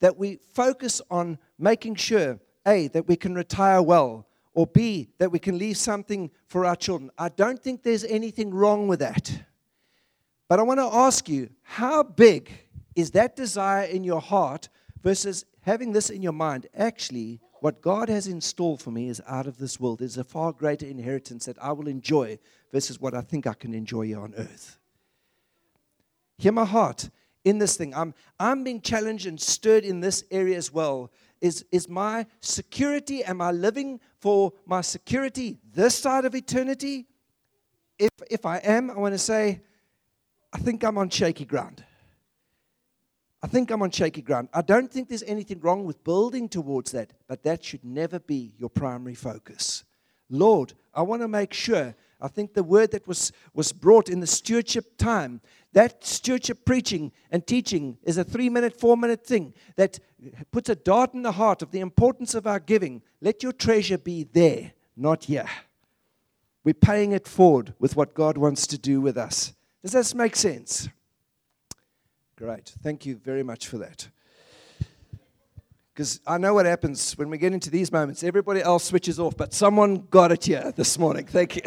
that 0.00 0.16
we 0.16 0.38
focus 0.54 1.00
on 1.10 1.38
making 1.58 1.94
sure, 1.94 2.38
A, 2.66 2.88
that 2.88 3.08
we 3.08 3.16
can 3.16 3.34
retire 3.34 3.80
well, 3.82 4.26
or 4.52 4.66
B, 4.66 5.08
that 5.18 5.30
we 5.30 5.38
can 5.38 5.58
leave 5.58 5.76
something 5.76 6.30
for 6.46 6.64
our 6.64 6.76
children. 6.76 7.10
I 7.18 7.28
don't 7.28 7.62
think 7.62 7.82
there's 7.82 8.04
anything 8.04 8.52
wrong 8.52 8.88
with 8.88 9.00
that. 9.00 9.30
But 10.48 10.58
I 10.58 10.62
want 10.62 10.80
to 10.80 10.84
ask 10.84 11.28
you 11.28 11.50
how 11.62 12.02
big 12.02 12.50
is 12.94 13.10
that 13.12 13.36
desire 13.36 13.84
in 13.84 14.04
your 14.04 14.20
heart 14.20 14.68
versus 15.02 15.44
having 15.60 15.92
this 15.92 16.08
in 16.08 16.22
your 16.22 16.32
mind? 16.32 16.66
Actually, 16.74 17.40
what 17.60 17.82
God 17.82 18.08
has 18.08 18.26
in 18.26 18.40
store 18.40 18.78
for 18.78 18.90
me 18.90 19.08
is 19.08 19.20
out 19.26 19.46
of 19.46 19.58
this 19.58 19.80
world. 19.80 19.98
There's 19.98 20.18
a 20.18 20.24
far 20.24 20.52
greater 20.52 20.86
inheritance 20.86 21.46
that 21.46 21.62
I 21.62 21.72
will 21.72 21.88
enjoy 21.88 22.38
versus 22.72 23.00
what 23.00 23.14
I 23.14 23.20
think 23.20 23.46
I 23.46 23.54
can 23.54 23.74
enjoy 23.74 24.06
here 24.06 24.20
on 24.20 24.34
earth. 24.36 24.78
Hear 26.38 26.52
my 26.52 26.64
heart 26.64 27.10
in 27.44 27.58
this 27.58 27.76
thing. 27.76 27.94
I'm, 27.94 28.14
I'm 28.38 28.64
being 28.64 28.80
challenged 28.80 29.26
and 29.26 29.40
stirred 29.40 29.84
in 29.84 30.00
this 30.00 30.24
area 30.30 30.56
as 30.56 30.72
well 30.72 31.10
is, 31.40 31.64
is 31.70 31.88
my 31.88 32.26
security? 32.40 33.24
Am 33.24 33.40
I 33.40 33.52
living 33.52 34.00
for 34.20 34.52
my 34.66 34.80
security 34.80 35.58
this 35.72 35.94
side 35.94 36.24
of 36.24 36.34
eternity? 36.34 37.06
If, 37.98 38.10
if 38.30 38.46
I 38.46 38.58
am, 38.58 38.90
I 38.90 38.94
want 38.94 39.14
to 39.14 39.18
say, 39.18 39.60
I 40.52 40.58
think 40.58 40.84
I'm 40.84 40.98
on 40.98 41.10
shaky 41.10 41.44
ground. 41.44 41.84
I 43.42 43.46
think 43.46 43.70
I'm 43.70 43.82
on 43.82 43.90
shaky 43.90 44.22
ground. 44.22 44.48
I 44.52 44.62
don't 44.62 44.90
think 44.90 45.08
there's 45.08 45.22
anything 45.22 45.60
wrong 45.60 45.84
with 45.84 46.02
building 46.02 46.48
towards 46.48 46.92
that, 46.92 47.12
but 47.28 47.42
that 47.44 47.62
should 47.62 47.84
never 47.84 48.18
be 48.18 48.54
your 48.58 48.70
primary 48.70 49.14
focus. 49.14 49.84
Lord, 50.28 50.72
I 50.94 51.02
want 51.02 51.22
to 51.22 51.28
make 51.28 51.52
sure. 51.52 51.94
I 52.20 52.28
think 52.28 52.54
the 52.54 52.62
word 52.62 52.92
that 52.92 53.06
was, 53.06 53.30
was 53.52 53.72
brought 53.72 54.08
in 54.08 54.20
the 54.20 54.26
stewardship 54.26 54.96
time 54.96 55.40
that 55.76 56.02
stewardship 56.06 56.64
preaching 56.64 57.12
and 57.30 57.46
teaching 57.46 57.98
is 58.02 58.16
a 58.16 58.24
three 58.24 58.48
minute, 58.48 58.80
four 58.80 58.96
minute 58.96 59.26
thing 59.26 59.52
that 59.76 59.98
puts 60.50 60.70
a 60.70 60.74
dart 60.74 61.12
in 61.12 61.20
the 61.20 61.32
heart 61.32 61.60
of 61.60 61.70
the 61.70 61.80
importance 61.80 62.34
of 62.34 62.46
our 62.46 62.58
giving. 62.58 63.02
Let 63.20 63.42
your 63.42 63.52
treasure 63.52 63.98
be 63.98 64.24
there, 64.24 64.72
not 64.96 65.24
here. 65.24 65.44
We're 66.64 66.72
paying 66.72 67.12
it 67.12 67.28
forward 67.28 67.74
with 67.78 67.94
what 67.94 68.14
God 68.14 68.38
wants 68.38 68.66
to 68.68 68.78
do 68.78 69.02
with 69.02 69.18
us. 69.18 69.52
Does 69.82 69.92
this 69.92 70.14
make 70.14 70.34
sense? 70.34 70.88
Great. 72.36 72.72
Thank 72.82 73.04
you 73.04 73.16
very 73.16 73.42
much 73.42 73.68
for 73.68 73.76
that. 73.76 74.08
Because 75.96 76.20
I 76.26 76.36
know 76.36 76.52
what 76.52 76.66
happens 76.66 77.16
when 77.16 77.30
we 77.30 77.38
get 77.38 77.54
into 77.54 77.70
these 77.70 77.90
moments. 77.90 78.22
Everybody 78.22 78.60
else 78.60 78.84
switches 78.84 79.18
off, 79.18 79.34
but 79.34 79.54
someone 79.54 80.06
got 80.10 80.30
it 80.30 80.44
here 80.44 80.70
this 80.76 80.98
morning. 80.98 81.24
Thank 81.24 81.56
you. 81.56 81.62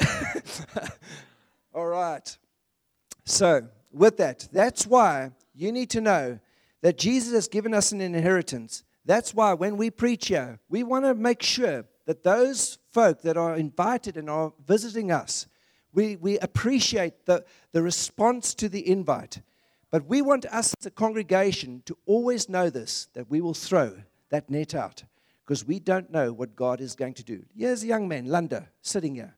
All 1.73 1.87
right. 1.87 2.37
So, 3.25 3.67
with 3.91 4.17
that. 4.17 4.47
That's 4.53 4.85
why 4.85 5.31
you 5.55 5.71
need 5.71 5.89
to 5.89 6.01
know 6.01 6.37
that 6.81 6.99
Jesus 6.99 7.33
has 7.33 7.47
given 7.47 7.73
us 7.73 7.91
an 7.91 8.01
inheritance. 8.01 8.83
That's 9.03 9.33
why 9.33 9.53
when 9.53 9.77
we 9.77 9.89
preach 9.89 10.27
here, 10.27 10.59
we 10.69 10.83
want 10.83 11.05
to 11.05 11.15
make 11.15 11.41
sure 11.41 11.85
that 12.05 12.21
those 12.21 12.77
folk 12.91 13.23
that 13.23 13.35
are 13.35 13.55
invited 13.55 14.15
and 14.15 14.29
are 14.29 14.53
visiting 14.63 15.11
us, 15.11 15.47
we, 15.91 16.17
we 16.17 16.37
appreciate 16.37 17.25
the, 17.25 17.43
the 17.71 17.81
response 17.81 18.53
to 18.53 18.69
the 18.69 18.87
invite. 18.87 19.41
But 19.89 20.05
we 20.05 20.21
want 20.21 20.45
us 20.45 20.75
as 20.79 20.85
a 20.85 20.91
congregation 20.91 21.81
to 21.87 21.97
always 22.05 22.47
know 22.47 22.69
this 22.69 23.07
that 23.15 23.27
we 23.27 23.41
will 23.41 23.55
throw 23.55 23.95
that 24.29 24.49
net 24.49 24.75
out 24.75 25.03
because 25.45 25.65
we 25.65 25.79
don't 25.79 26.11
know 26.11 26.31
what 26.31 26.55
God 26.55 26.79
is 26.79 26.95
going 26.95 27.15
to 27.15 27.23
do. 27.23 27.43
Here's 27.57 27.83
a 27.83 27.87
young 27.87 28.07
man, 28.07 28.27
Lunda, 28.27 28.67
sitting 28.81 29.15
here. 29.15 29.35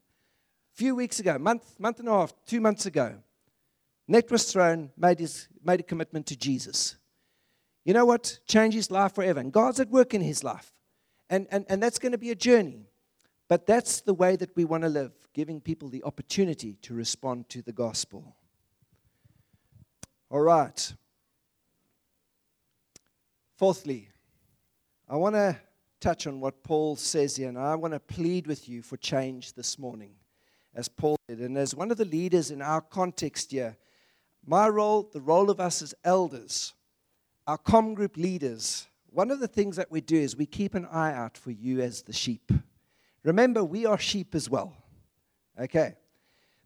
A 0.73 0.77
few 0.77 0.95
weeks 0.95 1.19
ago, 1.19 1.37
month, 1.37 1.79
month 1.79 1.99
and 1.99 2.09
a 2.09 2.11
half, 2.11 2.33
two 2.45 2.59
months 2.59 2.85
ago, 2.85 3.15
net 4.07 4.29
was 4.29 4.51
thrown, 4.51 4.91
made, 4.97 5.19
his, 5.19 5.47
made 5.63 5.79
a 5.79 5.83
commitment 5.83 6.25
to 6.27 6.35
Jesus. 6.35 6.97
You 7.85 7.93
know 7.93 8.05
what? 8.05 8.39
Change 8.45 8.73
his 8.73 8.91
life 8.91 9.15
forever. 9.15 9.39
And 9.39 9.51
God's 9.51 9.79
at 9.79 9.89
work 9.89 10.13
in 10.13 10.21
his 10.21 10.43
life. 10.43 10.73
And, 11.29 11.47
and, 11.49 11.65
and 11.69 11.81
that's 11.81 11.97
going 11.97 12.11
to 12.11 12.17
be 12.17 12.31
a 12.31 12.35
journey. 12.35 12.87
But 13.47 13.65
that's 13.65 14.01
the 14.01 14.13
way 14.13 14.35
that 14.35 14.55
we 14.55 14.65
want 14.65 14.83
to 14.83 14.89
live, 14.89 15.11
giving 15.33 15.59
people 15.61 15.89
the 15.89 16.03
opportunity 16.03 16.77
to 16.83 16.93
respond 16.93 17.49
to 17.49 17.61
the 17.61 17.73
gospel. 17.73 18.35
All 20.29 20.41
right. 20.41 20.93
Fourthly, 23.57 24.10
I 25.11 25.17
want 25.17 25.35
to 25.35 25.57
touch 25.99 26.25
on 26.25 26.39
what 26.39 26.63
Paul 26.63 26.95
says 26.95 27.35
here, 27.35 27.49
and 27.49 27.57
I 27.57 27.75
want 27.75 27.93
to 27.93 27.99
plead 27.99 28.47
with 28.47 28.69
you 28.69 28.81
for 28.81 28.95
change 28.95 29.51
this 29.55 29.77
morning, 29.77 30.11
as 30.73 30.87
Paul 30.87 31.17
did. 31.27 31.39
And 31.39 31.57
as 31.57 31.75
one 31.75 31.91
of 31.91 31.97
the 31.97 32.05
leaders 32.05 32.49
in 32.49 32.61
our 32.61 32.79
context 32.79 33.51
here, 33.51 33.75
my 34.45 34.69
role, 34.69 35.09
the 35.11 35.19
role 35.19 35.49
of 35.49 35.59
us 35.59 35.81
as 35.81 35.93
elders, 36.05 36.73
our 37.45 37.57
com 37.57 37.93
group 37.93 38.15
leaders, 38.15 38.87
one 39.09 39.31
of 39.31 39.41
the 39.41 39.49
things 39.49 39.75
that 39.75 39.91
we 39.91 39.99
do 39.99 40.15
is 40.15 40.37
we 40.37 40.45
keep 40.45 40.75
an 40.75 40.85
eye 40.85 41.11
out 41.11 41.37
for 41.37 41.51
you 41.51 41.81
as 41.81 42.03
the 42.03 42.13
sheep. 42.13 42.49
Remember, 43.25 43.65
we 43.65 43.85
are 43.85 43.97
sheep 43.97 44.33
as 44.33 44.49
well. 44.49 44.73
Okay? 45.59 45.95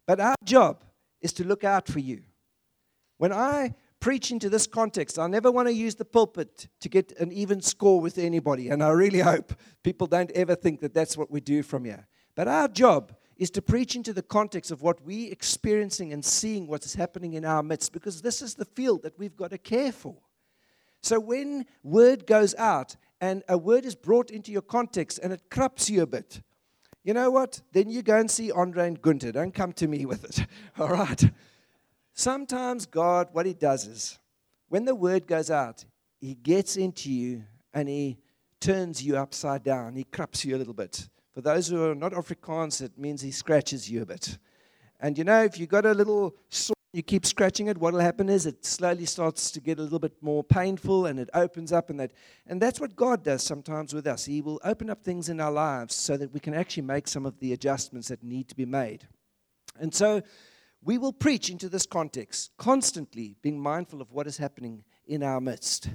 But 0.06 0.20
our 0.20 0.36
job 0.44 0.84
is 1.20 1.32
to 1.32 1.44
look 1.44 1.64
out 1.64 1.88
for 1.88 1.98
you. 1.98 2.22
When 3.18 3.32
I 3.32 3.74
preach 4.00 4.30
into 4.30 4.48
this 4.48 4.66
context, 4.66 5.18
I 5.18 5.26
never 5.26 5.50
want 5.50 5.68
to 5.68 5.74
use 5.74 5.94
the 5.94 6.04
pulpit 6.04 6.68
to 6.80 6.88
get 6.88 7.12
an 7.18 7.32
even 7.32 7.60
score 7.60 8.00
with 8.00 8.18
anybody. 8.18 8.68
And 8.68 8.82
I 8.82 8.90
really 8.90 9.20
hope 9.20 9.54
people 9.82 10.06
don't 10.06 10.30
ever 10.32 10.54
think 10.54 10.80
that 10.80 10.94
that's 10.94 11.16
what 11.16 11.30
we 11.30 11.40
do 11.40 11.62
from 11.62 11.84
here. 11.84 12.06
But 12.34 12.48
our 12.48 12.68
job 12.68 13.12
is 13.36 13.50
to 13.50 13.62
preach 13.62 13.96
into 13.96 14.12
the 14.12 14.22
context 14.22 14.70
of 14.70 14.82
what 14.82 15.04
we're 15.04 15.32
experiencing 15.32 16.12
and 16.12 16.24
seeing 16.24 16.66
what's 16.66 16.94
happening 16.94 17.34
in 17.34 17.44
our 17.44 17.62
midst, 17.62 17.92
because 17.92 18.22
this 18.22 18.40
is 18.40 18.54
the 18.54 18.64
field 18.64 19.02
that 19.02 19.18
we've 19.18 19.36
got 19.36 19.50
to 19.50 19.58
care 19.58 19.92
for. 19.92 20.16
So 21.02 21.20
when 21.20 21.66
word 21.82 22.26
goes 22.26 22.54
out 22.56 22.96
and 23.20 23.42
a 23.48 23.58
word 23.58 23.84
is 23.84 23.94
brought 23.94 24.30
into 24.30 24.52
your 24.52 24.62
context 24.62 25.20
and 25.22 25.32
it 25.32 25.50
kraps 25.50 25.90
you 25.90 26.02
a 26.02 26.06
bit, 26.06 26.42
you 27.04 27.14
know 27.14 27.30
what? 27.30 27.62
Then 27.72 27.88
you 27.88 28.02
go 28.02 28.16
and 28.18 28.30
see 28.30 28.50
Andre 28.50 28.88
and 28.88 29.00
Gunter. 29.00 29.30
Don't 29.30 29.54
come 29.54 29.72
to 29.74 29.86
me 29.86 30.06
with 30.06 30.24
it. 30.24 30.46
All 30.78 30.88
right? 30.88 31.30
Sometimes 32.18 32.86
God, 32.86 33.28
what 33.32 33.46
He 33.46 33.54
does 33.54 33.86
is, 33.86 34.18
when 34.68 34.86
the 34.86 34.94
word 34.94 35.26
goes 35.26 35.50
out, 35.50 35.84
He 36.18 36.34
gets 36.34 36.76
into 36.76 37.12
you 37.12 37.44
and 37.72 37.88
He 37.88 38.18
turns 38.58 39.02
you 39.02 39.16
upside 39.16 39.62
down. 39.62 39.94
He 39.94 40.04
kraps 40.04 40.44
you 40.44 40.56
a 40.56 40.58
little 40.58 40.74
bit. 40.74 41.08
For 41.34 41.42
those 41.42 41.68
who 41.68 41.90
are 41.90 41.94
not 41.94 42.12
Afrikaans, 42.12 42.80
it 42.80 42.98
means 42.98 43.20
he 43.20 43.30
scratches 43.30 43.90
you 43.90 44.00
a 44.00 44.06
bit. 44.06 44.38
And 44.98 45.18
you 45.18 45.24
know, 45.24 45.44
if 45.44 45.60
you've 45.60 45.68
got 45.68 45.84
a 45.84 45.92
little 45.92 46.34
sore 46.48 46.74
you 46.94 47.02
keep 47.02 47.26
scratching 47.26 47.66
it, 47.66 47.76
what 47.76 47.92
will 47.92 48.00
happen 48.00 48.30
is 48.30 48.46
it 48.46 48.64
slowly 48.64 49.04
starts 49.04 49.50
to 49.50 49.60
get 49.60 49.78
a 49.78 49.82
little 49.82 49.98
bit 49.98 50.14
more 50.22 50.42
painful 50.42 51.04
and 51.04 51.20
it 51.20 51.28
opens 51.34 51.70
up 51.70 51.90
and 51.90 52.00
that 52.00 52.12
and 52.46 52.62
that's 52.62 52.80
what 52.80 52.96
God 52.96 53.22
does 53.22 53.42
sometimes 53.42 53.92
with 53.92 54.06
us. 54.06 54.24
He 54.24 54.40
will 54.40 54.58
open 54.64 54.88
up 54.88 55.04
things 55.04 55.28
in 55.28 55.38
our 55.38 55.52
lives 55.52 55.94
so 55.94 56.16
that 56.16 56.32
we 56.32 56.40
can 56.40 56.54
actually 56.54 56.84
make 56.84 57.06
some 57.06 57.26
of 57.26 57.38
the 57.38 57.52
adjustments 57.52 58.08
that 58.08 58.22
need 58.22 58.48
to 58.48 58.56
be 58.56 58.64
made. 58.64 59.06
And 59.78 59.94
so 59.94 60.22
we 60.86 60.98
will 60.98 61.12
preach 61.12 61.50
into 61.50 61.68
this 61.68 61.84
context, 61.84 62.52
constantly 62.56 63.34
being 63.42 63.60
mindful 63.60 64.00
of 64.00 64.12
what 64.12 64.28
is 64.28 64.38
happening 64.38 64.84
in 65.08 65.24
our 65.24 65.40
midst. 65.40 65.88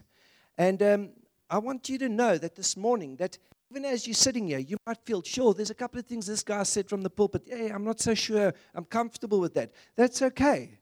And 0.58 0.84
um, 0.84 1.10
I 1.49 1.60
want 1.60 1.88
you 1.88 1.97
to 1.99 2.10
know 2.10 2.38
that 2.38 2.56
this 2.56 2.75
morning, 2.75 3.15
that 3.15 3.38
even 3.71 3.86
as 3.86 4.06
you're 4.06 4.13
sitting 4.13 4.49
here, 4.49 4.60
you 4.60 4.75
might 4.86 4.97
feel, 5.06 5.23
sure, 5.23 5.54
there's 5.54 5.69
a 5.69 5.75
couple 5.75 5.97
of 5.97 6.06
things 6.06 6.27
this 6.27 6.43
guy 6.43 6.63
said 6.63 6.89
from 6.89 7.04
the 7.04 7.10
pulpit. 7.10 7.43
Hey, 7.47 7.69
I'm 7.69 7.86
not 7.86 8.01
so 8.01 8.13
sure 8.13 8.54
I'm 8.75 8.84
comfortable 8.84 9.39
with 9.39 9.54
that. 9.54 9.71
That's 9.95 10.21
okay. 10.21 10.77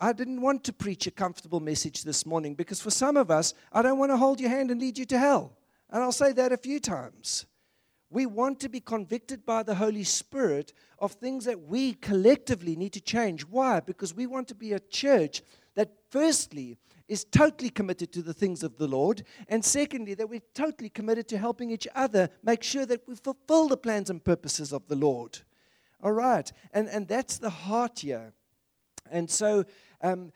I 0.00 0.14
didn't 0.14 0.40
want 0.40 0.64
to 0.64 0.72
preach 0.72 1.06
a 1.06 1.10
comfortable 1.10 1.60
message 1.60 2.02
this 2.02 2.24
morning 2.24 2.54
because 2.54 2.80
for 2.80 2.90
some 2.90 3.18
of 3.18 3.30
us, 3.30 3.52
I 3.70 3.82
don't 3.82 3.98
want 3.98 4.10
to 4.10 4.16
hold 4.16 4.40
your 4.40 4.48
hand 4.48 4.70
and 4.70 4.80
lead 4.80 4.96
you 4.96 5.04
to 5.04 5.18
hell. 5.18 5.58
And 5.90 6.02
I'll 6.02 6.12
say 6.12 6.32
that 6.32 6.50
a 6.50 6.56
few 6.56 6.80
times. 6.80 7.44
We 8.10 8.26
want 8.26 8.58
to 8.60 8.68
be 8.68 8.80
convicted 8.80 9.46
by 9.46 9.62
the 9.62 9.76
Holy 9.76 10.02
Spirit 10.02 10.72
of 10.98 11.12
things 11.12 11.44
that 11.44 11.62
we 11.62 11.94
collectively 11.94 12.74
need 12.74 12.92
to 12.94 13.00
change. 13.00 13.42
Why? 13.46 13.78
Because 13.80 14.14
we 14.14 14.26
want 14.26 14.48
to 14.48 14.54
be 14.54 14.72
a 14.72 14.80
church 14.80 15.42
that, 15.76 15.92
firstly, 16.10 16.76
is 17.06 17.24
totally 17.24 17.70
committed 17.70 18.12
to 18.12 18.22
the 18.22 18.34
things 18.34 18.62
of 18.62 18.78
the 18.78 18.86
Lord, 18.86 19.24
and 19.48 19.64
secondly, 19.64 20.14
that 20.14 20.28
we're 20.28 20.42
totally 20.54 20.88
committed 20.88 21.28
to 21.28 21.38
helping 21.38 21.70
each 21.70 21.88
other 21.94 22.28
make 22.42 22.62
sure 22.62 22.86
that 22.86 23.02
we 23.06 23.14
fulfill 23.16 23.68
the 23.68 23.76
plans 23.76 24.10
and 24.10 24.24
purposes 24.24 24.72
of 24.72 24.86
the 24.88 24.96
Lord. 24.96 25.38
All 26.02 26.12
right, 26.12 26.50
and, 26.72 26.88
and 26.88 27.08
that's 27.08 27.38
the 27.38 27.50
heart 27.50 28.00
here. 28.00 28.32
And 29.10 29.28
so 29.28 29.64
um, 30.02 30.32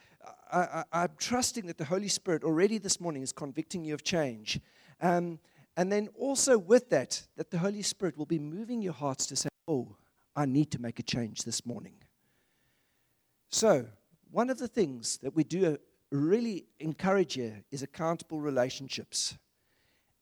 I, 0.52 0.84
am 0.92 1.10
trusting 1.16 1.66
that 1.66 1.78
the 1.78 1.84
Holy 1.84 2.08
Spirit 2.08 2.44
already 2.44 2.78
this 2.78 3.00
morning 3.00 3.22
is 3.22 3.32
convicting 3.32 3.84
you 3.84 3.94
of 3.94 4.02
change. 4.02 4.60
Um, 5.00 5.38
and 5.76 5.90
then 5.90 6.08
also 6.14 6.56
with 6.56 6.90
that, 6.90 7.22
that 7.36 7.50
the 7.50 7.58
Holy 7.58 7.82
Spirit 7.82 8.16
will 8.16 8.26
be 8.26 8.38
moving 8.38 8.80
your 8.80 8.92
hearts 8.92 9.26
to 9.26 9.36
say, 9.36 9.48
oh, 9.66 9.96
I 10.36 10.46
need 10.46 10.70
to 10.72 10.80
make 10.80 10.98
a 10.98 11.02
change 11.02 11.42
this 11.42 11.66
morning. 11.66 11.94
So, 13.50 13.86
one 14.30 14.50
of 14.50 14.58
the 14.58 14.68
things 14.68 15.18
that 15.18 15.34
we 15.34 15.44
do 15.44 15.74
uh, 15.74 15.76
really 16.10 16.66
encourage 16.80 17.34
here 17.34 17.62
is 17.70 17.82
accountable 17.82 18.40
relationships. 18.40 19.36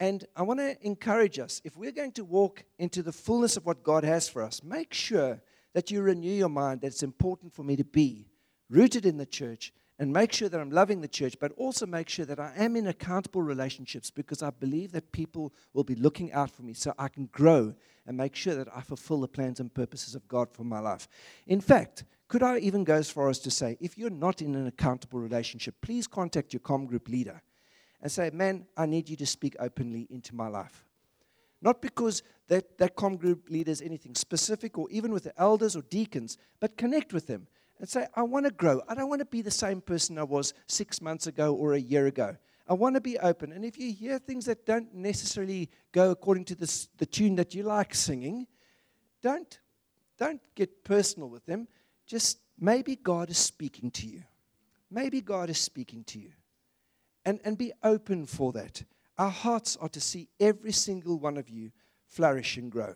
And 0.00 0.26
I 0.36 0.42
want 0.42 0.60
to 0.60 0.76
encourage 0.84 1.38
us 1.38 1.62
if 1.64 1.76
we're 1.76 1.92
going 1.92 2.12
to 2.12 2.24
walk 2.24 2.64
into 2.78 3.02
the 3.02 3.12
fullness 3.12 3.56
of 3.56 3.64
what 3.64 3.82
God 3.82 4.04
has 4.04 4.28
for 4.28 4.42
us, 4.42 4.62
make 4.62 4.92
sure 4.92 5.40
that 5.74 5.90
you 5.90 6.02
renew 6.02 6.32
your 6.32 6.48
mind 6.48 6.80
that 6.80 6.88
it's 6.88 7.02
important 7.02 7.54
for 7.54 7.62
me 7.62 7.76
to 7.76 7.84
be 7.84 8.26
rooted 8.68 9.06
in 9.06 9.16
the 9.16 9.26
church 9.26 9.72
and 10.02 10.12
make 10.12 10.32
sure 10.32 10.48
that 10.48 10.60
I'm 10.60 10.72
loving 10.72 11.00
the 11.00 11.06
church, 11.06 11.36
but 11.38 11.52
also 11.56 11.86
make 11.86 12.08
sure 12.08 12.24
that 12.24 12.40
I 12.40 12.52
am 12.56 12.74
in 12.74 12.88
accountable 12.88 13.40
relationships 13.40 14.10
because 14.10 14.42
I 14.42 14.50
believe 14.50 14.90
that 14.90 15.12
people 15.12 15.54
will 15.74 15.84
be 15.84 15.94
looking 15.94 16.32
out 16.32 16.50
for 16.50 16.62
me 16.62 16.74
so 16.74 16.92
I 16.98 17.06
can 17.06 17.26
grow 17.26 17.72
and 18.04 18.16
make 18.16 18.34
sure 18.34 18.56
that 18.56 18.66
I 18.76 18.80
fulfill 18.80 19.20
the 19.20 19.28
plans 19.28 19.60
and 19.60 19.72
purposes 19.72 20.16
of 20.16 20.26
God 20.26 20.50
for 20.50 20.64
my 20.64 20.80
life. 20.80 21.06
In 21.46 21.60
fact, 21.60 22.02
could 22.26 22.42
I 22.42 22.58
even 22.58 22.82
go 22.82 22.96
as 22.96 23.10
far 23.10 23.28
as 23.28 23.38
to 23.40 23.50
say, 23.52 23.76
if 23.80 23.96
you're 23.96 24.10
not 24.10 24.42
in 24.42 24.56
an 24.56 24.66
accountable 24.66 25.20
relationship, 25.20 25.76
please 25.80 26.08
contact 26.08 26.52
your 26.52 26.58
com 26.58 26.84
group 26.86 27.08
leader 27.08 27.40
and 28.00 28.10
say, 28.10 28.28
Man, 28.30 28.66
I 28.76 28.86
need 28.86 29.08
you 29.08 29.14
to 29.18 29.26
speak 29.26 29.54
openly 29.60 30.08
into 30.10 30.34
my 30.34 30.48
life. 30.48 30.84
Not 31.60 31.80
because 31.80 32.24
that, 32.48 32.76
that 32.78 32.96
com 32.96 33.14
group 33.14 33.48
leader 33.48 33.70
is 33.70 33.80
anything 33.80 34.16
specific 34.16 34.76
or 34.78 34.90
even 34.90 35.12
with 35.12 35.22
the 35.22 35.40
elders 35.40 35.76
or 35.76 35.82
deacons, 35.82 36.38
but 36.58 36.76
connect 36.76 37.12
with 37.12 37.28
them 37.28 37.46
and 37.82 37.90
say, 37.90 38.06
I 38.14 38.22
want 38.22 38.46
to 38.46 38.52
grow. 38.52 38.80
I 38.88 38.94
don't 38.94 39.08
want 39.08 39.18
to 39.18 39.26
be 39.26 39.42
the 39.42 39.50
same 39.50 39.80
person 39.80 40.16
I 40.16 40.22
was 40.22 40.54
six 40.68 41.02
months 41.02 41.26
ago 41.26 41.52
or 41.52 41.74
a 41.74 41.80
year 41.80 42.06
ago. 42.06 42.36
I 42.68 42.74
want 42.74 42.94
to 42.94 43.00
be 43.00 43.18
open. 43.18 43.50
And 43.50 43.64
if 43.64 43.76
you 43.76 43.92
hear 43.92 44.20
things 44.20 44.46
that 44.46 44.64
don't 44.64 44.94
necessarily 44.94 45.68
go 45.90 46.12
according 46.12 46.44
to 46.44 46.54
this, 46.54 46.88
the 46.98 47.06
tune 47.06 47.34
that 47.34 47.56
you 47.56 47.64
like 47.64 47.92
singing, 47.92 48.46
don't, 49.20 49.58
don't 50.16 50.40
get 50.54 50.84
personal 50.84 51.28
with 51.28 51.44
them 51.44 51.66
just 52.06 52.38
maybe 52.56 52.94
God 52.94 53.30
is 53.30 53.38
speaking 53.38 53.90
to 53.90 54.06
you. 54.06 54.22
Maybe 54.88 55.20
God 55.20 55.50
is 55.50 55.58
speaking 55.58 56.04
to 56.04 56.20
you. 56.20 56.30
And, 57.24 57.40
and 57.44 57.58
be 57.58 57.72
open 57.82 58.26
for 58.26 58.52
that. 58.52 58.84
Our 59.18 59.30
hearts 59.30 59.76
are 59.80 59.88
to 59.88 60.00
see 60.00 60.28
every 60.38 60.72
single 60.72 61.18
one 61.18 61.36
of 61.36 61.48
you 61.48 61.72
flourish 62.06 62.56
and 62.58 62.70
grow. 62.70 62.94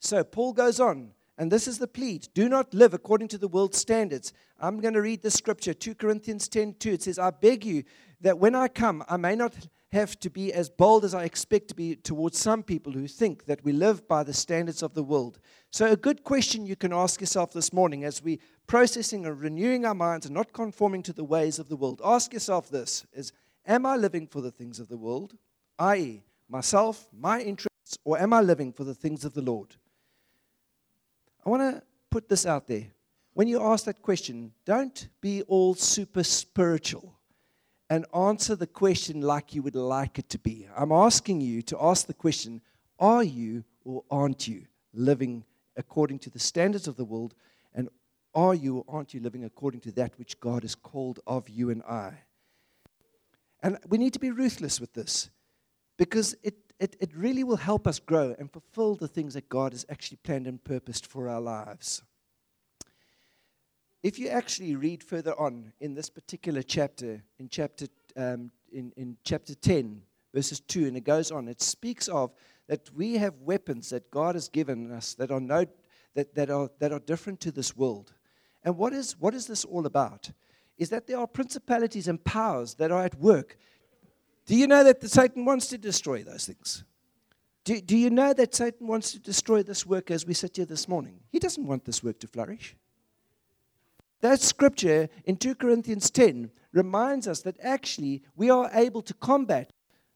So 0.00 0.24
Paul 0.24 0.52
goes 0.52 0.80
on, 0.80 1.12
and 1.38 1.50
this 1.50 1.66
is 1.66 1.78
the 1.78 1.86
plea 1.86 2.20
do 2.34 2.48
not 2.48 2.74
live 2.74 2.94
according 2.94 3.28
to 3.28 3.38
the 3.38 3.48
world's 3.48 3.78
standards. 3.78 4.32
I'm 4.60 4.80
going 4.80 4.94
to 4.94 5.02
read 5.02 5.22
the 5.22 5.30
scripture, 5.30 5.74
2 5.74 5.94
Corinthians 5.94 6.48
10 6.48 6.74
2. 6.74 6.92
It 6.92 7.02
says, 7.02 7.18
I 7.18 7.30
beg 7.30 7.64
you 7.64 7.84
that 8.20 8.38
when 8.38 8.54
I 8.54 8.68
come, 8.68 9.02
I 9.08 9.16
may 9.16 9.34
not 9.34 9.54
have 9.92 10.18
to 10.20 10.30
be 10.30 10.52
as 10.52 10.70
bold 10.70 11.04
as 11.04 11.14
I 11.14 11.24
expect 11.24 11.68
to 11.68 11.74
be 11.74 11.96
towards 11.96 12.38
some 12.38 12.62
people 12.62 12.92
who 12.92 13.06
think 13.06 13.44
that 13.44 13.62
we 13.62 13.72
live 13.72 14.08
by 14.08 14.22
the 14.22 14.32
standards 14.32 14.82
of 14.82 14.94
the 14.94 15.02
world. 15.02 15.38
So, 15.70 15.90
a 15.90 15.96
good 15.96 16.24
question 16.24 16.64
you 16.64 16.76
can 16.76 16.92
ask 16.92 17.20
yourself 17.20 17.52
this 17.52 17.72
morning 17.72 18.04
as 18.04 18.22
we 18.22 18.40
processing 18.66 19.26
and 19.26 19.38
renewing 19.38 19.84
our 19.84 19.94
minds 19.94 20.26
and 20.26 20.34
not 20.34 20.52
conforming 20.52 21.02
to 21.04 21.12
the 21.12 21.24
ways 21.24 21.58
of 21.58 21.68
the 21.68 21.76
world, 21.76 22.00
ask 22.04 22.32
yourself 22.32 22.70
this 22.70 23.04
is 23.12 23.32
am 23.66 23.84
I 23.84 23.96
living 23.96 24.26
for 24.26 24.40
the 24.40 24.50
things 24.50 24.80
of 24.80 24.88
the 24.88 24.96
world, 24.96 25.36
i.e., 25.78 26.22
myself, 26.48 27.08
my 27.12 27.40
interests, 27.40 27.98
or 28.04 28.18
am 28.18 28.32
I 28.32 28.40
living 28.40 28.72
for 28.72 28.84
the 28.84 28.94
things 28.94 29.24
of 29.24 29.34
the 29.34 29.42
Lord? 29.42 29.76
I 31.44 31.50
want 31.50 31.62
to 31.62 31.82
put 32.10 32.28
this 32.28 32.46
out 32.46 32.66
there. 32.66 32.86
When 33.34 33.48
you 33.48 33.62
ask 33.62 33.86
that 33.86 34.02
question, 34.02 34.52
don't 34.64 35.08
be 35.20 35.42
all 35.42 35.74
super 35.74 36.22
spiritual 36.22 37.18
and 37.88 38.06
answer 38.14 38.54
the 38.54 38.66
question 38.66 39.20
like 39.20 39.54
you 39.54 39.62
would 39.62 39.74
like 39.74 40.18
it 40.18 40.28
to 40.30 40.38
be. 40.38 40.66
I'm 40.76 40.92
asking 40.92 41.40
you 41.40 41.62
to 41.62 41.78
ask 41.82 42.06
the 42.06 42.14
question 42.14 42.60
Are 42.98 43.24
you 43.24 43.64
or 43.84 44.04
aren't 44.10 44.46
you 44.46 44.66
living 44.94 45.44
according 45.76 46.20
to 46.20 46.30
the 46.30 46.38
standards 46.38 46.86
of 46.86 46.96
the 46.96 47.04
world? 47.04 47.34
And 47.74 47.88
are 48.34 48.54
you 48.54 48.78
or 48.78 48.84
aren't 48.88 49.14
you 49.14 49.20
living 49.20 49.44
according 49.44 49.80
to 49.80 49.92
that 49.92 50.18
which 50.18 50.38
God 50.40 50.62
has 50.62 50.74
called 50.74 51.20
of 51.26 51.48
you 51.48 51.70
and 51.70 51.82
I? 51.82 52.12
And 53.62 53.78
we 53.88 53.98
need 53.98 54.12
to 54.12 54.18
be 54.18 54.30
ruthless 54.30 54.80
with 54.80 54.92
this 54.92 55.30
because 55.96 56.34
it, 56.42 56.54
it, 56.82 56.96
it 56.98 57.14
really 57.14 57.44
will 57.44 57.56
help 57.56 57.86
us 57.86 58.00
grow 58.00 58.34
and 58.40 58.50
fulfill 58.52 58.96
the 58.96 59.06
things 59.06 59.34
that 59.34 59.48
God 59.48 59.72
has 59.72 59.86
actually 59.88 60.18
planned 60.24 60.48
and 60.48 60.62
purposed 60.62 61.06
for 61.06 61.28
our 61.28 61.40
lives. 61.40 62.02
If 64.02 64.18
you 64.18 64.28
actually 64.28 64.74
read 64.74 65.04
further 65.04 65.38
on 65.38 65.72
in 65.78 65.94
this 65.94 66.10
particular 66.10 66.60
chapter, 66.60 67.22
in 67.38 67.48
chapter, 67.48 67.86
um, 68.16 68.50
in, 68.72 68.92
in 68.96 69.16
chapter 69.22 69.54
10, 69.54 70.02
verses 70.34 70.58
2, 70.58 70.88
and 70.88 70.96
it 70.96 71.04
goes 71.04 71.30
on, 71.30 71.46
it 71.46 71.62
speaks 71.62 72.08
of 72.08 72.32
that 72.66 72.90
we 72.92 73.14
have 73.14 73.34
weapons 73.42 73.90
that 73.90 74.10
God 74.10 74.34
has 74.34 74.48
given 74.48 74.90
us 74.90 75.14
that 75.14 75.30
are, 75.30 75.40
no, 75.40 75.66
that, 76.14 76.34
that 76.34 76.50
are, 76.50 76.68
that 76.80 76.90
are 76.90 76.98
different 76.98 77.38
to 77.42 77.52
this 77.52 77.76
world. 77.76 78.12
And 78.64 78.76
what 78.76 78.92
is, 78.92 79.16
what 79.20 79.34
is 79.34 79.46
this 79.46 79.64
all 79.64 79.86
about? 79.86 80.32
Is 80.78 80.90
that 80.90 81.06
there 81.06 81.18
are 81.18 81.28
principalities 81.28 82.08
and 82.08 82.24
powers 82.24 82.74
that 82.74 82.90
are 82.90 83.04
at 83.04 83.20
work. 83.20 83.56
Do 84.46 84.56
you 84.56 84.66
know 84.66 84.84
that 84.84 85.02
Satan 85.08 85.44
wants 85.44 85.68
to 85.68 85.78
destroy 85.78 86.22
those 86.22 86.46
things? 86.46 86.84
Do, 87.64 87.80
do 87.80 87.96
you 87.96 88.10
know 88.10 88.32
that 88.32 88.54
Satan 88.54 88.86
wants 88.86 89.12
to 89.12 89.20
destroy 89.20 89.62
this 89.62 89.86
work 89.86 90.10
as 90.10 90.26
we 90.26 90.34
sit 90.34 90.56
here 90.56 90.66
this 90.66 90.88
morning? 90.88 91.20
He 91.30 91.38
doesn't 91.38 91.66
want 91.66 91.84
this 91.84 92.02
work 92.02 92.18
to 92.20 92.26
flourish. 92.26 92.76
That 94.20 94.40
scripture 94.40 95.08
in 95.24 95.36
2 95.36 95.56
Corinthians 95.56 96.10
10 96.10 96.50
reminds 96.72 97.28
us 97.28 97.42
that 97.42 97.56
actually 97.62 98.22
we 98.36 98.50
are 98.50 98.70
able 98.72 99.02
to 99.02 99.14
combat 99.14 99.72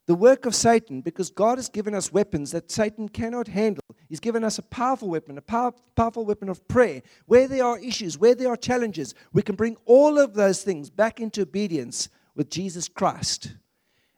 the 0.06 0.14
work 0.14 0.46
of 0.46 0.54
Satan 0.54 1.00
because 1.00 1.30
God 1.30 1.58
has 1.58 1.68
given 1.68 1.94
us 1.94 2.12
weapons 2.12 2.52
that 2.52 2.70
Satan 2.70 3.08
cannot 3.08 3.48
handle. 3.48 3.82
He's 4.08 4.20
given 4.20 4.44
us 4.44 4.58
a 4.58 4.62
powerful 4.62 5.08
weapon, 5.08 5.36
a 5.36 5.42
power, 5.42 5.72
powerful 5.96 6.24
weapon 6.24 6.48
of 6.48 6.66
prayer. 6.68 7.02
Where 7.26 7.48
there 7.48 7.64
are 7.64 7.78
issues, 7.80 8.16
where 8.16 8.36
there 8.36 8.48
are 8.48 8.56
challenges, 8.56 9.14
we 9.32 9.42
can 9.42 9.56
bring 9.56 9.76
all 9.84 10.18
of 10.18 10.34
those 10.34 10.62
things 10.62 10.90
back 10.90 11.20
into 11.20 11.42
obedience 11.42 12.08
with 12.36 12.48
Jesus 12.48 12.88
Christ. 12.88 13.56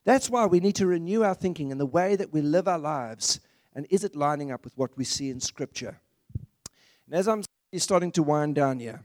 That's 0.09 0.31
why 0.31 0.47
we 0.47 0.61
need 0.61 0.77
to 0.77 0.87
renew 0.87 1.23
our 1.23 1.35
thinking 1.35 1.71
and 1.71 1.79
the 1.79 1.85
way 1.85 2.17
that 2.17 2.33
we 2.33 2.41
live 2.41 2.67
our 2.67 2.79
lives. 2.79 3.41
And 3.75 3.87
is 3.91 4.05
it 4.05 4.17
lining 4.17 4.51
up 4.51 4.65
with 4.65 4.73
what 4.75 4.97
we 4.97 5.05
see 5.05 5.29
in 5.29 5.39
Scripture? 5.39 6.01
And 7.05 7.15
as 7.15 7.29
I'm 7.29 7.43
starting 7.77 8.11
to 8.13 8.23
wind 8.23 8.55
down 8.55 8.81
here, 8.81 9.03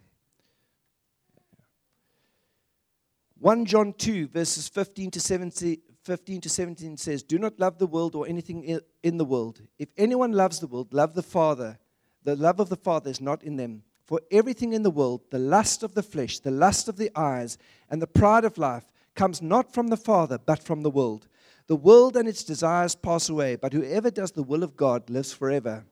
1 3.38 3.66
John 3.66 3.92
2, 3.92 4.30
verses 4.30 4.70
15 4.70 5.12
to 5.12 5.20
17, 5.20 5.78
15 6.06 6.40
to 6.40 6.50
17 6.50 6.96
says, 6.96 7.22
Do 7.22 7.38
not 7.38 7.60
love 7.60 7.80
the 7.80 7.88
world 7.88 8.16
or 8.16 8.26
anything 8.26 8.80
in 9.04 9.18
the 9.18 9.26
world. 9.26 9.60
If 9.78 9.90
anyone 9.98 10.32
loves 10.32 10.62
the 10.62 10.68
world, 10.68 10.94
love 10.94 11.16
the 11.16 11.22
Father. 11.22 11.80
The 12.24 12.38
love 12.38 12.62
of 12.62 12.70
the 12.70 12.78
Father 12.78 13.12
is 13.12 13.20
not 13.20 13.44
in 13.44 13.58
them. 13.58 13.84
For 14.06 14.22
everything 14.32 14.72
in 14.72 14.84
the 14.84 14.90
world, 14.90 15.24
the 15.32 15.40
lust 15.40 15.84
of 15.84 15.96
the 15.96 16.04
flesh, 16.04 16.40
the 16.40 16.50
lust 16.50 16.88
of 16.88 16.96
the 16.96 17.12
eyes, 17.14 17.58
and 17.90 18.02
the 18.02 18.08
pride 18.08 18.46
of 18.46 18.58
life, 18.58 18.86
comes 19.16 19.42
not 19.42 19.74
from 19.74 19.88
the 19.88 19.98
Father, 19.98 20.38
but 20.38 20.64
from 20.64 20.82
the 20.82 20.90
world. 20.90 21.28
The 21.68 21.76
world 21.76 22.18
and 22.18 22.28
its 22.28 22.44
desires 22.44 22.96
pass 22.96 23.30
away, 23.30 23.56
but 23.56 23.74
whoever 23.74 24.12
does 24.12 24.32
the 24.32 24.44
will 24.44 24.64
of 24.64 24.76
God 24.76 25.10
lives 25.10 25.34
forever. 25.34 25.86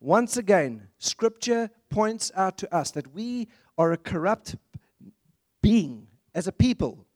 Once 0.00 0.36
again, 0.36 0.88
Scripture 0.98 1.70
points 1.88 2.30
out 2.34 2.58
to 2.58 2.74
us 2.74 2.90
that 2.90 3.14
we 3.14 3.48
are 3.78 3.92
a 3.92 3.96
corrupt 3.96 4.56
being, 5.62 6.06
as 6.34 6.46
a 6.46 6.52
people. 6.52 7.06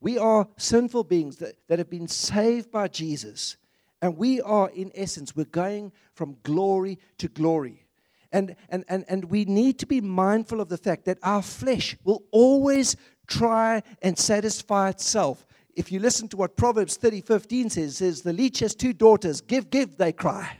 We 0.00 0.18
are 0.18 0.48
sinful 0.58 1.04
beings 1.04 1.36
that, 1.36 1.54
that 1.68 1.78
have 1.78 1.88
been 1.88 2.08
saved 2.08 2.70
by 2.70 2.88
Jesus. 2.88 3.56
And 4.02 4.18
we 4.18 4.40
are, 4.42 4.68
in 4.70 4.92
essence, 4.94 5.34
we're 5.34 5.44
going 5.46 5.92
from 6.12 6.36
glory 6.42 6.98
to 7.18 7.28
glory. 7.28 7.86
And, 8.32 8.54
and, 8.68 8.84
and, 8.88 9.04
and 9.08 9.24
we 9.26 9.46
need 9.46 9.78
to 9.78 9.86
be 9.86 10.00
mindful 10.00 10.60
of 10.60 10.68
the 10.68 10.76
fact 10.76 11.06
that 11.06 11.18
our 11.22 11.40
flesh 11.40 11.96
will 12.04 12.22
always 12.30 12.96
try 13.26 13.82
and 14.02 14.18
satisfy 14.18 14.90
itself. 14.90 15.46
If 15.74 15.92
you 15.92 16.00
listen 16.00 16.28
to 16.28 16.36
what 16.36 16.56
Proverbs 16.56 16.96
30 16.96 17.20
15 17.20 17.70
says, 17.70 17.96
says, 17.98 18.22
The 18.22 18.32
leech 18.32 18.60
has 18.60 18.74
two 18.74 18.92
daughters, 18.92 19.40
give, 19.40 19.70
give, 19.70 19.96
they 19.96 20.12
cry. 20.12 20.58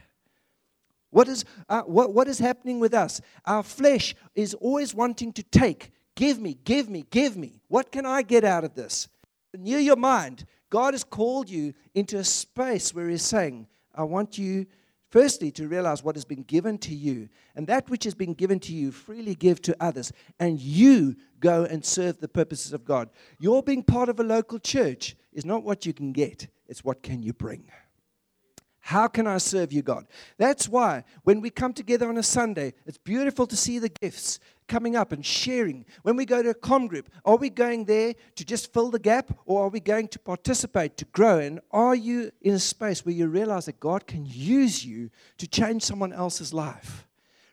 What 1.09 1.27
is, 1.27 1.45
uh, 1.69 1.81
what, 1.83 2.13
what 2.13 2.27
is 2.27 2.39
happening 2.39 2.79
with 2.79 2.93
us? 2.93 3.21
Our 3.45 3.63
flesh 3.63 4.13
is 4.35 4.53
always 4.55 4.93
wanting 4.93 5.33
to 5.33 5.43
take. 5.43 5.91
Give 6.15 6.39
me, 6.39 6.57
give 6.63 6.89
me, 6.89 7.05
give 7.09 7.37
me. 7.37 7.61
What 7.67 7.91
can 7.91 8.05
I 8.05 8.21
get 8.21 8.43
out 8.43 8.63
of 8.63 8.75
this? 8.75 9.07
Near 9.57 9.79
your 9.79 9.95
mind. 9.95 10.45
God 10.69 10.93
has 10.93 11.03
called 11.03 11.49
you 11.49 11.73
into 11.95 12.17
a 12.17 12.23
space 12.23 12.93
where 12.93 13.09
He's 13.09 13.23
saying, 13.23 13.67
I 13.95 14.03
want 14.03 14.37
you, 14.37 14.65
firstly, 15.17 15.49
to 15.49 15.67
realize 15.67 16.03
what 16.03 16.15
has 16.15 16.25
been 16.25 16.43
given 16.43 16.77
to 16.77 16.93
you. 16.93 17.27
And 17.55 17.65
that 17.65 17.89
which 17.89 18.03
has 18.03 18.13
been 18.13 18.35
given 18.35 18.59
to 18.59 18.71
you, 18.71 18.91
freely 18.91 19.33
give 19.33 19.59
to 19.63 19.75
others. 19.79 20.13
And 20.39 20.59
you 20.59 21.15
go 21.39 21.63
and 21.63 21.83
serve 21.83 22.19
the 22.19 22.27
purposes 22.27 22.71
of 22.71 22.85
God. 22.85 23.09
Your 23.39 23.63
being 23.63 23.81
part 23.81 24.09
of 24.09 24.19
a 24.19 24.23
local 24.23 24.59
church 24.59 25.15
is 25.33 25.43
not 25.43 25.63
what 25.63 25.87
you 25.87 25.93
can 25.93 26.11
get, 26.11 26.45
it's 26.67 26.83
what 26.83 27.01
can 27.01 27.23
you 27.23 27.33
bring. 27.33 27.63
How 28.79 29.07
can 29.07 29.25
I 29.25 29.39
serve 29.39 29.73
you, 29.73 29.81
God? 29.81 30.05
That's 30.37 30.69
why 30.69 31.03
when 31.23 31.41
we 31.41 31.49
come 31.49 31.73
together 31.73 32.07
on 32.07 32.17
a 32.19 32.23
Sunday, 32.23 32.75
it's 32.85 32.99
beautiful 32.99 33.47
to 33.47 33.57
see 33.57 33.79
the 33.79 33.89
gifts 33.89 34.39
coming 34.67 34.95
up 34.95 35.11
and 35.11 35.25
sharing. 35.25 35.85
When 36.03 36.15
we 36.15 36.25
go 36.25 36.41
to 36.43 36.49
a 36.49 36.53
com 36.53 36.87
group, 36.87 37.09
are 37.25 37.37
we 37.37 37.49
going 37.49 37.85
there 37.85 38.13
to 38.35 38.45
just 38.45 38.73
fill 38.73 38.91
the 38.91 38.99
gap 38.99 39.37
or 39.45 39.65
are 39.65 39.69
we 39.69 39.79
going 39.79 40.07
to 40.09 40.19
participate, 40.19 40.97
to 40.97 41.05
grow? 41.05 41.39
And 41.39 41.59
are 41.71 41.95
you 41.95 42.31
in 42.41 42.53
a 42.53 42.59
space 42.59 43.05
where 43.05 43.15
you 43.15 43.27
realize 43.27 43.65
that 43.65 43.79
God 43.79 44.07
can 44.07 44.25
use 44.25 44.85
you 44.85 45.09
to 45.37 45.47
change 45.47 45.83
someone 45.83 46.13
else's 46.13 46.53
life? 46.53 47.07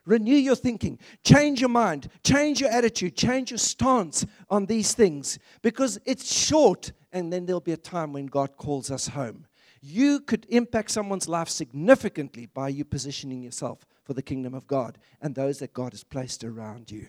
Renew 0.07 0.37
your 0.37 0.57
thinking, 0.57 0.98
change 1.22 1.61
your 1.61 1.70
mind, 1.70 2.09
change 2.22 2.61
your 2.61 2.70
attitude, 2.70 3.16
change 3.16 3.50
your 3.50 3.59
stance 3.59 4.27
on 4.50 4.66
these 4.66 4.92
things 4.92 5.38
because 5.62 5.98
it's 6.05 6.31
short 6.31 6.92
and 7.11 7.33
then 7.33 7.46
there'll 7.46 7.61
be 7.61 7.72
a 7.72 7.77
time 7.77 8.12
when 8.12 8.27
God 8.27 8.57
calls 8.57 8.90
us 8.90 9.09
home 9.09 9.46
you 9.87 10.20
could 10.20 10.46
impact 10.48 10.90
someone's 10.90 11.29
life 11.29 11.48
significantly 11.48 12.46
by 12.46 12.70
you 12.70 12.85
positioning 12.87 13.42
yourself 13.42 13.85
for 14.05 14.14
the 14.14 14.23
kingdom 14.23 14.55
of 14.55 14.67
God 14.67 14.99
and 15.21 15.35
those 15.35 15.59
that 15.59 15.73
God 15.73 15.93
has 15.93 16.05
placed 16.05 16.45
around 16.45 16.90
you. 16.90 17.09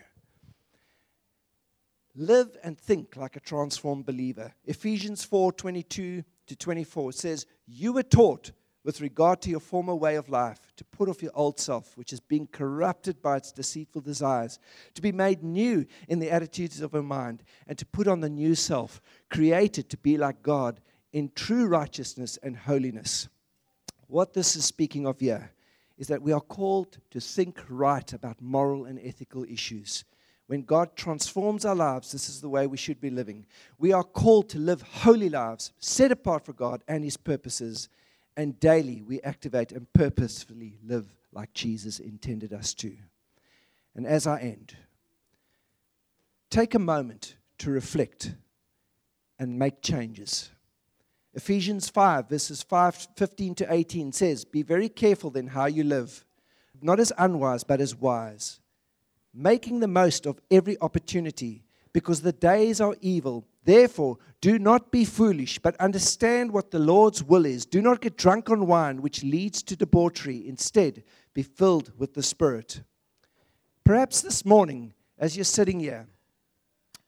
Live 2.14 2.56
and 2.64 2.78
think 2.78 3.16
like 3.16 3.36
a 3.36 3.40
transformed 3.40 4.06
believer. 4.06 4.54
Ephesians 4.64 5.22
4 5.22 5.52
22 5.52 6.24
to 6.46 6.56
24 6.56 7.12
says, 7.12 7.46
You 7.66 7.92
were 7.92 8.02
taught 8.02 8.52
with 8.82 9.00
regard 9.00 9.42
to 9.42 9.50
your 9.50 9.60
former 9.60 9.94
way 9.94 10.14
of 10.14 10.28
life 10.28 10.72
to 10.76 10.84
put 10.84 11.08
off 11.08 11.22
your 11.22 11.32
old 11.34 11.58
self, 11.58 11.96
which 11.96 12.12
is 12.12 12.20
being 12.20 12.46
corrupted 12.46 13.20
by 13.20 13.36
its 13.36 13.52
deceitful 13.52 14.00
desires, 14.00 14.58
to 14.94 15.02
be 15.02 15.12
made 15.12 15.42
new 15.42 15.84
in 16.08 16.20
the 16.20 16.30
attitudes 16.30 16.80
of 16.80 16.94
your 16.94 17.02
mind, 17.02 17.42
and 17.66 17.76
to 17.76 17.84
put 17.84 18.06
on 18.06 18.20
the 18.20 18.30
new 18.30 18.54
self, 18.54 19.02
created 19.28 19.90
to 19.90 19.96
be 19.98 20.16
like 20.16 20.42
God 20.42 20.80
in 21.12 21.32
true 21.34 21.66
righteousness 21.66 22.38
and 22.42 22.56
holiness. 22.56 23.28
What 24.06 24.32
this 24.32 24.54
is 24.54 24.64
speaking 24.64 25.06
of 25.06 25.18
here 25.18 25.50
is 25.98 26.08
that 26.08 26.22
we 26.22 26.32
are 26.32 26.40
called 26.40 26.98
to 27.10 27.20
think 27.20 27.62
right 27.68 28.12
about 28.12 28.40
moral 28.40 28.84
and 28.84 29.00
ethical 29.02 29.44
issues. 29.44 30.04
When 30.46 30.62
God 30.62 30.94
transforms 30.94 31.64
our 31.64 31.74
lives, 31.74 32.12
this 32.12 32.28
is 32.28 32.40
the 32.40 32.48
way 32.48 32.66
we 32.66 32.76
should 32.76 33.00
be 33.00 33.10
living. 33.10 33.46
We 33.78 33.92
are 33.92 34.04
called 34.04 34.48
to 34.50 34.58
live 34.58 34.82
holy 34.82 35.28
lives, 35.28 35.72
set 35.78 36.12
apart 36.12 36.44
for 36.44 36.52
God 36.52 36.82
and 36.86 37.02
His 37.02 37.16
purposes, 37.16 37.88
and 38.36 38.60
daily 38.60 39.02
we 39.02 39.20
activate 39.22 39.72
and 39.72 39.92
purposefully 39.92 40.78
live 40.84 41.06
like 41.32 41.52
Jesus 41.52 41.98
intended 41.98 42.52
us 42.52 42.74
to. 42.74 42.96
And 43.94 44.06
as 44.06 44.26
I 44.26 44.40
end, 44.40 44.76
take 46.50 46.74
a 46.74 46.78
moment 46.78 47.36
to 47.58 47.70
reflect 47.70 48.34
and 49.38 49.58
make 49.58 49.82
changes. 49.82 50.50
Ephesians 51.36 51.90
5, 51.90 52.30
verses 52.30 52.62
5, 52.62 53.08
15 53.14 53.54
to 53.56 53.70
18 53.70 54.10
says, 54.10 54.46
Be 54.46 54.62
very 54.62 54.88
careful 54.88 55.28
then 55.28 55.48
how 55.48 55.66
you 55.66 55.84
live, 55.84 56.24
not 56.80 56.98
as 56.98 57.12
unwise, 57.18 57.62
but 57.62 57.78
as 57.78 57.94
wise, 57.94 58.58
making 59.34 59.80
the 59.80 59.86
most 59.86 60.24
of 60.24 60.40
every 60.50 60.78
opportunity, 60.80 61.62
because 61.92 62.22
the 62.22 62.32
days 62.32 62.80
are 62.80 62.96
evil. 63.02 63.46
Therefore, 63.64 64.16
do 64.40 64.58
not 64.58 64.90
be 64.90 65.04
foolish, 65.04 65.58
but 65.58 65.76
understand 65.76 66.52
what 66.52 66.70
the 66.70 66.78
Lord's 66.78 67.22
will 67.22 67.44
is. 67.44 67.66
Do 67.66 67.82
not 67.82 68.00
get 68.00 68.16
drunk 68.16 68.48
on 68.48 68.66
wine, 68.66 69.02
which 69.02 69.22
leads 69.22 69.62
to 69.64 69.76
debauchery. 69.76 70.48
Instead, 70.48 71.04
be 71.34 71.42
filled 71.42 71.92
with 71.98 72.14
the 72.14 72.22
Spirit. 72.22 72.80
Perhaps 73.84 74.22
this 74.22 74.46
morning, 74.46 74.94
as 75.18 75.36
you're 75.36 75.44
sitting 75.44 75.80
here, 75.80 76.06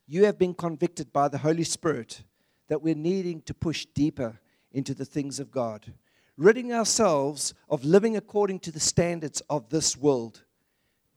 you 0.06 0.26
have 0.26 0.38
been 0.38 0.52
convicted 0.52 1.14
by 1.14 1.28
the 1.28 1.38
Holy 1.38 1.64
Spirit 1.64 2.24
that 2.68 2.83
we're 2.83 2.94
needing 2.94 3.42
to 3.42 3.54
push 3.54 3.87
deeper 3.94 4.38
into 4.72 4.94
the 4.94 5.04
things 5.04 5.40
of 5.40 5.50
God, 5.50 5.92
ridding 6.37 6.72
ourselves 6.72 7.54
of 7.68 7.85
living 7.85 8.16
according 8.16 8.61
to 8.61 8.72
the 8.72 8.81
standards 8.81 9.42
of 9.50 9.68
this 9.70 9.96
world. 9.96 10.44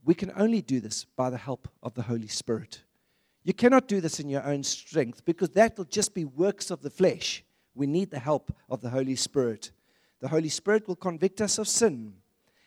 We 0.04 0.16
can 0.16 0.32
only 0.36 0.62
do 0.62 0.80
this 0.80 1.06
by 1.06 1.30
the 1.30 1.38
help 1.38 1.68
of 1.84 1.94
the 1.94 2.02
Holy 2.02 2.28
Spirit. 2.28 2.82
You 3.44 3.54
cannot 3.54 3.88
do 3.88 4.02
this 4.02 4.20
in 4.20 4.30
your 4.30 4.44
own 4.44 4.64
strength 4.64 5.26
because 5.26 5.50
that 5.52 5.78
will 5.78 5.86
just 5.86 6.14
be 6.14 6.26
works 6.26 6.72
of 6.72 6.82
the 6.82 6.90
flesh. 6.90 7.44
We 7.76 7.88
need 7.88 8.12
the 8.12 8.20
help 8.20 8.54
of 8.70 8.82
the 8.82 8.90
Holy 8.90 9.16
Spirit. 9.16 9.72
The 10.20 10.28
Holy 10.28 10.50
Spirit 10.50 10.88
will 10.88 10.96
convict 10.96 11.42
us 11.42 11.58
of 11.58 11.68
sin. 11.68 12.14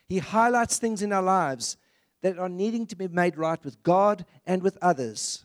He 0.09 0.19
highlights 0.19 0.79
things 0.79 1.03
in 1.03 1.13
our 1.13 1.23
lives 1.23 1.77
that 2.23 2.39
are 2.39 2.49
needing 2.49 2.87
to 2.87 2.97
be 2.97 3.09
made 3.09 3.37
right 3.37 3.63
with 3.65 3.83
God 3.83 4.25
and 4.47 4.63
with 4.63 4.79
others. 4.83 5.45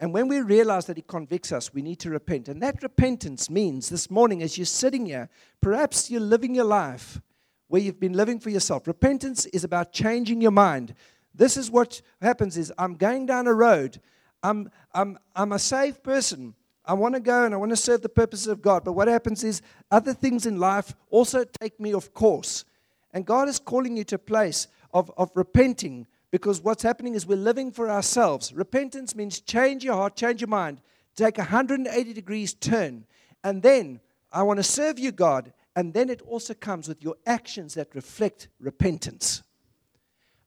And 0.00 0.14
when 0.14 0.28
we 0.28 0.40
realize 0.40 0.86
that 0.86 0.96
He 0.96 1.02
convicts 1.02 1.52
us, 1.52 1.74
we 1.74 1.82
need 1.82 2.00
to 2.00 2.10
repent. 2.10 2.48
And 2.48 2.62
that 2.62 2.82
repentance 2.82 3.50
means 3.50 3.90
this 3.90 4.10
morning, 4.10 4.42
as 4.42 4.56
you're 4.56 4.64
sitting 4.64 5.06
here, 5.06 5.28
perhaps 5.60 6.10
you're 6.10 6.20
living 6.20 6.54
your 6.54 6.64
life 6.64 7.20
where 7.68 7.82
you've 7.82 8.00
been 8.00 8.14
living 8.14 8.40
for 8.40 8.48
yourself. 8.48 8.86
Repentance 8.86 9.44
is 9.46 9.62
about 9.62 9.92
changing 9.92 10.40
your 10.40 10.50
mind. 10.50 10.94
This 11.34 11.56
is 11.58 11.70
what 11.70 12.00
happens 12.20 12.56
is 12.56 12.72
I'm 12.78 12.96
going 12.96 13.26
down 13.26 13.46
a 13.46 13.54
road. 13.54 14.00
I'm, 14.42 14.70
I'm, 14.94 15.18
I'm 15.36 15.52
a 15.52 15.58
saved 15.58 16.02
person. 16.02 16.54
I 16.84 16.94
want 16.94 17.14
to 17.14 17.20
go 17.20 17.44
and 17.44 17.54
I 17.54 17.58
want 17.58 17.70
to 17.70 17.76
serve 17.76 18.00
the 18.00 18.08
purposes 18.08 18.46
of 18.46 18.62
God. 18.62 18.84
But 18.84 18.94
what 18.94 19.06
happens 19.06 19.44
is 19.44 19.60
other 19.90 20.14
things 20.14 20.46
in 20.46 20.58
life 20.58 20.96
also 21.10 21.44
take 21.44 21.78
me 21.78 21.94
off 21.94 22.12
course. 22.14 22.64
And 23.12 23.26
God 23.26 23.48
is 23.48 23.58
calling 23.58 23.96
you 23.96 24.04
to 24.04 24.14
a 24.14 24.18
place 24.18 24.66
of, 24.92 25.12
of 25.16 25.30
repenting, 25.34 26.06
because 26.30 26.60
what's 26.60 26.82
happening 26.82 27.14
is 27.14 27.26
we're 27.26 27.36
living 27.36 27.72
for 27.72 27.90
ourselves. 27.90 28.52
Repentance 28.52 29.16
means 29.16 29.40
change 29.40 29.84
your 29.84 29.94
heart, 29.94 30.16
change 30.16 30.40
your 30.40 30.48
mind, 30.48 30.80
take 31.16 31.38
a 31.38 31.42
180 31.42 32.12
degrees 32.12 32.54
turn. 32.54 33.04
And 33.42 33.62
then 33.62 34.00
I 34.32 34.42
want 34.42 34.58
to 34.58 34.62
serve 34.62 34.98
you, 34.98 35.12
God. 35.12 35.52
And 35.74 35.92
then 35.94 36.08
it 36.08 36.22
also 36.22 36.54
comes 36.54 36.88
with 36.88 37.02
your 37.02 37.16
actions 37.26 37.74
that 37.74 37.94
reflect 37.94 38.48
repentance. 38.60 39.42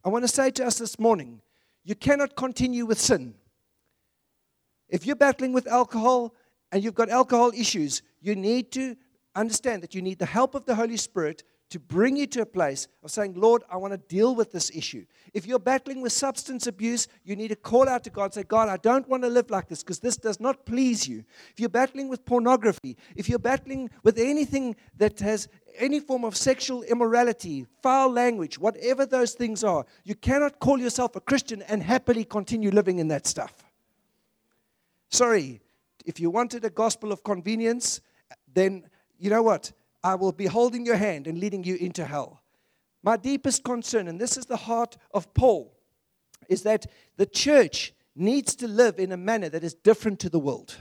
I 0.06 0.10
want 0.10 0.24
to 0.24 0.28
say 0.28 0.52
to 0.52 0.66
us 0.66 0.78
this 0.78 1.00
morning 1.00 1.42
you 1.84 1.96
cannot 1.96 2.36
continue 2.36 2.86
with 2.86 3.00
sin. 3.00 3.36
If 4.90 5.06
you're 5.06 5.16
battling 5.16 5.54
with 5.54 5.68
alcohol 5.68 6.36
and 6.72 6.84
you've 6.84 6.94
got 6.94 7.10
alcohol 7.10 7.52
issues, 7.56 8.02
you 8.22 8.36
need 8.36 8.72
to 8.74 8.96
understand 9.36 9.84
that 9.84 9.96
you 9.96 10.02
need 10.02 10.20
the 10.20 10.26
help 10.26 10.56
of 10.56 10.66
the 10.66 10.76
Holy 10.76 10.98
Spirit 10.98 11.44
to 11.74 11.80
bring 11.80 12.16
you 12.16 12.28
to 12.28 12.44
a 12.44 12.46
place 12.46 12.88
of 13.04 13.10
saying, 13.10 13.34
Lord, 13.36 13.64
I 13.68 13.78
want 13.78 13.94
to 13.94 13.98
deal 13.98 14.36
with 14.36 14.52
this 14.52 14.70
issue. 14.76 15.08
If 15.34 15.48
you're 15.48 15.58
battling 15.58 16.04
with 16.04 16.12
substance 16.12 16.68
abuse, 16.68 17.08
you 17.24 17.36
need 17.36 17.48
to 17.48 17.56
call 17.56 17.90
out 17.90 18.04
to 18.04 18.12
God 18.12 18.26
and 18.26 18.34
say, 18.36 18.44
God, 18.44 18.70
I 18.70 18.78
don't 18.78 19.10
want 19.10 19.24
to 19.24 19.28
live 19.28 19.50
like 19.50 19.70
this 19.70 19.82
because 19.82 19.98
this 19.98 20.16
does 20.16 20.40
not 20.40 20.68
please 20.68 21.08
you. 21.08 21.26
If 21.50 21.60
you're 21.60 21.70
battling 21.70 22.10
with 22.10 22.26
pornography, 22.26 22.96
if 23.16 23.28
you're 23.28 23.40
battling 23.40 23.90
with 24.04 24.20
anything 24.20 24.76
that 24.98 25.20
has 25.22 25.48
any 25.80 26.00
form 26.00 26.24
of 26.24 26.38
sexual 26.38 26.84
immorality, 26.84 27.66
foul 27.82 28.12
language, 28.12 28.60
whatever 28.60 29.08
those 29.08 29.34
things 29.34 29.64
are, 29.64 29.84
you 30.04 30.14
cannot 30.14 30.60
call 30.60 30.80
yourself 30.80 31.16
a 31.16 31.22
Christian 31.22 31.64
and 31.64 31.82
happily 31.82 32.24
continue 32.24 32.70
living 32.70 33.00
in 33.00 33.08
that 33.08 33.26
stuff. 33.26 33.64
Sorry, 35.10 35.60
if 36.06 36.20
you 36.20 36.30
wanted 36.30 36.66
a 36.66 36.70
gospel 36.70 37.12
of 37.12 37.24
convenience, 37.24 38.00
then 38.54 38.84
you 39.18 39.32
know 39.32 39.42
what? 39.42 39.72
I 40.04 40.16
will 40.16 40.32
be 40.32 40.46
holding 40.46 40.86
your 40.86 40.98
hand 40.98 41.28
and 41.28 41.38
leading 41.38 41.64
you 41.64 41.76
into 41.76 42.06
hell. 42.06 42.42
My 43.04 43.18
deepest 43.18 43.64
concern, 43.64 44.08
and 44.08 44.20
this 44.20 44.38
is 44.38 44.46
the 44.46 44.58
heart 44.58 44.98
of 45.14 45.34
Paul, 45.34 45.76
is 46.50 46.64
that 46.64 46.86
the 47.18 47.26
church 47.26 47.94
needs 48.16 48.56
to 48.56 48.68
live 48.68 49.00
in 49.00 49.12
a 49.12 49.18
manner 49.18 49.50
that 49.50 49.64
is 49.64 49.74
different 49.74 50.20
to 50.20 50.30
the 50.30 50.40
world. 50.40 50.78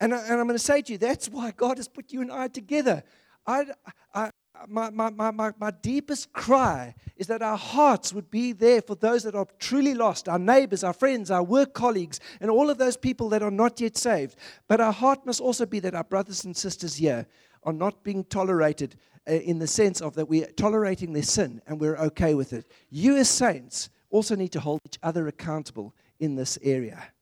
And, 0.00 0.14
I, 0.14 0.26
am 0.28 0.36
going 0.46 0.50
to 0.50 0.58
say 0.58 0.82
to 0.82 0.92
you, 0.92 0.98
that's 0.98 1.28
why 1.28 1.50
God 1.50 1.78
has 1.78 1.88
put 1.88 2.12
you 2.12 2.20
and 2.20 2.30
I 2.30 2.48
together. 2.48 3.02
I, 3.46 3.66
I, 4.14 4.30
my, 4.68 4.90
my, 4.90 5.10
my, 5.10 5.30
my, 5.30 5.52
my 5.58 5.70
deepest 5.70 6.32
cry 6.32 6.94
is 7.16 7.26
that 7.28 7.42
our 7.42 7.56
hearts 7.56 8.12
would 8.12 8.30
be 8.30 8.52
there 8.52 8.82
for 8.82 8.94
those 8.94 9.22
that 9.24 9.34
are 9.34 9.46
truly 9.58 9.94
lost 9.94 10.28
our 10.28 10.38
neighbors, 10.38 10.84
our 10.84 10.92
friends, 10.92 11.30
our 11.30 11.42
work 11.42 11.74
colleagues, 11.74 12.20
and 12.40 12.50
all 12.50 12.70
of 12.70 12.78
those 12.78 12.96
people 12.96 13.28
that 13.30 13.42
are 13.42 13.50
not 13.50 13.80
yet 13.80 13.96
saved. 13.96 14.36
But 14.66 14.80
our 14.80 14.92
heart 14.92 15.26
must 15.26 15.40
also 15.40 15.66
be 15.66 15.80
that 15.80 15.94
our 15.94 16.04
brothers 16.04 16.44
and 16.44 16.56
sisters 16.56 16.96
here 16.96 17.26
are 17.68 17.72
not 17.74 18.02
being 18.02 18.24
tolerated 18.24 18.96
uh, 19.28 19.32
in 19.32 19.58
the 19.58 19.66
sense 19.66 20.00
of 20.00 20.14
that 20.14 20.26
we're 20.26 20.46
tolerating 20.46 21.12
their 21.12 21.22
sin 21.22 21.60
and 21.66 21.78
we're 21.78 21.98
okay 21.98 22.32
with 22.32 22.54
it. 22.54 22.64
You, 22.88 23.18
as 23.18 23.28
saints, 23.28 23.90
also 24.08 24.34
need 24.34 24.52
to 24.52 24.60
hold 24.60 24.80
each 24.86 24.98
other 25.02 25.28
accountable 25.28 25.94
in 26.18 26.34
this 26.34 26.58
area. 26.62 27.12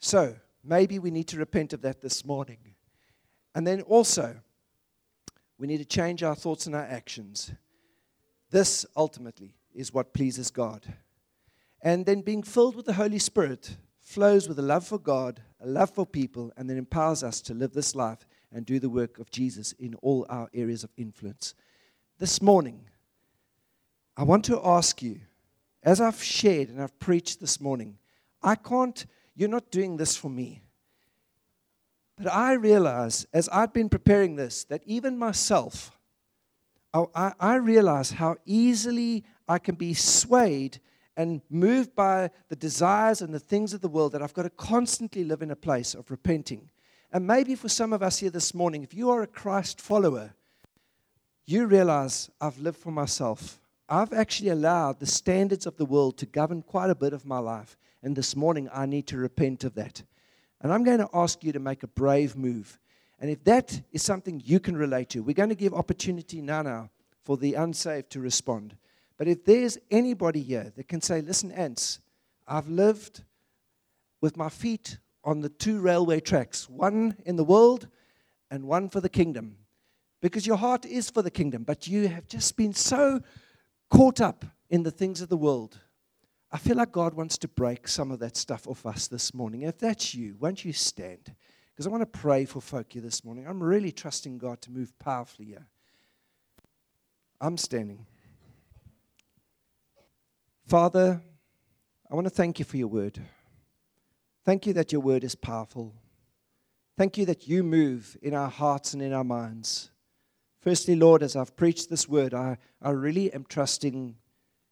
So, 0.00 0.36
maybe 0.62 0.98
we 0.98 1.10
need 1.10 1.28
to 1.28 1.38
repent 1.38 1.72
of 1.72 1.80
that 1.80 2.02
this 2.02 2.26
morning. 2.26 2.58
And 3.54 3.66
then 3.66 3.80
also, 3.80 4.36
we 5.56 5.66
need 5.66 5.78
to 5.78 5.86
change 5.86 6.22
our 6.22 6.34
thoughts 6.34 6.66
and 6.66 6.74
our 6.74 6.82
actions. 6.82 7.52
This 8.50 8.84
ultimately 8.98 9.54
is 9.74 9.94
what 9.94 10.12
pleases 10.12 10.50
God. 10.50 10.92
And 11.80 12.04
then 12.04 12.20
being 12.20 12.42
filled 12.42 12.76
with 12.76 12.84
the 12.84 12.92
Holy 12.92 13.18
Spirit 13.18 13.78
flows 13.98 14.46
with 14.46 14.58
a 14.58 14.62
love 14.62 14.86
for 14.86 14.98
God, 14.98 15.40
a 15.60 15.66
love 15.66 15.90
for 15.90 16.06
people, 16.06 16.52
and 16.56 16.68
then 16.68 16.76
empowers 16.76 17.22
us 17.22 17.40
to 17.42 17.54
live 17.54 17.72
this 17.72 17.94
life 17.94 18.26
and 18.52 18.64
do 18.64 18.78
the 18.78 18.88
work 18.88 19.18
of 19.18 19.30
Jesus 19.30 19.72
in 19.72 19.94
all 19.96 20.26
our 20.28 20.48
areas 20.54 20.84
of 20.84 20.90
influence. 20.96 21.54
This 22.18 22.40
morning, 22.40 22.84
I 24.16 24.24
want 24.24 24.44
to 24.46 24.60
ask 24.64 25.02
you, 25.02 25.20
as 25.82 26.00
I've 26.00 26.22
shared 26.22 26.68
and 26.68 26.82
I've 26.82 26.98
preached 26.98 27.40
this 27.40 27.60
morning, 27.60 27.98
I 28.42 28.54
can't, 28.54 29.06
you're 29.34 29.48
not 29.48 29.70
doing 29.70 29.96
this 29.96 30.16
for 30.16 30.28
me. 30.28 30.62
But 32.16 32.32
I 32.32 32.54
realize 32.54 33.26
as 33.32 33.48
I've 33.50 33.72
been 33.72 33.88
preparing 33.88 34.36
this 34.36 34.64
that 34.64 34.82
even 34.86 35.18
myself, 35.18 35.96
I, 36.92 37.32
I 37.38 37.56
realize 37.56 38.12
how 38.12 38.36
easily 38.44 39.24
I 39.46 39.58
can 39.58 39.76
be 39.76 39.94
swayed 39.94 40.80
and 41.18 41.42
moved 41.50 41.96
by 41.96 42.30
the 42.48 42.54
desires 42.54 43.20
and 43.20 43.34
the 43.34 43.40
things 43.40 43.74
of 43.74 43.80
the 43.80 43.88
world 43.88 44.12
that 44.12 44.22
I've 44.22 44.32
got 44.32 44.44
to 44.44 44.50
constantly 44.50 45.24
live 45.24 45.42
in 45.42 45.50
a 45.50 45.56
place 45.56 45.92
of 45.92 46.12
repenting. 46.12 46.70
And 47.12 47.26
maybe 47.26 47.56
for 47.56 47.68
some 47.68 47.92
of 47.92 48.04
us 48.04 48.20
here 48.20 48.30
this 48.30 48.54
morning, 48.54 48.84
if 48.84 48.94
you 48.94 49.10
are 49.10 49.22
a 49.22 49.26
Christ 49.26 49.80
follower, 49.80 50.32
you 51.44 51.66
realize 51.66 52.30
I've 52.40 52.60
lived 52.60 52.78
for 52.78 52.92
myself. 52.92 53.58
I've 53.88 54.12
actually 54.12 54.50
allowed 54.50 55.00
the 55.00 55.06
standards 55.06 55.66
of 55.66 55.76
the 55.76 55.84
world 55.84 56.18
to 56.18 56.26
govern 56.26 56.62
quite 56.62 56.88
a 56.88 56.94
bit 56.94 57.12
of 57.12 57.26
my 57.26 57.38
life. 57.38 57.76
And 58.00 58.14
this 58.14 58.36
morning, 58.36 58.68
I 58.72 58.86
need 58.86 59.08
to 59.08 59.16
repent 59.16 59.64
of 59.64 59.74
that. 59.74 60.04
And 60.60 60.72
I'm 60.72 60.84
going 60.84 60.98
to 60.98 61.08
ask 61.12 61.42
you 61.42 61.50
to 61.50 61.58
make 61.58 61.82
a 61.82 61.88
brave 61.88 62.36
move. 62.36 62.78
And 63.18 63.28
if 63.28 63.42
that 63.42 63.80
is 63.90 64.04
something 64.04 64.40
you 64.44 64.60
can 64.60 64.76
relate 64.76 65.08
to, 65.10 65.24
we're 65.24 65.34
going 65.34 65.48
to 65.48 65.56
give 65.56 65.74
opportunity 65.74 66.40
now, 66.40 66.62
now 66.62 66.90
for 67.24 67.36
the 67.36 67.54
unsaved 67.54 68.10
to 68.10 68.20
respond. 68.20 68.76
But 69.18 69.28
if 69.28 69.44
there's 69.44 69.76
anybody 69.90 70.42
here 70.42 70.72
that 70.76 70.88
can 70.88 71.00
say, 71.00 71.20
listen, 71.20 71.52
Ants, 71.52 72.00
I've 72.46 72.68
lived 72.68 73.24
with 74.20 74.36
my 74.36 74.48
feet 74.48 74.98
on 75.24 75.40
the 75.40 75.48
two 75.48 75.80
railway 75.80 76.20
tracks, 76.20 76.68
one 76.68 77.16
in 77.26 77.36
the 77.36 77.44
world 77.44 77.88
and 78.50 78.64
one 78.64 78.88
for 78.88 79.00
the 79.00 79.08
kingdom. 79.08 79.58
Because 80.22 80.46
your 80.46 80.56
heart 80.56 80.86
is 80.86 81.10
for 81.10 81.22
the 81.22 81.30
kingdom, 81.30 81.64
but 81.64 81.86
you 81.86 82.08
have 82.08 82.26
just 82.26 82.56
been 82.56 82.72
so 82.72 83.20
caught 83.90 84.20
up 84.20 84.44
in 84.70 84.82
the 84.82 84.90
things 84.90 85.20
of 85.20 85.28
the 85.28 85.36
world 85.36 85.78
I 86.50 86.56
feel 86.56 86.76
like 86.76 86.92
God 86.92 87.14
wants 87.14 87.36
to 87.38 87.48
break 87.48 87.86
some 87.86 88.10
of 88.10 88.20
that 88.20 88.36
stuff 88.36 88.66
off 88.66 88.86
us 88.86 89.06
this 89.06 89.34
morning. 89.34 89.62
If 89.62 89.78
that's 89.78 90.14
you, 90.14 90.34
won't 90.40 90.64
you 90.64 90.72
stand? 90.72 91.34
Because 91.70 91.86
I 91.86 91.90
want 91.90 92.00
to 92.00 92.18
pray 92.18 92.46
for 92.46 92.62
folk 92.62 92.92
here 92.92 93.02
this 93.02 93.22
morning. 93.22 93.46
I'm 93.46 93.62
really 93.62 93.92
trusting 93.92 94.38
God 94.38 94.62
to 94.62 94.70
move 94.70 94.98
powerfully 94.98 95.46
here. 95.46 95.66
I'm 97.40 97.58
standing. 97.58 98.06
Father, 100.68 101.22
I 102.10 102.14
want 102.14 102.26
to 102.26 102.30
thank 102.30 102.58
you 102.58 102.64
for 102.66 102.76
your 102.76 102.88
word. 102.88 103.18
Thank 104.44 104.66
you 104.66 104.74
that 104.74 104.92
your 104.92 105.00
word 105.00 105.24
is 105.24 105.34
powerful. 105.34 105.94
Thank 106.94 107.16
you 107.16 107.24
that 107.24 107.48
you 107.48 107.62
move 107.62 108.18
in 108.20 108.34
our 108.34 108.50
hearts 108.50 108.92
and 108.92 109.00
in 109.00 109.14
our 109.14 109.24
minds. 109.24 109.90
Firstly, 110.60 110.94
Lord, 110.94 111.22
as 111.22 111.36
I've 111.36 111.56
preached 111.56 111.88
this 111.88 112.06
word, 112.06 112.34
I, 112.34 112.58
I 112.82 112.90
really 112.90 113.32
am 113.32 113.46
trusting 113.48 114.16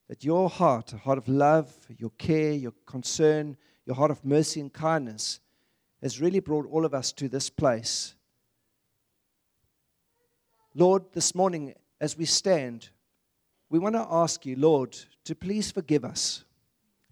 that 0.09 0.23
your 0.23 0.51
heart, 0.51 0.93
a 0.93 0.99
heart 0.99 1.17
of 1.17 1.29
love, 1.29 1.73
your 1.97 2.11
care, 2.19 2.53
your 2.53 2.75
concern, 2.85 3.57
your 3.87 3.97
heart 3.97 4.11
of 4.11 4.23
mercy 4.23 4.61
and 4.61 4.71
kindness, 4.71 5.41
has 6.03 6.21
really 6.21 6.41
brought 6.41 6.67
all 6.67 6.85
of 6.85 6.93
us 6.93 7.11
to 7.13 7.27
this 7.27 7.49
place. 7.49 8.15
Lord, 10.75 11.05
this 11.15 11.35
morning, 11.35 11.73
as 12.03 12.19
we 12.19 12.27
stand, 12.27 12.91
we 13.69 13.79
want 13.79 13.95
to 13.95 14.07
ask 14.11 14.47
you, 14.47 14.57
Lord, 14.57 14.97
to 15.25 15.35
please 15.35 15.71
forgive 15.71 16.05
us. 16.05 16.45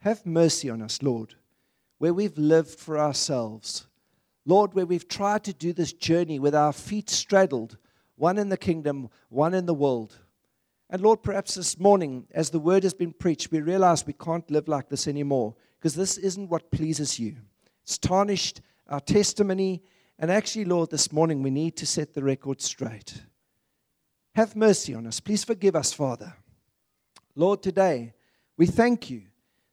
Have 0.01 0.25
mercy 0.27 0.71
on 0.71 0.83
us, 0.83 1.03
Lord, 1.03 1.35
where 1.99 2.15
we've 2.15 2.37
lived 2.37 2.79
for 2.79 2.99
ourselves. 2.99 3.87
Lord, 4.47 4.75
where 4.75 4.87
we've 4.87 5.09
tried 5.09 5.45
to 5.45 5.55
do 5.55 5.73
this 5.73 5.93
journey 5.93 6.39
with 6.39 6.55
our 6.55 6.73
feet 6.73 7.09
straddled, 7.09 7.79
one 8.17 8.39
in 8.39 8.51
the 8.51 8.57
kingdom, 8.57 9.09
one 9.31 9.55
in 9.55 9.67
the 9.67 9.75
world. 9.75 10.19
And 10.91 11.03
Lord, 11.03 11.23
perhaps 11.23 11.55
this 11.55 11.79
morning, 11.79 12.27
as 12.33 12.51
the 12.51 12.61
word 12.61 12.83
has 12.83 12.95
been 12.95 13.13
preached, 13.13 13.51
we 13.51 13.61
realize 13.61 14.07
we 14.07 14.13
can't 14.13 14.49
live 14.51 14.69
like 14.69 14.89
this 14.91 15.09
anymore 15.09 15.55
because 15.79 15.95
this 15.95 16.19
isn't 16.19 16.51
what 16.51 16.71
pleases 16.71 17.19
you. 17.19 17.37
It's 17.83 17.99
tarnished 17.99 18.61
our 18.89 19.01
testimony. 19.01 19.83
And 20.19 20.31
actually, 20.31 20.67
Lord, 20.67 20.91
this 20.91 21.11
morning 21.11 21.43
we 21.43 21.51
need 21.51 21.77
to 21.79 21.87
set 21.87 22.13
the 22.13 22.23
record 22.23 22.61
straight. 22.61 23.23
Have 24.35 24.55
mercy 24.55 24.95
on 24.95 25.07
us. 25.07 25.21
Please 25.21 25.43
forgive 25.43 25.75
us, 25.75 25.93
Father. 25.93 26.35
Lord, 27.37 27.62
today 27.62 28.14
we 28.57 28.66
thank 28.66 29.11
you 29.11 29.22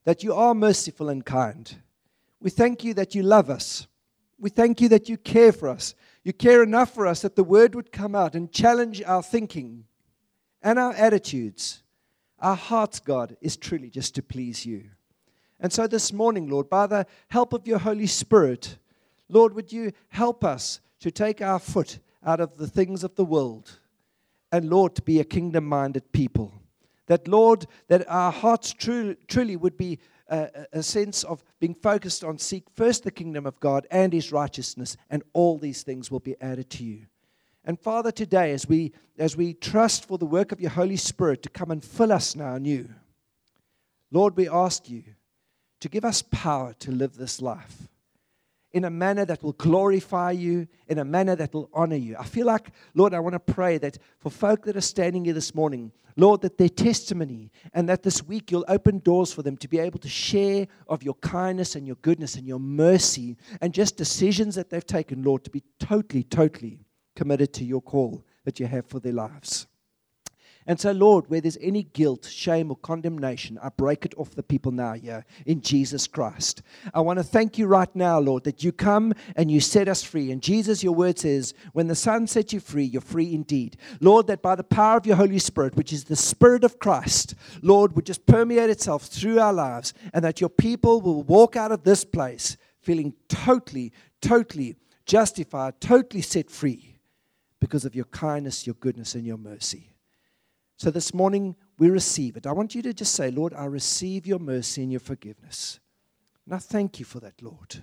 that 0.04 0.22
you 0.22 0.34
are 0.34 0.54
merciful 0.54 1.08
and 1.08 1.24
kind. 1.24 1.76
We 2.40 2.50
thank 2.50 2.82
you 2.82 2.94
that 2.94 3.14
you 3.14 3.22
love 3.22 3.50
us. 3.50 3.86
We 4.38 4.50
thank 4.50 4.80
you 4.80 4.88
that 4.88 5.08
you 5.08 5.16
care 5.16 5.52
for 5.52 5.68
us. 5.68 5.94
You 6.24 6.32
care 6.32 6.62
enough 6.62 6.92
for 6.92 7.06
us 7.06 7.22
that 7.22 7.36
the 7.36 7.44
word 7.44 7.74
would 7.74 7.92
come 7.92 8.14
out 8.14 8.34
and 8.34 8.50
challenge 8.50 9.02
our 9.04 9.22
thinking 9.22 9.84
and 10.60 10.78
our 10.78 10.92
attitudes, 10.94 11.82
our 12.38 12.56
hearts, 12.56 12.98
God, 13.00 13.36
is 13.40 13.56
truly 13.56 13.90
just 13.90 14.14
to 14.16 14.22
please 14.22 14.66
you. 14.66 14.84
And 15.60 15.72
so 15.72 15.86
this 15.86 16.12
morning, 16.12 16.48
Lord, 16.48 16.68
by 16.68 16.88
the 16.88 17.06
help 17.28 17.52
of 17.52 17.66
your 17.66 17.78
Holy 17.78 18.08
Spirit, 18.08 18.78
Lord, 19.28 19.54
would 19.54 19.72
you 19.72 19.92
help 20.08 20.44
us 20.44 20.80
to 21.00 21.10
take 21.10 21.40
our 21.40 21.60
foot 21.60 22.00
out 22.24 22.40
of 22.40 22.56
the 22.56 22.66
things 22.66 23.04
of 23.04 23.14
the 23.14 23.24
world 23.24 23.78
and, 24.50 24.68
Lord, 24.68 24.94
to 24.96 25.02
be 25.02 25.20
a 25.20 25.24
kingdom 25.24 25.64
minded 25.64 26.12
people. 26.12 26.52
That, 27.12 27.28
Lord, 27.28 27.66
that 27.88 28.08
our 28.08 28.32
hearts 28.32 28.72
truly, 28.72 29.18
truly 29.28 29.54
would 29.54 29.76
be 29.76 29.98
a, 30.28 30.48
a, 30.72 30.82
sense 30.82 31.24
of 31.24 31.44
being 31.60 31.74
focused 31.74 32.24
on 32.24 32.38
seek 32.38 32.64
first 32.74 33.04
the 33.04 33.10
kingdom 33.10 33.44
of 33.44 33.60
God 33.60 33.86
and 33.90 34.14
his 34.14 34.32
righteousness, 34.32 34.96
and 35.10 35.22
all 35.34 35.58
these 35.58 35.82
things 35.82 36.10
will 36.10 36.20
be 36.20 36.40
added 36.40 36.70
to 36.70 36.84
you. 36.84 37.02
And 37.66 37.78
Father, 37.78 38.12
today, 38.12 38.52
as 38.52 38.66
we, 38.66 38.92
as 39.18 39.36
we 39.36 39.52
trust 39.52 40.08
for 40.08 40.16
the 40.16 40.24
work 40.24 40.52
of 40.52 40.60
your 40.62 40.70
Holy 40.70 40.96
Spirit 40.96 41.42
to 41.42 41.50
come 41.50 41.70
and 41.70 41.84
fill 41.84 42.12
us 42.12 42.34
now 42.34 42.54
anew, 42.54 42.88
Lord, 44.10 44.34
we 44.34 44.48
ask 44.48 44.88
you 44.88 45.02
to 45.80 45.90
give 45.90 46.06
us 46.06 46.22
power 46.22 46.72
to 46.78 46.90
live 46.90 47.16
this 47.16 47.42
life 47.42 47.88
in 48.72 48.84
a 48.84 48.90
manner 48.90 49.24
that 49.24 49.42
will 49.42 49.52
glorify 49.52 50.30
you, 50.30 50.66
in 50.88 50.98
a 50.98 51.04
manner 51.04 51.36
that 51.36 51.52
will 51.52 51.68
honor 51.72 51.96
you. 51.96 52.16
I 52.18 52.24
feel 52.24 52.46
like, 52.46 52.70
Lord, 52.94 53.14
I 53.14 53.20
want 53.20 53.34
to 53.34 53.52
pray 53.52 53.78
that 53.78 53.98
for 54.18 54.30
folk 54.30 54.64
that 54.64 54.76
are 54.76 54.80
standing 54.80 55.24
here 55.24 55.34
this 55.34 55.54
morning, 55.54 55.92
Lord, 56.16 56.42
that 56.42 56.58
their 56.58 56.68
testimony 56.68 57.50
and 57.72 57.88
that 57.88 58.02
this 58.02 58.22
week 58.22 58.50
you'll 58.50 58.64
open 58.68 58.98
doors 58.98 59.32
for 59.32 59.42
them 59.42 59.56
to 59.58 59.68
be 59.68 59.78
able 59.78 59.98
to 60.00 60.08
share 60.08 60.66
of 60.88 61.02
your 61.02 61.14
kindness 61.14 61.74
and 61.74 61.86
your 61.86 61.96
goodness 61.96 62.34
and 62.36 62.46
your 62.46 62.60
mercy 62.60 63.36
and 63.60 63.72
just 63.72 63.96
decisions 63.96 64.54
that 64.54 64.70
they've 64.70 64.86
taken, 64.86 65.22
Lord, 65.22 65.44
to 65.44 65.50
be 65.50 65.62
totally, 65.78 66.24
totally 66.24 66.80
committed 67.16 67.52
to 67.54 67.64
your 67.64 67.80
call 67.80 68.24
that 68.44 68.60
you 68.60 68.66
have 68.66 68.86
for 68.86 69.00
their 69.00 69.12
lives. 69.12 69.66
And 70.66 70.78
so, 70.78 70.92
Lord, 70.92 71.28
where 71.28 71.40
there's 71.40 71.58
any 71.60 71.82
guilt, 71.82 72.24
shame, 72.24 72.70
or 72.70 72.76
condemnation, 72.76 73.58
I 73.62 73.68
break 73.70 74.04
it 74.04 74.14
off 74.16 74.30
the 74.30 74.42
people 74.42 74.70
now 74.70 74.92
here 74.92 75.24
in 75.44 75.60
Jesus 75.60 76.06
Christ. 76.06 76.62
I 76.94 77.00
want 77.00 77.18
to 77.18 77.24
thank 77.24 77.58
you 77.58 77.66
right 77.66 77.94
now, 77.96 78.20
Lord, 78.20 78.44
that 78.44 78.62
you 78.62 78.70
come 78.70 79.12
and 79.34 79.50
you 79.50 79.60
set 79.60 79.88
us 79.88 80.02
free. 80.02 80.30
And 80.30 80.42
Jesus, 80.42 80.82
your 80.82 80.94
word 80.94 81.18
says, 81.18 81.52
when 81.72 81.88
the 81.88 81.94
Son 81.94 82.26
sets 82.26 82.52
you 82.52 82.60
free, 82.60 82.84
you're 82.84 83.00
free 83.00 83.34
indeed. 83.34 83.76
Lord, 84.00 84.28
that 84.28 84.42
by 84.42 84.54
the 84.54 84.62
power 84.62 84.96
of 84.96 85.06
your 85.06 85.16
Holy 85.16 85.38
Spirit, 85.38 85.76
which 85.76 85.92
is 85.92 86.04
the 86.04 86.16
Spirit 86.16 86.64
of 86.64 86.78
Christ, 86.78 87.34
Lord, 87.60 87.96
would 87.96 88.06
just 88.06 88.24
permeate 88.26 88.70
itself 88.70 89.04
through 89.04 89.40
our 89.40 89.52
lives, 89.52 89.94
and 90.14 90.24
that 90.24 90.40
your 90.40 90.50
people 90.50 91.00
will 91.00 91.22
walk 91.22 91.56
out 91.56 91.72
of 91.72 91.82
this 91.82 92.04
place 92.04 92.56
feeling 92.80 93.14
totally, 93.28 93.92
totally 94.20 94.76
justified, 95.06 95.80
totally 95.80 96.22
set 96.22 96.50
free 96.50 96.98
because 97.60 97.84
of 97.84 97.94
your 97.94 98.04
kindness, 98.06 98.66
your 98.66 98.74
goodness, 98.74 99.14
and 99.14 99.24
your 99.24 99.38
mercy. 99.38 99.91
So 100.76 100.90
this 100.90 101.14
morning, 101.14 101.56
we 101.78 101.90
receive 101.90 102.36
it. 102.36 102.46
I 102.46 102.52
want 102.52 102.74
you 102.74 102.82
to 102.82 102.92
just 102.92 103.14
say, 103.14 103.30
Lord, 103.30 103.54
I 103.54 103.66
receive 103.66 104.26
your 104.26 104.38
mercy 104.38 104.82
and 104.82 104.90
your 104.90 105.00
forgiveness. 105.00 105.80
And 106.44 106.54
I 106.54 106.58
thank 106.58 106.98
you 106.98 107.04
for 107.04 107.20
that, 107.20 107.40
Lord. 107.40 107.82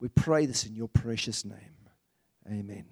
We 0.00 0.08
pray 0.08 0.46
this 0.46 0.66
in 0.66 0.74
your 0.74 0.88
precious 0.88 1.44
name. 1.44 1.88
Amen. 2.50 2.86